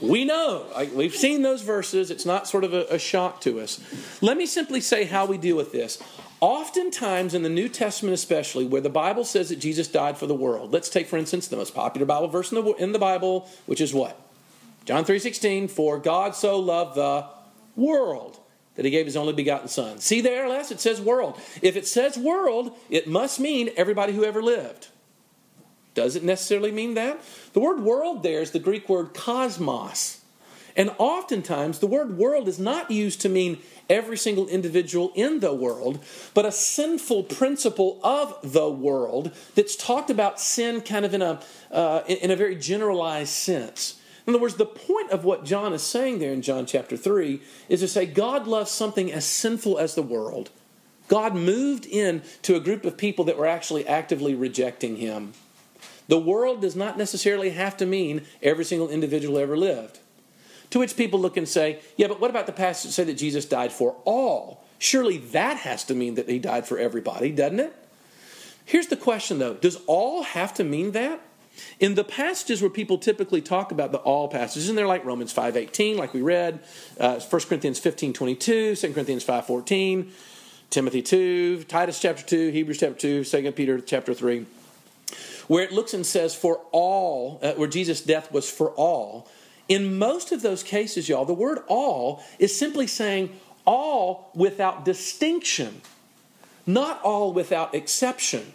we 0.00 0.24
know. 0.24 0.66
Like, 0.74 0.94
we've 0.94 1.14
seen 1.14 1.42
those 1.42 1.62
verses. 1.62 2.10
It's 2.10 2.26
not 2.26 2.46
sort 2.46 2.64
of 2.64 2.74
a, 2.74 2.86
a 2.90 2.98
shock 2.98 3.40
to 3.42 3.60
us. 3.60 3.80
Let 4.20 4.36
me 4.36 4.46
simply 4.46 4.80
say 4.80 5.04
how 5.04 5.26
we 5.26 5.38
deal 5.38 5.56
with 5.56 5.72
this. 5.72 6.02
Oftentimes 6.40 7.34
in 7.34 7.42
the 7.42 7.48
New 7.48 7.68
Testament, 7.68 8.14
especially, 8.14 8.64
where 8.64 8.80
the 8.80 8.90
Bible 8.90 9.24
says 9.24 9.48
that 9.48 9.56
Jesus 9.56 9.88
died 9.88 10.16
for 10.16 10.26
the 10.26 10.34
world, 10.34 10.72
let's 10.72 10.88
take, 10.88 11.08
for 11.08 11.16
instance, 11.16 11.48
the 11.48 11.56
most 11.56 11.74
popular 11.74 12.06
Bible 12.06 12.28
verse 12.28 12.52
in 12.52 12.62
the, 12.62 12.72
in 12.74 12.92
the 12.92 12.98
Bible, 12.98 13.48
which 13.66 13.80
is 13.80 13.92
what? 13.92 14.20
John 14.84 15.04
3.16, 15.04 15.68
For 15.68 15.98
God 15.98 16.36
so 16.36 16.58
loved 16.58 16.94
the 16.94 17.26
world 17.74 18.37
that 18.78 18.84
he 18.84 18.92
gave 18.92 19.06
his 19.06 19.16
only 19.16 19.32
begotten 19.32 19.66
Son. 19.66 19.98
See 19.98 20.20
there, 20.20 20.48
Les? 20.48 20.70
It 20.70 20.78
says 20.78 21.00
world. 21.00 21.36
If 21.62 21.74
it 21.74 21.84
says 21.84 22.16
world, 22.16 22.78
it 22.88 23.08
must 23.08 23.40
mean 23.40 23.70
everybody 23.76 24.12
who 24.12 24.22
ever 24.24 24.40
lived. 24.40 24.86
Does 25.94 26.14
it 26.14 26.22
necessarily 26.22 26.70
mean 26.70 26.94
that? 26.94 27.20
The 27.54 27.60
word 27.60 27.80
world 27.80 28.22
there 28.22 28.40
is 28.40 28.52
the 28.52 28.60
Greek 28.60 28.88
word 28.88 29.14
cosmos. 29.14 30.20
And 30.76 30.92
oftentimes, 30.98 31.80
the 31.80 31.88
word 31.88 32.18
world 32.18 32.46
is 32.46 32.60
not 32.60 32.92
used 32.92 33.20
to 33.22 33.28
mean 33.28 33.58
every 33.90 34.16
single 34.16 34.46
individual 34.46 35.10
in 35.16 35.40
the 35.40 35.52
world, 35.52 35.98
but 36.32 36.46
a 36.46 36.52
sinful 36.52 37.24
principle 37.24 37.98
of 38.04 38.38
the 38.44 38.70
world 38.70 39.32
that's 39.56 39.74
talked 39.74 40.08
about 40.08 40.38
sin 40.38 40.82
kind 40.82 41.04
of 41.04 41.14
in 41.14 41.22
a, 41.22 41.40
uh, 41.72 42.02
in 42.06 42.30
a 42.30 42.36
very 42.36 42.54
generalized 42.54 43.32
sense. 43.32 43.97
In 44.28 44.34
other 44.34 44.42
words, 44.42 44.56
the 44.56 44.66
point 44.66 45.10
of 45.10 45.24
what 45.24 45.46
John 45.46 45.72
is 45.72 45.82
saying 45.82 46.18
there 46.18 46.34
in 46.34 46.42
John 46.42 46.66
chapter 46.66 46.98
3 46.98 47.40
is 47.70 47.80
to 47.80 47.88
say 47.88 48.04
God 48.04 48.46
loves 48.46 48.70
something 48.70 49.10
as 49.10 49.24
sinful 49.24 49.78
as 49.78 49.94
the 49.94 50.02
world. 50.02 50.50
God 51.08 51.34
moved 51.34 51.86
in 51.86 52.20
to 52.42 52.54
a 52.54 52.60
group 52.60 52.84
of 52.84 52.98
people 52.98 53.24
that 53.24 53.38
were 53.38 53.46
actually 53.46 53.88
actively 53.88 54.34
rejecting 54.34 54.96
him. 54.96 55.32
The 56.08 56.18
world 56.18 56.60
does 56.60 56.76
not 56.76 56.98
necessarily 56.98 57.50
have 57.50 57.78
to 57.78 57.86
mean 57.86 58.26
every 58.42 58.66
single 58.66 58.90
individual 58.90 59.38
ever 59.38 59.56
lived. 59.56 59.98
To 60.70 60.80
which 60.80 60.94
people 60.94 61.18
look 61.18 61.38
and 61.38 61.48
say, 61.48 61.80
yeah, 61.96 62.08
but 62.08 62.20
what 62.20 62.28
about 62.28 62.44
the 62.44 62.52
passage 62.52 62.90
that 62.90 62.92
say 62.92 63.04
that 63.04 63.14
Jesus 63.14 63.46
died 63.46 63.72
for 63.72 63.96
all? 64.04 64.62
Surely 64.78 65.16
that 65.16 65.56
has 65.56 65.84
to 65.84 65.94
mean 65.94 66.16
that 66.16 66.28
he 66.28 66.38
died 66.38 66.68
for 66.68 66.78
everybody, 66.78 67.32
doesn't 67.32 67.60
it? 67.60 67.74
Here's 68.66 68.88
the 68.88 68.96
question 68.96 69.38
though 69.38 69.54
Does 69.54 69.76
all 69.86 70.22
have 70.22 70.52
to 70.54 70.64
mean 70.64 70.90
that? 70.92 71.22
In 71.80 71.94
the 71.94 72.04
passages 72.04 72.60
where 72.60 72.70
people 72.70 72.98
typically 72.98 73.40
talk 73.40 73.72
about 73.72 73.92
the 73.92 73.98
all 73.98 74.28
passages, 74.28 74.68
and 74.68 74.76
they're 74.76 74.86
like 74.86 75.04
Romans 75.04 75.32
5.18, 75.32 75.96
like 75.96 76.14
we 76.14 76.22
read, 76.22 76.60
uh, 76.98 77.20
1 77.20 77.42
Corinthians 77.42 77.80
15.22, 77.80 78.80
2 78.80 78.92
Corinthians 78.92 79.24
5.14, 79.24 80.10
Timothy 80.70 81.02
2, 81.02 81.64
Titus 81.64 82.00
chapter 82.00 82.22
2, 82.24 82.50
Hebrews 82.50 82.78
chapter 82.78 82.98
2, 82.98 83.24
2 83.24 83.52
Peter 83.52 83.80
chapter 83.80 84.12
3, 84.12 84.44
where 85.46 85.64
it 85.64 85.72
looks 85.72 85.94
and 85.94 86.04
says, 86.04 86.34
for 86.34 86.60
all, 86.72 87.40
uh, 87.42 87.52
where 87.52 87.68
Jesus' 87.68 88.02
death 88.02 88.30
was 88.30 88.50
for 88.50 88.70
all. 88.72 89.28
In 89.68 89.98
most 89.98 90.32
of 90.32 90.42
those 90.42 90.62
cases, 90.62 91.08
y'all, 91.08 91.24
the 91.24 91.34
word 91.34 91.60
all 91.68 92.22
is 92.38 92.56
simply 92.56 92.86
saying 92.86 93.38
all 93.64 94.30
without 94.34 94.84
distinction, 94.84 95.82
not 96.66 97.02
all 97.02 97.32
without 97.32 97.74
exception. 97.74 98.52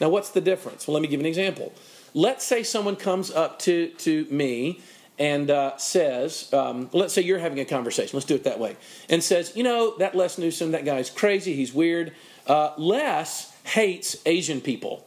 Now, 0.00 0.08
what's 0.08 0.30
the 0.30 0.40
difference? 0.40 0.86
Well, 0.86 0.94
let 0.94 1.02
me 1.02 1.08
give 1.08 1.20
an 1.20 1.26
example. 1.26 1.72
Let's 2.14 2.44
say 2.44 2.62
someone 2.62 2.96
comes 2.96 3.30
up 3.30 3.58
to, 3.60 3.88
to 3.88 4.26
me 4.30 4.80
and 5.18 5.50
uh, 5.50 5.76
says, 5.76 6.52
um, 6.52 6.88
let's 6.92 7.12
say 7.12 7.22
you're 7.22 7.38
having 7.38 7.60
a 7.60 7.64
conversation, 7.64 8.16
let's 8.16 8.26
do 8.26 8.34
it 8.34 8.44
that 8.44 8.58
way, 8.58 8.76
and 9.08 9.22
says, 9.22 9.52
you 9.56 9.62
know, 9.62 9.96
that 9.98 10.14
Les 10.14 10.38
Newsom, 10.38 10.72
that 10.72 10.84
guy's 10.84 11.10
crazy, 11.10 11.54
he's 11.54 11.72
weird. 11.72 12.12
Uh, 12.46 12.72
Les 12.78 13.52
hates 13.64 14.16
Asian 14.26 14.60
people. 14.60 15.06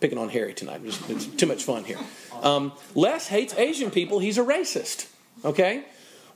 Picking 0.00 0.18
on 0.18 0.28
Harry 0.28 0.54
tonight, 0.54 0.80
it's 0.84 1.26
too 1.26 1.46
much 1.46 1.64
fun 1.64 1.84
here. 1.84 1.98
Um, 2.42 2.72
Les 2.94 3.28
hates 3.28 3.54
Asian 3.56 3.90
people, 3.90 4.18
he's 4.18 4.38
a 4.38 4.44
racist. 4.44 5.08
Okay? 5.44 5.84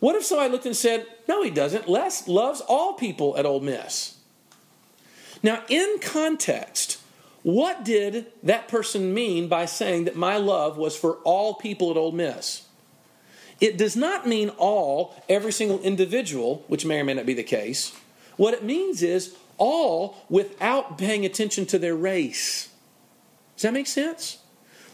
What 0.00 0.14
if 0.14 0.24
somebody 0.24 0.50
looked 0.50 0.66
and 0.66 0.76
said, 0.76 1.06
no, 1.26 1.42
he 1.42 1.50
doesn't. 1.50 1.88
Les 1.88 2.28
loves 2.28 2.60
all 2.62 2.94
people 2.94 3.36
at 3.36 3.44
Ole 3.44 3.60
Miss. 3.60 4.16
Now, 5.42 5.62
in 5.68 5.96
context, 6.00 6.97
what 7.42 7.84
did 7.84 8.26
that 8.42 8.68
person 8.68 9.14
mean 9.14 9.48
by 9.48 9.64
saying 9.66 10.04
that 10.04 10.16
my 10.16 10.36
love 10.36 10.76
was 10.76 10.96
for 10.96 11.14
all 11.24 11.54
people 11.54 11.90
at 11.90 11.96
Ole 11.96 12.12
Miss? 12.12 12.66
It 13.60 13.76
does 13.76 13.96
not 13.96 14.26
mean 14.26 14.50
all, 14.50 15.14
every 15.28 15.52
single 15.52 15.80
individual, 15.80 16.64
which 16.68 16.84
may 16.84 17.00
or 17.00 17.04
may 17.04 17.14
not 17.14 17.26
be 17.26 17.34
the 17.34 17.42
case. 17.42 17.92
What 18.36 18.54
it 18.54 18.62
means 18.62 19.02
is 19.02 19.36
all 19.56 20.16
without 20.28 20.96
paying 20.98 21.24
attention 21.24 21.66
to 21.66 21.78
their 21.78 21.96
race. 21.96 22.68
Does 23.56 23.62
that 23.62 23.72
make 23.72 23.88
sense? 23.88 24.38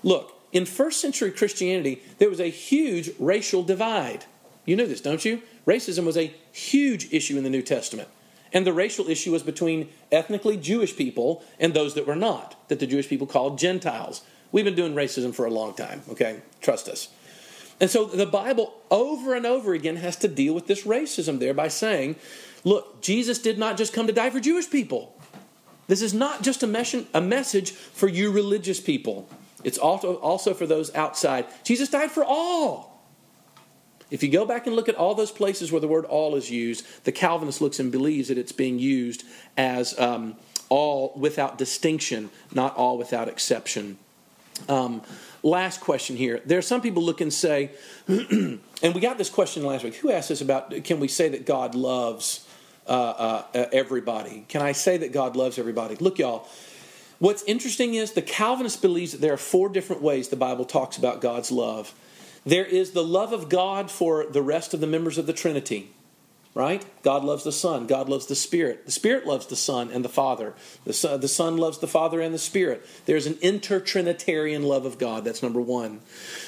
Look, 0.03 0.33
in 0.53 0.65
first 0.65 1.01
century 1.01 1.31
Christianity, 1.31 2.03
there 2.19 2.31
was 2.31 2.41
a 2.41 2.49
huge 2.49 3.11
racial 3.19 3.63
divide. 3.63 4.25
You 4.65 4.77
know 4.77 4.87
this, 4.87 5.01
don't 5.01 5.25
you? 5.25 5.43
Racism 5.67 6.05
was 6.05 6.17
a 6.17 6.33
huge 6.53 7.13
issue 7.13 7.37
in 7.37 7.45
the 7.45 7.51
New 7.51 7.63
Testament. 7.63 8.09
And 8.55 8.65
the 8.65 8.73
racial 8.73 9.09
issue 9.11 9.33
was 9.33 9.43
between 9.43 9.89
ethnically 10.13 10.57
Jewish 10.57 10.97
people 10.97 11.45
and 11.59 11.75
those 11.75 11.95
that 11.95 12.07
were 12.07 12.17
not, 12.17 12.57
that 12.69 12.79
the 12.79 12.87
Jewish 12.87 13.09
people 13.09 13.27
called 13.27 13.59
Gentiles. 13.59 14.23
We've 14.53 14.65
been 14.65 14.77
doing 14.77 14.95
racism 14.95 15.35
for 15.35 15.45
a 15.45 15.51
long 15.51 15.75
time, 15.75 16.03
okay? 16.09 16.41
Trust 16.61 16.89
us. 16.89 17.09
And 17.81 17.91
so 17.91 18.05
the 18.05 18.25
Bible 18.25 18.73
over 18.91 19.35
and 19.35 19.45
over 19.45 19.75
again 19.75 19.97
has 19.97 20.15
to 20.19 20.29
deal 20.29 20.55
with 20.55 20.69
this 20.69 20.85
racism 20.85 21.41
there 21.41 21.53
by 21.53 21.67
saying, 21.67 22.15
look, 22.63 23.03
Jesus 23.03 23.41
did 23.41 23.59
not 23.59 23.77
just 23.77 23.93
come 23.93 24.07
to 24.07 24.13
die 24.13 24.31
for 24.31 24.39
Jewish 24.39 24.71
people. 24.71 25.21
This 25.89 26.01
is 26.01 26.15
not 26.15 26.43
just 26.43 26.63
a, 26.63 26.69
mes- 26.69 27.05
a 27.13 27.21
message 27.21 27.73
for 27.73 28.09
you 28.09 28.31
religious 28.31 28.81
people, 28.81 29.29
it's 29.65 29.79
also, 29.79 30.17
also 30.17 30.55
for 30.55 30.67
those 30.67 30.95
outside. 30.95 31.47
Jesus 31.65 31.89
died 31.89 32.11
for 32.11 32.25
all. 32.25 32.94
If 34.15 34.23
you 34.23 34.31
go 34.31 34.47
back 34.47 34.69
and 34.69 34.77
look 34.77 34.89
at 34.89 34.95
all 34.95 35.17
those 35.17 35.33
places 35.33 35.73
where 35.73 35.81
the 35.81 35.89
word 35.89 36.05
all 36.05 36.37
is 36.37 36.49
used, 36.49 36.87
the 37.03 37.11
Calvinist 37.11 37.61
looks 37.61 37.81
and 37.81 37.91
believes 37.91 38.29
that 38.29 38.39
it's 38.39 38.53
being 38.53 38.79
used 38.79 39.25
as 39.57 39.99
um, 39.99 40.37
all 40.69 41.13
without 41.17 41.59
distinction, 41.59 42.31
not 42.53 42.77
all 42.77 42.97
without 42.97 43.27
exception. 43.27 43.99
Um, 44.69 45.03
last 45.43 45.81
question 45.81 46.15
here. 46.15 46.41
There 46.47 46.59
are 46.59 46.63
some 46.63 46.81
people 46.81 47.03
look 47.03 47.23
and 47.23 47.33
say, 47.33 47.73
and 48.07 48.61
we 48.83 49.01
got 49.01 49.19
this 49.19 49.31
question 49.31 49.65
last 49.65 49.83
week. 49.83 49.97
Who 49.97 50.13
asked 50.13 50.31
us 50.31 50.41
about 50.41 50.85
can 50.85 51.01
we 51.01 51.09
say 51.09 51.31
that 51.31 51.45
God 51.45 51.75
loves 51.75 52.47
uh, 52.87 52.93
uh, 53.53 53.67
everybody? 53.73 54.45
Can 54.47 54.63
I 54.63 54.71
say 54.71 54.97
that 54.99 55.13
God 55.13 55.35
loves 55.35 55.59
everybody? 55.59 55.97
Look, 55.97 56.21
y'all. 56.21 56.47
What's 57.19 57.43
interesting 57.45 57.95
is 57.95 58.13
the 58.13 58.23
Calvinist 58.23 58.81
believes 58.81 59.11
that 59.11 59.21
there 59.21 59.33
are 59.33 59.39
four 59.39 59.69
different 59.69 60.03
ways 60.03 60.29
the 60.29 60.37
Bible 60.37 60.65
talks 60.65 60.99
about 60.99 61.21
God's 61.21 61.51
love. 61.51 61.93
There 62.47 62.65
is 62.65 62.91
the 62.91 63.05
love 63.05 63.33
of 63.33 63.49
God 63.49 63.91
for 63.91 64.27
the 64.27 64.43
rest 64.43 64.75
of 64.75 64.81
the 64.81 64.87
members 64.87 65.19
of 65.19 65.27
the 65.27 65.33
Trinity 65.33 65.91
right? 66.55 66.85
God 67.03 67.25
loves 67.25 67.43
the 67.43 67.53
Son. 67.53 67.87
God 67.87 68.09
loves 68.09 68.27
the 68.27 68.37
Spirit. 68.37 68.87
The 68.87 68.93
Spirit 68.93 69.27
loves 69.27 69.47
the 69.47 69.57
Son 69.57 69.91
and 69.91 70.05
the 70.05 70.09
Father. 70.09 70.55
The 70.85 70.93
Son, 70.93 71.21
the 71.21 71.29
Son 71.29 71.57
loves 71.57 71.79
the 71.79 71.89
Father 71.89 72.21
and 72.21 72.33
the 72.33 72.39
Spirit. 72.39 72.87
There's 73.07 73.27
an 73.27 73.35
intertrinitarian 73.35 74.65
love 74.65 74.85
of 74.87 74.99
God. 74.99 75.25
That's 75.25 75.43
number 75.43 75.61
one. 75.61 76.01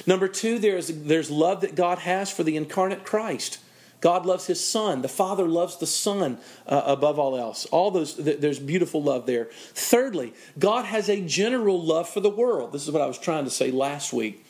Number 0.07 0.29
two, 0.29 0.59
there's, 0.59 0.87
there's 0.87 1.31
love 1.31 1.61
that 1.63 1.75
God 1.75 1.99
has 1.99 2.31
for 2.31 2.45
the 2.45 2.57
incarnate 2.57 3.05
Christ. 3.05 3.59
God 4.01 4.27
loves 4.27 4.47
his 4.47 4.63
son. 4.63 5.03
The 5.03 5.09
Father 5.09 5.49
loves 5.49 5.79
the 5.79 5.87
Son 5.87 6.39
uh, 6.67 6.83
above 6.85 7.19
all 7.19 7.35
else. 7.35 7.65
All 7.67 7.91
those, 7.91 8.15
th- 8.15 8.39
there's 8.39 8.61
beautiful 8.61 9.03
love 9.03 9.27
there. 9.27 9.49
Thirdly, 9.73 10.35
God 10.59 10.85
has 10.85 11.09
a 11.09 11.23
general 11.23 11.83
love 11.83 12.09
for 12.09 12.21
the 12.21 12.31
world. 12.31 12.73
This 12.73 12.85
is 12.85 12.93
what 12.93 13.03
I 13.03 13.07
was 13.07 13.19
trying 13.19 13.45
to 13.45 13.51
say 13.51 13.71
last 13.73 14.13
week. 14.13 14.46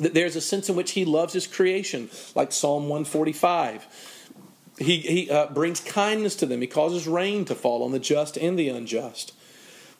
That 0.00 0.14
there's 0.14 0.36
a 0.36 0.40
sense 0.40 0.68
in 0.68 0.76
which 0.76 0.92
he 0.92 1.04
loves 1.04 1.32
his 1.32 1.46
creation, 1.46 2.08
like 2.34 2.52
Psalm 2.52 2.84
145. 2.84 3.86
He, 4.78 4.98
he 4.98 5.30
uh, 5.30 5.48
brings 5.48 5.80
kindness 5.80 6.36
to 6.36 6.46
them. 6.46 6.60
He 6.60 6.68
causes 6.68 7.08
rain 7.08 7.44
to 7.46 7.54
fall 7.54 7.82
on 7.82 7.90
the 7.90 7.98
just 7.98 8.36
and 8.36 8.58
the 8.58 8.68
unjust. 8.68 9.32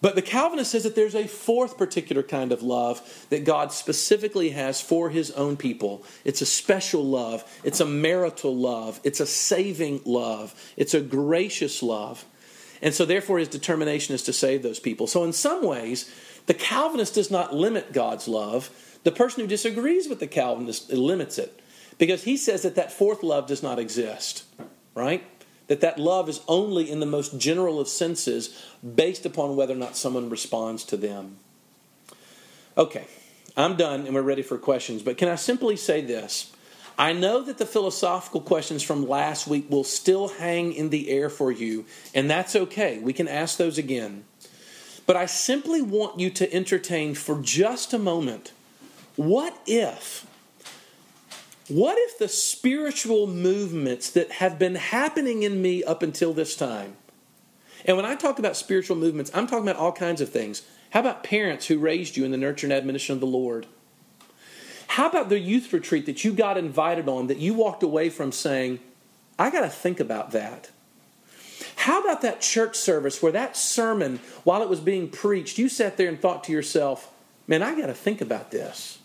But 0.00 0.14
the 0.14 0.22
Calvinist 0.22 0.70
says 0.70 0.84
that 0.84 0.94
there's 0.94 1.16
a 1.16 1.26
fourth 1.26 1.76
particular 1.76 2.22
kind 2.22 2.52
of 2.52 2.62
love 2.62 3.26
that 3.30 3.44
God 3.44 3.72
specifically 3.72 4.50
has 4.50 4.80
for 4.80 5.10
his 5.10 5.32
own 5.32 5.56
people. 5.56 6.04
It's 6.24 6.40
a 6.40 6.46
special 6.46 7.04
love, 7.04 7.44
it's 7.64 7.80
a 7.80 7.86
marital 7.86 8.56
love, 8.56 9.00
it's 9.02 9.18
a 9.18 9.26
saving 9.26 10.02
love, 10.04 10.54
it's 10.76 10.94
a 10.94 11.00
gracious 11.00 11.82
love. 11.82 12.24
And 12.80 12.94
so, 12.94 13.04
therefore, 13.04 13.38
his 13.38 13.48
determination 13.48 14.14
is 14.14 14.22
to 14.24 14.32
save 14.32 14.62
those 14.62 14.78
people. 14.78 15.08
So, 15.08 15.24
in 15.24 15.32
some 15.32 15.64
ways, 15.66 16.08
the 16.46 16.54
Calvinist 16.54 17.14
does 17.14 17.28
not 17.28 17.52
limit 17.52 17.92
God's 17.92 18.28
love. 18.28 18.70
The 19.08 19.12
person 19.12 19.40
who 19.40 19.46
disagrees 19.46 20.06
with 20.06 20.20
the 20.20 20.26
Calvinist 20.26 20.92
limits 20.92 21.38
it 21.38 21.58
because 21.96 22.24
he 22.24 22.36
says 22.36 22.60
that 22.60 22.74
that 22.74 22.92
fourth 22.92 23.22
love 23.22 23.46
does 23.46 23.62
not 23.62 23.78
exist 23.78 24.44
right? 24.98 25.24
That 25.68 25.80
that 25.82 25.98
love 25.98 26.28
is 26.28 26.40
only 26.48 26.90
in 26.90 26.98
the 26.98 27.06
most 27.06 27.38
general 27.38 27.78
of 27.78 27.88
senses 27.88 28.66
based 28.82 29.24
upon 29.24 29.54
whether 29.54 29.74
or 29.74 29.76
not 29.76 29.96
someone 29.96 30.28
responds 30.28 30.82
to 30.84 30.96
them. 30.96 31.36
Okay, 32.76 33.06
I'm 33.56 33.76
done 33.76 34.06
and 34.06 34.14
we're 34.14 34.22
ready 34.22 34.42
for 34.42 34.58
questions, 34.58 35.02
but 35.02 35.16
can 35.16 35.28
I 35.28 35.36
simply 35.36 35.76
say 35.76 36.00
this? 36.00 36.52
I 36.98 37.12
know 37.12 37.42
that 37.44 37.58
the 37.58 37.66
philosophical 37.66 38.40
questions 38.40 38.82
from 38.82 39.08
last 39.08 39.46
week 39.46 39.70
will 39.70 39.84
still 39.84 40.28
hang 40.28 40.72
in 40.72 40.90
the 40.90 41.08
air 41.10 41.30
for 41.30 41.52
you, 41.52 41.86
and 42.12 42.28
that's 42.28 42.56
okay. 42.56 42.98
We 42.98 43.12
can 43.12 43.28
ask 43.28 43.56
those 43.56 43.78
again. 43.78 44.24
But 45.06 45.14
I 45.14 45.26
simply 45.26 45.80
want 45.80 46.18
you 46.18 46.28
to 46.30 46.52
entertain 46.52 47.14
for 47.14 47.40
just 47.40 47.94
a 47.94 47.98
moment 48.00 48.52
what 49.18 49.60
if 49.66 50.24
what 51.68 51.98
if 51.98 52.18
the 52.18 52.28
spiritual 52.28 53.26
movements 53.26 54.10
that 54.10 54.30
have 54.30 54.58
been 54.58 54.76
happening 54.76 55.42
in 55.42 55.60
me 55.60 55.84
up 55.84 56.02
until 56.02 56.32
this 56.32 56.56
time, 56.56 56.96
and 57.84 57.96
when 57.96 58.06
I 58.06 58.14
talk 58.14 58.38
about 58.38 58.56
spiritual 58.56 58.96
movements, 58.96 59.30
I'm 59.34 59.46
talking 59.46 59.68
about 59.68 59.80
all 59.80 59.92
kinds 59.92 60.20
of 60.20 60.30
things. 60.30 60.62
How 60.90 61.00
about 61.00 61.24
parents 61.24 61.66
who 61.66 61.78
raised 61.78 62.16
you 62.16 62.24
in 62.24 62.30
the 62.30 62.38
nurture 62.38 62.66
and 62.66 62.72
admonition 62.72 63.12
of 63.12 63.20
the 63.20 63.26
Lord? 63.26 63.66
How 64.86 65.08
about 65.08 65.28
the 65.28 65.38
youth 65.38 65.72
retreat 65.72 66.06
that 66.06 66.24
you 66.24 66.32
got 66.32 66.56
invited 66.56 67.08
on 67.08 67.26
that 67.26 67.38
you 67.38 67.54
walked 67.54 67.82
away 67.82 68.08
from 68.08 68.32
saying, 68.32 68.78
I 69.38 69.50
got 69.50 69.60
to 69.60 69.68
think 69.68 70.00
about 70.00 70.30
that? 70.30 70.70
How 71.76 72.00
about 72.00 72.22
that 72.22 72.40
church 72.40 72.76
service 72.76 73.22
where 73.22 73.32
that 73.32 73.56
sermon, 73.56 74.20
while 74.44 74.62
it 74.62 74.68
was 74.68 74.80
being 74.80 75.10
preached, 75.10 75.58
you 75.58 75.68
sat 75.68 75.96
there 75.96 76.08
and 76.08 76.20
thought 76.20 76.44
to 76.44 76.52
yourself, 76.52 77.12
man, 77.46 77.62
I 77.62 77.78
got 77.78 77.86
to 77.88 77.94
think 77.94 78.20
about 78.20 78.50
this? 78.50 78.97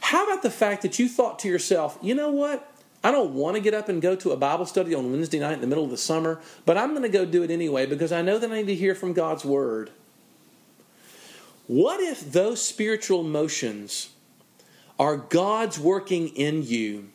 How 0.00 0.24
about 0.24 0.42
the 0.42 0.50
fact 0.50 0.82
that 0.82 0.98
you 0.98 1.08
thought 1.08 1.38
to 1.40 1.48
yourself, 1.48 1.98
you 2.00 2.14
know 2.14 2.30
what? 2.30 2.72
I 3.04 3.10
don't 3.10 3.34
want 3.34 3.56
to 3.56 3.62
get 3.62 3.74
up 3.74 3.88
and 3.88 4.02
go 4.02 4.16
to 4.16 4.32
a 4.32 4.36
Bible 4.36 4.66
study 4.66 4.94
on 4.94 5.10
Wednesday 5.10 5.38
night 5.38 5.54
in 5.54 5.60
the 5.60 5.66
middle 5.66 5.84
of 5.84 5.90
the 5.90 5.96
summer, 5.96 6.40
but 6.66 6.76
I'm 6.76 6.90
going 6.90 7.02
to 7.02 7.08
go 7.08 7.24
do 7.24 7.42
it 7.42 7.50
anyway 7.50 7.86
because 7.86 8.10
I 8.10 8.22
know 8.22 8.38
that 8.38 8.50
I 8.50 8.56
need 8.56 8.66
to 8.66 8.74
hear 8.74 8.94
from 8.94 9.12
God's 9.12 9.44
Word. 9.44 9.90
What 11.66 12.00
if 12.00 12.32
those 12.32 12.62
spiritual 12.62 13.22
motions 13.22 14.10
are 14.98 15.16
God's 15.16 15.78
working 15.78 16.28
in 16.28 16.62
you. 16.62 17.10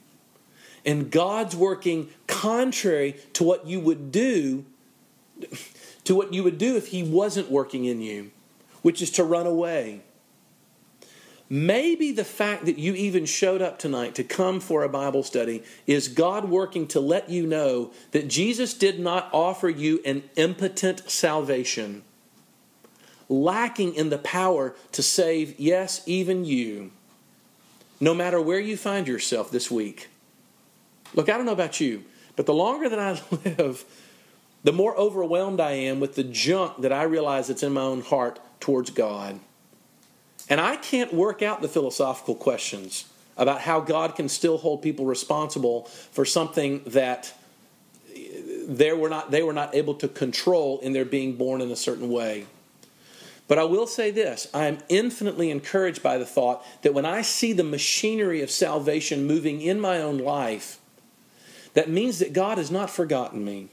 And 0.86 1.12
God's 1.12 1.56
working 1.56 2.10
contrary 2.28 3.16
to 3.34 3.44
what 3.44 3.68
you 3.68 3.80
would 3.80 4.12
do 4.12 4.66
to 6.04 6.16
what 6.16 6.34
you 6.34 6.44
would 6.44 6.58
do 6.58 6.76
if 6.76 6.88
he 6.88 7.02
wasn't 7.04 7.50
working 7.50 7.86
in 7.86 8.02
you, 8.02 8.32
which 8.82 9.02
is 9.02 9.10
to 9.12 9.24
run 9.24 9.48
away. 9.48 10.02
Maybe 11.54 12.12
the 12.12 12.26
fact 12.26 12.66
that 12.66 12.80
you 12.80 12.96
even 12.96 13.28
showed 13.28 13.62
up 13.62 13.78
tonight 13.78 14.16
to 14.16 14.24
come 14.24 14.60
for 14.60 14.82
a 14.82 14.90
Bible 14.90 15.22
study 15.22 15.62
is 15.86 16.08
God 16.08 16.50
working 16.50 16.88
to 16.88 17.00
let 17.00 17.30
you 17.30 17.46
know 17.46 17.92
that 18.10 18.28
Jesus 18.28 18.74
did 18.74 19.00
not 19.00 19.30
offer 19.32 19.70
you 19.70 20.02
an 20.04 20.24
impotent 20.36 21.08
salvation, 21.12 22.02
lacking 23.30 23.94
in 23.94 24.10
the 24.10 24.18
power 24.18 24.74
to 24.94 25.04
save, 25.04 25.60
yes, 25.60 26.02
even 26.08 26.44
you, 26.44 26.90
no 28.00 28.16
matter 28.16 28.42
where 28.42 28.60
you 28.60 28.76
find 28.76 29.08
yourself 29.08 29.52
this 29.52 29.70
week. 29.70 30.08
Look, 31.14 31.30
I 31.30 31.38
don't 31.38 31.46
know 31.46 31.54
about 31.54 31.80
you, 31.80 32.04
but 32.36 32.48
the 32.48 32.54
longer 32.56 32.90
that 32.90 32.98
I 32.98 33.22
live, 33.46 33.86
the 34.64 34.74
more 34.74 34.98
overwhelmed 34.98 35.60
I 35.60 35.74
am 35.74 36.00
with 36.00 36.16
the 36.16 36.24
junk 36.24 36.82
that 36.82 36.92
I 36.92 37.04
realize 37.04 37.50
that's 37.50 37.62
in 37.62 37.74
my 37.74 37.82
own 37.82 38.02
heart 38.02 38.40
towards 38.60 38.90
God. 38.90 39.40
And 40.50 40.60
I 40.60 40.76
can't 40.76 41.14
work 41.14 41.42
out 41.42 41.62
the 41.62 41.68
philosophical 41.68 42.36
questions 42.36 43.06
about 43.38 43.62
how 43.62 43.80
God 43.80 44.16
can 44.16 44.30
still 44.30 44.58
hold 44.58 44.82
people 44.82 45.06
responsible 45.06 45.86
for 46.12 46.26
something 46.26 46.84
that 46.86 47.34
they 48.68 48.94
were 48.94 49.10
not, 49.10 49.32
they 49.32 49.44
were 49.44 49.54
not 49.54 49.76
able 49.76 49.96
to 49.96 50.08
control 50.08 50.80
in 50.80 50.94
their 50.94 51.06
being 51.06 51.36
born 51.36 51.62
in 51.62 51.72
a 51.72 51.76
certain 51.76 52.10
way. 52.10 52.46
But 53.48 53.60
I 53.60 53.64
will 53.66 53.88
say 53.88 54.12
this 54.12 54.48
I 54.54 54.68
am 54.68 54.80
infinitely 54.90 55.52
encouraged 55.52 56.02
by 56.02 56.18
the 56.18 56.26
thought 56.26 56.66
that 56.82 56.94
when 56.94 57.06
I 57.06 57.22
see 57.22 57.54
the 57.54 57.64
machinery 57.64 58.42
of 58.42 58.50
salvation 58.50 59.26
moving 59.26 59.62
in 59.62 59.80
my 59.80 60.02
own 60.02 60.18
life, 60.18 60.80
that 61.74 61.90
means 61.90 62.20
that 62.20 62.34
God 62.34 62.58
has 62.58 62.72
not 62.72 62.90
forgotten 62.90 63.44
me. 63.44 63.70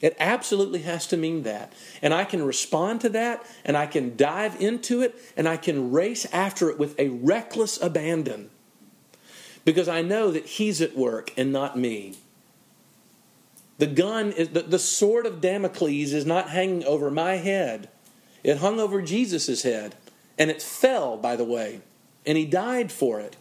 It 0.00 0.16
absolutely 0.20 0.82
has 0.82 1.06
to 1.08 1.16
mean 1.16 1.42
that. 1.42 1.72
And 2.02 2.14
I 2.14 2.24
can 2.24 2.42
respond 2.42 3.00
to 3.00 3.08
that, 3.10 3.44
and 3.64 3.76
I 3.76 3.86
can 3.86 4.16
dive 4.16 4.60
into 4.60 5.02
it, 5.02 5.16
and 5.36 5.48
I 5.48 5.56
can 5.56 5.90
race 5.90 6.26
after 6.32 6.70
it 6.70 6.78
with 6.78 6.98
a 6.98 7.08
reckless 7.08 7.80
abandon. 7.82 8.50
Because 9.64 9.88
I 9.88 10.02
know 10.02 10.30
that 10.30 10.46
He's 10.46 10.80
at 10.80 10.96
work 10.96 11.32
and 11.36 11.52
not 11.52 11.76
me. 11.76 12.16
The 13.78 13.86
gun 13.86 14.32
is 14.32 14.50
the, 14.50 14.62
the 14.62 14.78
sword 14.78 15.26
of 15.26 15.40
Damocles 15.40 16.12
is 16.12 16.26
not 16.26 16.50
hanging 16.50 16.84
over 16.84 17.10
my 17.10 17.34
head. 17.36 17.88
It 18.42 18.58
hung 18.58 18.78
over 18.80 19.02
Jesus' 19.02 19.62
head. 19.62 19.94
And 20.36 20.50
it 20.50 20.62
fell, 20.62 21.16
by 21.16 21.36
the 21.36 21.44
way. 21.44 21.80
And 22.24 22.38
he 22.38 22.44
died 22.44 22.92
for 22.92 23.20
it 23.20 23.36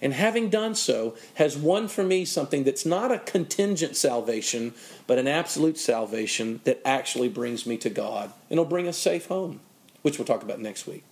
and 0.00 0.12
having 0.12 0.48
done 0.48 0.74
so, 0.74 1.16
has 1.34 1.56
won 1.56 1.88
for 1.88 2.04
me 2.04 2.24
something 2.24 2.64
that's 2.64 2.86
not 2.86 3.10
a 3.10 3.18
contingent 3.18 3.96
salvation, 3.96 4.74
but 5.06 5.18
an 5.18 5.26
absolute 5.26 5.78
salvation 5.78 6.60
that 6.64 6.80
actually 6.84 7.28
brings 7.28 7.66
me 7.66 7.76
to 7.78 7.90
God. 7.90 8.32
And 8.48 8.58
it'll 8.58 8.64
bring 8.64 8.88
us 8.88 8.96
safe 8.96 9.26
home, 9.26 9.60
which 10.02 10.18
we'll 10.18 10.26
talk 10.26 10.42
about 10.42 10.60
next 10.60 10.86
week. 10.86 11.04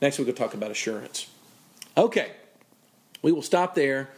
Next 0.00 0.18
week, 0.18 0.26
we'll 0.26 0.36
talk 0.36 0.54
about 0.54 0.70
assurance. 0.70 1.28
Okay, 1.96 2.32
we 3.22 3.32
will 3.32 3.42
stop 3.42 3.74
there. 3.74 4.08